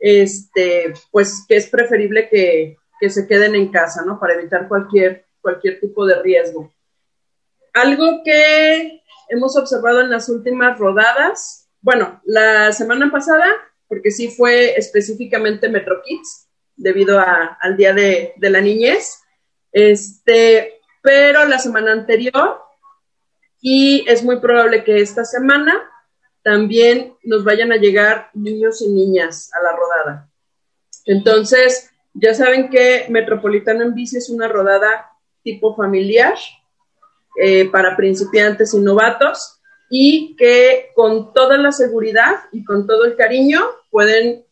este, 0.00 0.94
pues 1.12 1.44
que 1.46 1.58
es 1.58 1.68
preferible 1.68 2.28
que, 2.28 2.76
que 2.98 3.08
se 3.08 3.28
queden 3.28 3.54
en 3.54 3.70
casa, 3.70 4.04
¿no? 4.04 4.18
Para 4.18 4.34
evitar 4.34 4.66
cualquier, 4.66 5.26
cualquier 5.40 5.78
tipo 5.78 6.04
de 6.04 6.20
riesgo. 6.20 6.72
Algo 7.72 8.22
que 8.24 9.02
hemos 9.28 9.56
observado 9.56 10.00
en 10.00 10.10
las 10.10 10.28
últimas 10.28 10.78
rodadas, 10.78 11.68
bueno, 11.80 12.20
la 12.24 12.72
semana 12.72 13.10
pasada, 13.10 13.46
porque 13.88 14.10
sí 14.10 14.28
fue 14.28 14.74
específicamente 14.76 15.68
Metro 15.68 16.02
Kids, 16.04 16.48
debido 16.76 17.20
al 17.20 17.76
Día 17.76 17.92
de, 17.92 18.32
de, 18.36 18.50
la 18.50 18.60
Niñez, 18.60 19.20
este, 19.72 20.80
pero 21.02 21.44
la 21.44 21.58
semana 21.58 21.92
anterior, 21.92 22.60
y 23.60 24.04
es 24.08 24.24
muy 24.24 24.40
probable 24.40 24.84
que 24.84 25.00
esta 25.00 25.24
semana 25.24 25.74
también 26.42 27.14
nos 27.22 27.44
vayan 27.44 27.72
a 27.72 27.76
llegar 27.76 28.30
niños 28.32 28.80
y 28.80 28.88
niñas 28.88 29.50
a 29.52 29.62
la 29.62 29.72
rodada. 29.72 30.30
Entonces, 31.04 31.90
ya 32.14 32.34
saben 32.34 32.70
que 32.70 33.06
Metropolitano 33.10 33.82
en 33.82 33.94
Bici 33.94 34.16
es 34.16 34.30
una 34.30 34.48
rodada 34.48 35.10
tipo 35.42 35.76
familiar 35.76 36.34
eh, 37.36 37.68
para 37.70 37.96
principiantes 37.96 38.74
y 38.74 38.80
novatos 38.80 39.60
y 39.90 40.36
que 40.36 40.90
con 40.94 41.32
toda 41.32 41.56
la 41.58 41.72
seguridad 41.72 42.36
y 42.52 42.64
con 42.64 42.86
todo 42.86 43.04
el 43.04 43.16
cariño 43.16 43.60
pueden 43.90 44.44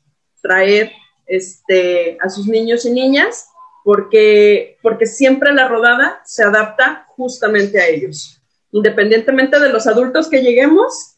traer 0.43 0.91
este, 1.27 2.19
a 2.21 2.29
sus 2.29 2.47
niños 2.47 2.85
y 2.85 2.91
niñas 2.91 3.49
porque, 3.85 4.77
porque 4.83 5.07
siempre 5.07 5.53
la 5.53 5.69
rodada 5.69 6.21
se 6.25 6.43
adapta 6.43 7.07
justamente 7.17 7.81
a 7.81 7.87
ellos. 7.87 8.41
Independientemente 8.73 9.59
de 9.59 9.71
los 9.71 9.87
adultos 9.87 10.29
que 10.29 10.43
lleguemos, 10.43 11.17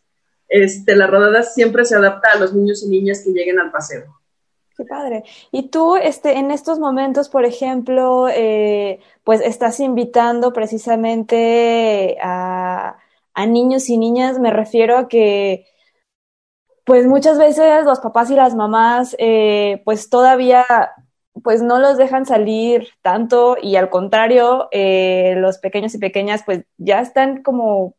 este, 0.49 0.95
la 0.95 1.07
rodada 1.07 1.43
siempre 1.43 1.85
se 1.85 1.97
adapta 1.97 2.33
a 2.33 2.39
los 2.39 2.53
niños 2.53 2.83
y 2.83 2.89
niñas 2.89 3.23
que 3.25 3.31
lleguen 3.31 3.59
al 3.59 3.71
paseo. 3.71 4.05
Qué 4.77 4.85
padre. 4.85 5.25
Y 5.53 5.65
tú, 5.69 5.97
este, 5.97 6.39
en 6.39 6.51
estos 6.51 6.79
momentos, 6.79 7.29
por 7.29 7.45
ejemplo, 7.45 8.29
eh, 8.29 9.01
pues 9.31 9.43
estás 9.43 9.79
invitando 9.79 10.53
precisamente 10.53 12.19
a, 12.21 12.99
a, 13.33 13.47
niños 13.47 13.89
y 13.89 13.97
niñas. 13.97 14.41
Me 14.41 14.51
refiero 14.51 14.99
a 14.99 15.07
que, 15.07 15.69
pues 16.85 17.07
muchas 17.07 17.39
veces 17.39 17.85
los 17.85 18.01
papás 18.01 18.29
y 18.33 18.35
las 18.35 18.57
mamás, 18.57 19.15
eh, 19.21 19.83
pues 19.85 20.11
todavía, 20.11 20.67
pues 21.45 21.63
no 21.63 21.79
los 21.79 21.97
dejan 21.97 22.27
salir 22.27 22.89
tanto 23.03 23.57
y 23.63 23.77
al 23.77 23.89
contrario, 23.89 24.69
eh, 24.73 25.37
los 25.37 25.59
pequeños 25.59 25.95
y 25.95 25.99
pequeñas, 25.99 26.43
pues 26.45 26.65
ya 26.77 27.01
están 27.01 27.45
como, 27.45 27.95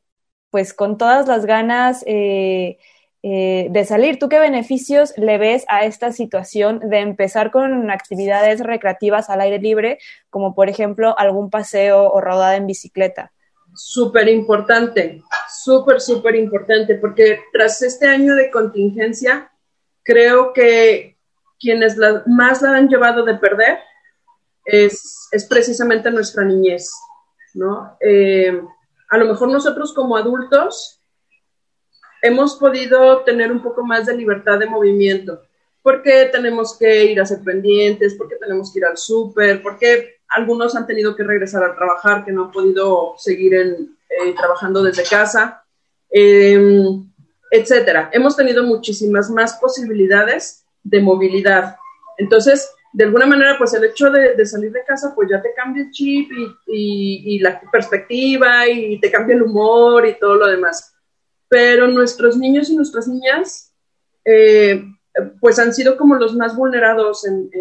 pues 0.49 0.73
con 0.73 0.97
todas 0.97 1.29
las 1.29 1.45
ganas. 1.45 2.03
Eh, 2.07 2.77
eh, 3.23 3.67
de 3.69 3.85
salir. 3.85 4.17
¿Tú 4.17 4.29
qué 4.29 4.39
beneficios 4.39 5.13
le 5.15 5.37
ves 5.37 5.63
a 5.67 5.85
esta 5.85 6.11
situación 6.11 6.79
de 6.89 6.99
empezar 7.01 7.51
con 7.51 7.91
actividades 7.91 8.61
recreativas 8.61 9.29
al 9.29 9.41
aire 9.41 9.59
libre, 9.59 9.99
como 10.31 10.55
por 10.55 10.69
ejemplo 10.69 11.17
algún 11.19 11.51
paseo 11.51 12.11
o 12.11 12.19
rodada 12.19 12.55
en 12.55 12.65
bicicleta? 12.65 13.31
Súper 13.75 14.27
importante, 14.27 15.21
súper, 15.63 16.01
súper 16.01 16.35
importante, 16.35 16.95
porque 16.95 17.39
tras 17.53 17.81
este 17.83 18.07
año 18.07 18.33
de 18.35 18.49
contingencia, 18.49 19.51
creo 20.03 20.51
que 20.51 21.15
quienes 21.59 21.95
más 22.25 22.61
la 22.63 22.75
han 22.75 22.89
llevado 22.89 23.23
de 23.23 23.35
perder 23.35 23.77
es, 24.65 25.27
es 25.31 25.45
precisamente 25.45 26.09
nuestra 26.09 26.43
niñez, 26.43 26.91
¿no? 27.53 27.97
Eh, 27.99 28.61
a 29.09 29.17
lo 29.17 29.25
mejor 29.25 29.49
nosotros 29.49 29.93
como 29.93 30.17
adultos 30.17 31.00
hemos 32.21 32.55
podido 32.55 33.21
tener 33.23 33.51
un 33.51 33.61
poco 33.61 33.83
más 33.83 34.05
de 34.05 34.15
libertad 34.15 34.59
de 34.59 34.67
movimiento, 34.67 35.41
porque 35.81 36.29
tenemos 36.31 36.77
que 36.77 37.05
ir 37.05 37.19
a 37.19 37.25
ser 37.25 37.39
pendientes, 37.43 38.13
porque 38.13 38.35
tenemos 38.35 38.71
que 38.71 38.79
ir 38.79 38.85
al 38.85 38.97
súper, 38.97 39.61
porque 39.61 40.19
algunos 40.29 40.75
han 40.75 40.85
tenido 40.85 41.15
que 41.15 41.23
regresar 41.23 41.63
a 41.63 41.75
trabajar, 41.75 42.23
que 42.23 42.31
no 42.31 42.45
han 42.45 42.51
podido 42.51 43.15
seguir 43.17 43.55
en, 43.55 43.97
eh, 44.09 44.33
trabajando 44.37 44.83
desde 44.83 45.03
casa, 45.03 45.63
eh, 46.11 46.77
etcétera. 47.49 48.09
Hemos 48.13 48.35
tenido 48.35 48.63
muchísimas 48.63 49.29
más 49.29 49.55
posibilidades 49.55 50.63
de 50.83 51.01
movilidad. 51.01 51.75
Entonces, 52.17 52.71
de 52.93 53.05
alguna 53.05 53.25
manera, 53.25 53.55
pues 53.57 53.73
el 53.73 53.85
hecho 53.85 54.11
de, 54.11 54.45
salir 54.45 54.71
de 54.71 54.83
casa, 54.83 55.13
pues 55.15 55.29
ya 55.29 55.41
te 55.41 55.53
cambia 55.53 55.83
el 55.83 55.91
chip 55.91 56.29
y, 56.67 57.35
y, 57.35 57.39
la 57.39 57.59
perspectiva 57.71 58.67
y 58.67 58.99
te 58.99 59.09
cambia 59.09 59.35
el 59.35 59.43
humor 59.43 60.05
y 60.05 60.19
todo 60.19 60.35
lo 60.35 60.47
demás 60.47 60.93
pero 61.51 61.89
nuestros 61.89 62.37
niños 62.37 62.69
y 62.69 62.77
nuestras 62.77 63.09
niñas 63.09 63.73
eh, 64.23 64.85
pues 65.41 65.59
han 65.59 65.73
sido 65.73 65.97
como 65.97 66.15
los 66.15 66.33
más 66.33 66.55
vulnerados 66.55 67.27
en, 67.27 67.51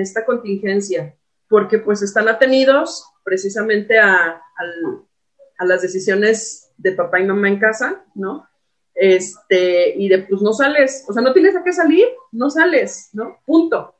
esta 0.00 0.24
contingencia, 0.24 1.14
porque 1.46 1.78
pues 1.78 2.00
están 2.00 2.26
atenidos 2.28 3.04
precisamente 3.22 3.98
a, 3.98 4.40
las 5.60 5.82
decisiones 5.82 6.70
de 6.78 6.92
papá 6.92 7.20
y 7.20 7.26
mamá 7.26 7.48
en 7.48 7.58
casa, 7.58 8.02
¿no? 8.14 8.48
Este, 8.94 9.94
y 9.94 10.08
de 10.08 10.20
pues 10.20 10.40
no 10.40 10.54
sales, 10.54 11.04
o 11.06 11.12
sea, 11.12 11.22
no 11.22 11.34
tienes 11.34 11.54
a 11.54 11.62
qué 11.62 11.72
salir, 11.72 12.06
no 12.32 12.48
sales, 12.48 13.10
¿no? 13.12 13.40
Punto. 13.44 13.94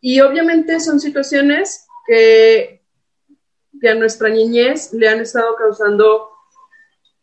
Y 0.00 0.20
obviamente 0.22 0.80
son 0.80 1.00
situaciones 1.00 1.86
que, 2.06 2.82
que 3.78 3.90
a 3.90 3.94
nuestra 3.94 4.30
niñez 4.30 4.94
le 4.94 5.08
han 5.08 5.20
estado 5.20 5.54
causando 5.54 6.30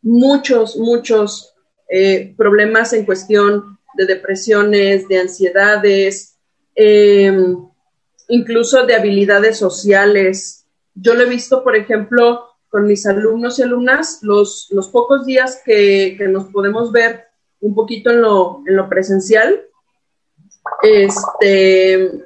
muchos, 0.03 0.77
muchos 0.77 1.52
eh, 1.95 2.33
problemas 2.35 2.91
en 2.93 3.05
cuestión 3.05 3.77
de 3.93 4.07
depresiones, 4.07 5.07
de 5.07 5.19
ansiedades, 5.19 6.39
em, 6.73 7.55
incluso 8.29 8.83
de 8.87 8.95
habilidades 8.95 9.59
sociales. 9.59 10.65
Yo 10.95 11.13
lo 11.13 11.21
he 11.21 11.29
visto, 11.29 11.63
por 11.63 11.75
ejemplo, 11.75 12.47
con 12.67 12.87
mis 12.87 13.05
alumnos 13.05 13.59
y 13.59 13.61
alumnas, 13.61 14.23
los, 14.23 14.69
los 14.71 14.87
pocos 14.89 15.27
días 15.27 15.61
que, 15.63 16.17
nos 16.31 16.45
podemos 16.45 16.91
ver 16.91 17.25
un 17.61 17.75
poquito 17.75 18.09
en 18.09 18.21
lo, 18.21 18.63
en 18.65 18.75
lo 18.75 18.89
presencial, 18.89 19.61
este, 20.81 22.25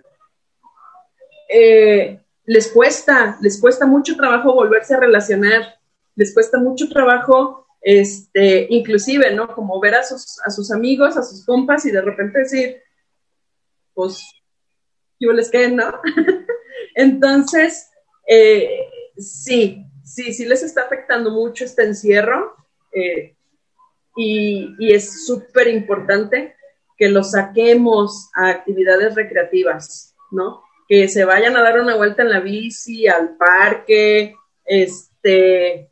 eh, 1.49 2.21
les 2.45 2.67
cuesta, 2.69 3.37
les 3.41 3.59
cuesta 3.59 3.85
mucho 3.85 4.15
trabajo 4.15 4.53
volverse 4.53 4.93
a 4.93 5.01
relacionar, 5.01 5.77
les 6.15 6.33
cuesta 6.33 6.57
mucho 6.57 6.87
trabajo 6.87 7.66
este, 7.81 8.67
inclusive, 8.69 9.33
¿no? 9.33 9.53
Como 9.53 9.79
ver 9.79 9.95
a 9.95 10.03
sus, 10.03 10.39
a 10.45 10.49
sus 10.49 10.71
amigos, 10.71 11.17
a 11.17 11.23
sus 11.23 11.45
compas 11.45 11.85
y 11.85 11.91
de 11.91 12.01
repente 12.01 12.39
decir, 12.39 12.81
pues, 13.93 14.23
yo 15.19 15.31
les 15.31 15.49
quedé, 15.49 15.71
¿no? 15.71 15.99
Entonces, 16.95 17.89
eh, 18.27 18.89
sí, 19.17 19.85
sí, 20.03 20.33
sí 20.33 20.45
les 20.45 20.63
está 20.63 20.83
afectando 20.83 21.31
mucho 21.31 21.65
este 21.65 21.83
encierro 21.83 22.55
eh, 22.91 23.35
y, 24.15 24.75
y 24.79 24.93
es 24.93 25.25
súper 25.25 25.67
importante 25.67 26.55
que 26.97 27.09
los 27.09 27.31
saquemos 27.31 28.29
a 28.35 28.49
actividades 28.49 29.15
recreativas, 29.15 30.15
¿no? 30.31 30.63
Que 30.87 31.07
se 31.07 31.25
vayan 31.25 31.55
a 31.55 31.61
dar 31.61 31.79
una 31.79 31.95
vuelta 31.95 32.23
en 32.23 32.29
la 32.29 32.39
bici, 32.39 33.07
al 33.07 33.37
parque, 33.37 34.35
este, 34.65 35.91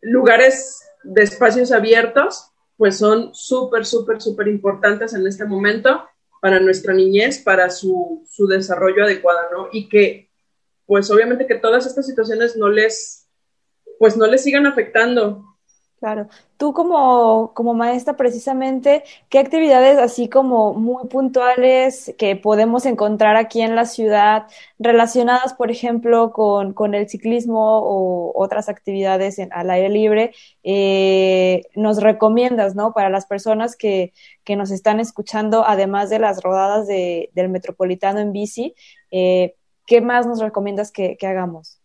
lugares 0.00 0.80
de 1.04 1.22
espacios 1.22 1.72
abiertos, 1.72 2.50
pues 2.76 2.98
son 2.98 3.34
súper, 3.34 3.86
súper, 3.86 4.20
súper 4.20 4.48
importantes 4.48 5.14
en 5.14 5.26
este 5.26 5.44
momento 5.44 6.04
para 6.40 6.58
nuestra 6.58 6.92
niñez, 6.92 7.38
para 7.38 7.70
su, 7.70 8.26
su 8.28 8.46
desarrollo 8.46 9.04
adecuado, 9.04 9.40
¿no? 9.52 9.68
Y 9.72 9.88
que, 9.88 10.30
pues 10.86 11.10
obviamente 11.10 11.46
que 11.46 11.54
todas 11.54 11.86
estas 11.86 12.06
situaciones 12.06 12.56
no 12.56 12.68
les, 12.68 13.28
pues 13.98 14.16
no 14.16 14.26
les 14.26 14.42
sigan 14.42 14.66
afectando, 14.66 15.44
Claro. 16.02 16.26
Tú 16.56 16.72
como, 16.72 17.54
como 17.54 17.74
maestra, 17.74 18.16
precisamente, 18.16 19.04
¿qué 19.28 19.38
actividades 19.38 19.98
así 19.98 20.28
como 20.28 20.74
muy 20.74 21.06
puntuales 21.06 22.12
que 22.18 22.34
podemos 22.34 22.86
encontrar 22.86 23.36
aquí 23.36 23.60
en 23.60 23.76
la 23.76 23.84
ciudad 23.84 24.48
relacionadas, 24.80 25.54
por 25.54 25.70
ejemplo, 25.70 26.32
con, 26.32 26.72
con 26.72 26.96
el 26.96 27.08
ciclismo 27.08 27.78
o 27.84 28.32
otras 28.34 28.68
actividades 28.68 29.38
en, 29.38 29.52
al 29.52 29.70
aire 29.70 29.90
libre, 29.90 30.32
eh, 30.64 31.62
nos 31.76 32.02
recomiendas, 32.02 32.74
¿no? 32.74 32.92
Para 32.92 33.08
las 33.08 33.26
personas 33.26 33.76
que, 33.76 34.12
que 34.42 34.56
nos 34.56 34.72
están 34.72 34.98
escuchando, 34.98 35.64
además 35.64 36.10
de 36.10 36.18
las 36.18 36.42
rodadas 36.42 36.88
de, 36.88 37.30
del 37.32 37.48
Metropolitano 37.48 38.18
en 38.18 38.32
bici, 38.32 38.74
eh, 39.12 39.54
¿qué 39.86 40.00
más 40.00 40.26
nos 40.26 40.40
recomiendas 40.40 40.90
que, 40.90 41.16
que 41.16 41.28
hagamos? 41.28 41.78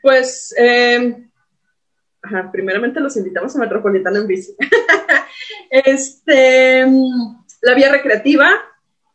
Pues... 0.00 0.54
Eh 0.56 1.27
primeramente 2.52 3.00
los 3.00 3.16
invitamos 3.16 3.54
a 3.54 3.60
Metropolitano 3.60 4.18
en 4.18 4.26
bici. 4.26 4.56
este, 5.70 6.86
la 7.62 7.74
vía 7.74 7.90
recreativa, 7.90 8.50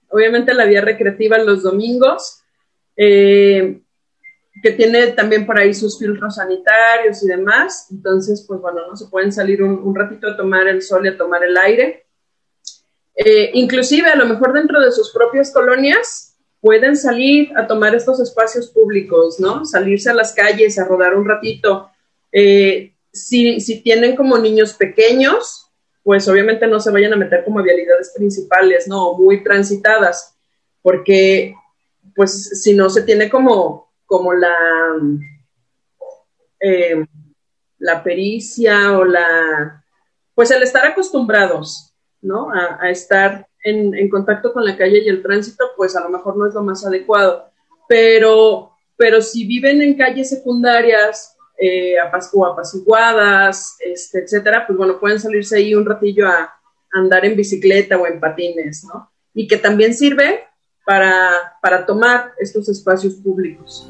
obviamente 0.10 0.54
la 0.54 0.66
vía 0.66 0.82
recreativa 0.82 1.38
los 1.38 1.64
domingos. 1.64 2.44
Eh, 2.96 3.82
que 4.62 4.72
tiene 4.72 5.08
también 5.08 5.46
por 5.46 5.60
ahí 5.60 5.74
sus 5.74 6.00
filtros 6.00 6.36
sanitarios 6.36 7.22
y 7.24 7.28
demás. 7.28 7.88
Entonces, 7.92 8.46
pues 8.48 8.62
bueno, 8.62 8.88
no 8.88 8.96
se 8.96 9.08
pueden 9.08 9.32
salir 9.32 9.64
un, 9.64 9.94
ratito 9.96 10.28
a 10.28 10.38
tomar 10.38 10.68
el 10.68 10.82
sol 10.82 11.06
y 11.06 11.10
a 11.10 11.18
tomar 11.18 11.44
el 11.44 11.58
aire. 11.58 12.06
Eh, 13.16 13.52
inclusive, 13.56 14.10
a 14.10 14.16
lo 14.16 14.26
mejor 14.26 14.54
dentro 14.54 14.80
de 14.80 14.92
sus 14.92 15.12
propias 15.12 15.52
colonias, 15.52 16.38
pueden 16.62 16.96
salir 16.96 17.52
a 17.58 17.68
tomar 17.68 17.94
estos 17.94 18.22
espacios 18.22 18.70
públicos, 18.70 19.38
¿no? 19.40 19.66
Salirse 19.66 20.10
a 20.10 20.14
las 20.14 20.34
calles, 20.34 20.80
a 20.80 20.86
rodar 20.86 21.16
un 21.16 21.28
ratito. 21.28 21.92
Eh, 22.34 22.94
si, 23.14 23.62
si 23.62 23.82
tienen 23.82 24.18
como 24.18 24.38
niños 24.38 24.74
pequeños, 24.74 25.72
pues 26.04 26.28
obviamente 26.28 26.68
no 26.68 26.82
se 26.82 26.92
vayan 26.92 27.14
a 27.14 27.18
meter 27.18 27.46
como 27.46 27.64
vialidades 27.64 28.12
principales, 28.14 28.88
¿no? 28.90 29.14
Muy 29.14 29.42
transitadas, 29.44 30.36
porque 30.82 31.56
pues 32.16 32.62
si 32.62 32.74
no 32.74 32.90
se 32.90 33.04
tiene 33.04 33.30
como 33.30 33.94
como 34.14 34.32
la, 34.32 34.56
eh, 36.60 37.04
la 37.80 38.04
pericia 38.04 38.96
o 38.96 39.04
la, 39.04 39.84
pues 40.36 40.52
el 40.52 40.62
estar 40.62 40.86
acostumbrados, 40.86 41.96
¿no? 42.22 42.52
A, 42.52 42.92
estar 42.92 43.48
en, 43.64 44.08
contacto 44.10 44.54
con 44.54 44.66
la 44.66 44.78
calle 44.78 45.00
y 45.00 45.10
el 45.10 45.24
tránsito, 45.24 45.72
pues 45.76 45.96
a 45.96 46.02
lo 46.02 46.10
mejor 46.10 46.38
no 46.38 46.48
es 46.48 46.54
lo 46.54 46.62
más 46.62 46.86
adecuado. 46.86 47.50
Pero, 47.88 48.74
pero 48.96 49.20
si 49.20 49.48
viven 49.48 49.82
en 49.82 49.98
calles 49.98 50.30
secundarias 50.30 51.33
eh, 51.64 51.96
o 52.34 52.46
apaciguadas, 52.46 53.78
este, 53.80 54.20
etcétera, 54.20 54.68
pues 54.68 54.78
bueno, 54.78 55.00
pueden 55.00 55.20
salirse 55.20 55.58
ahí 55.58 55.74
un 55.74 55.86
ratillo 55.86 56.28
a 56.28 56.54
andar 56.92 57.26
en 57.26 57.38
bicicleta 57.38 57.98
o 57.98 58.06
en 58.06 58.20
patines, 58.20 58.84
¿no? 58.84 59.10
Y 59.34 59.48
que 59.48 59.58
también 59.58 59.94
sirve 59.94 60.46
para, 60.86 61.58
para 61.62 61.86
tomar 61.86 62.34
estos 62.38 62.68
espacios 62.68 63.14
públicos. 63.16 63.90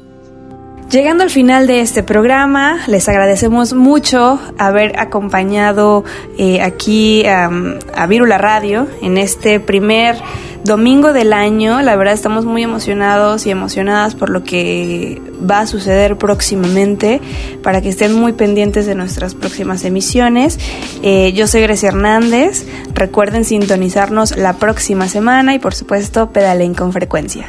Llegando 0.94 1.24
al 1.24 1.30
final 1.30 1.66
de 1.66 1.80
este 1.80 2.04
programa, 2.04 2.78
les 2.86 3.08
agradecemos 3.08 3.72
mucho 3.72 4.38
haber 4.58 4.96
acompañado 5.00 6.04
eh, 6.38 6.62
aquí 6.62 7.26
a 7.26 8.06
Virula 8.08 8.38
Radio 8.38 8.86
en 9.02 9.18
este 9.18 9.58
primer 9.58 10.14
domingo 10.62 11.12
del 11.12 11.32
año. 11.32 11.82
La 11.82 11.96
verdad 11.96 12.14
estamos 12.14 12.44
muy 12.44 12.62
emocionados 12.62 13.44
y 13.44 13.50
emocionadas 13.50 14.14
por 14.14 14.30
lo 14.30 14.44
que 14.44 15.20
va 15.50 15.58
a 15.58 15.66
suceder 15.66 16.16
próximamente, 16.16 17.20
para 17.64 17.80
que 17.80 17.88
estén 17.88 18.12
muy 18.12 18.32
pendientes 18.32 18.86
de 18.86 18.94
nuestras 18.94 19.34
próximas 19.34 19.84
emisiones. 19.84 20.60
Eh, 21.02 21.32
yo 21.32 21.48
soy 21.48 21.62
Grecia 21.62 21.88
Hernández. 21.88 22.66
Recuerden 22.94 23.44
sintonizarnos 23.44 24.36
la 24.36 24.52
próxima 24.58 25.08
semana 25.08 25.56
y 25.56 25.58
por 25.58 25.74
supuesto 25.74 26.30
pedalen 26.30 26.72
con 26.72 26.92
frecuencia. 26.92 27.48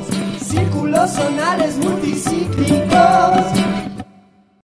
los 1.01 1.09
sonales 1.09 1.77
multicíclicos. 1.77 3.90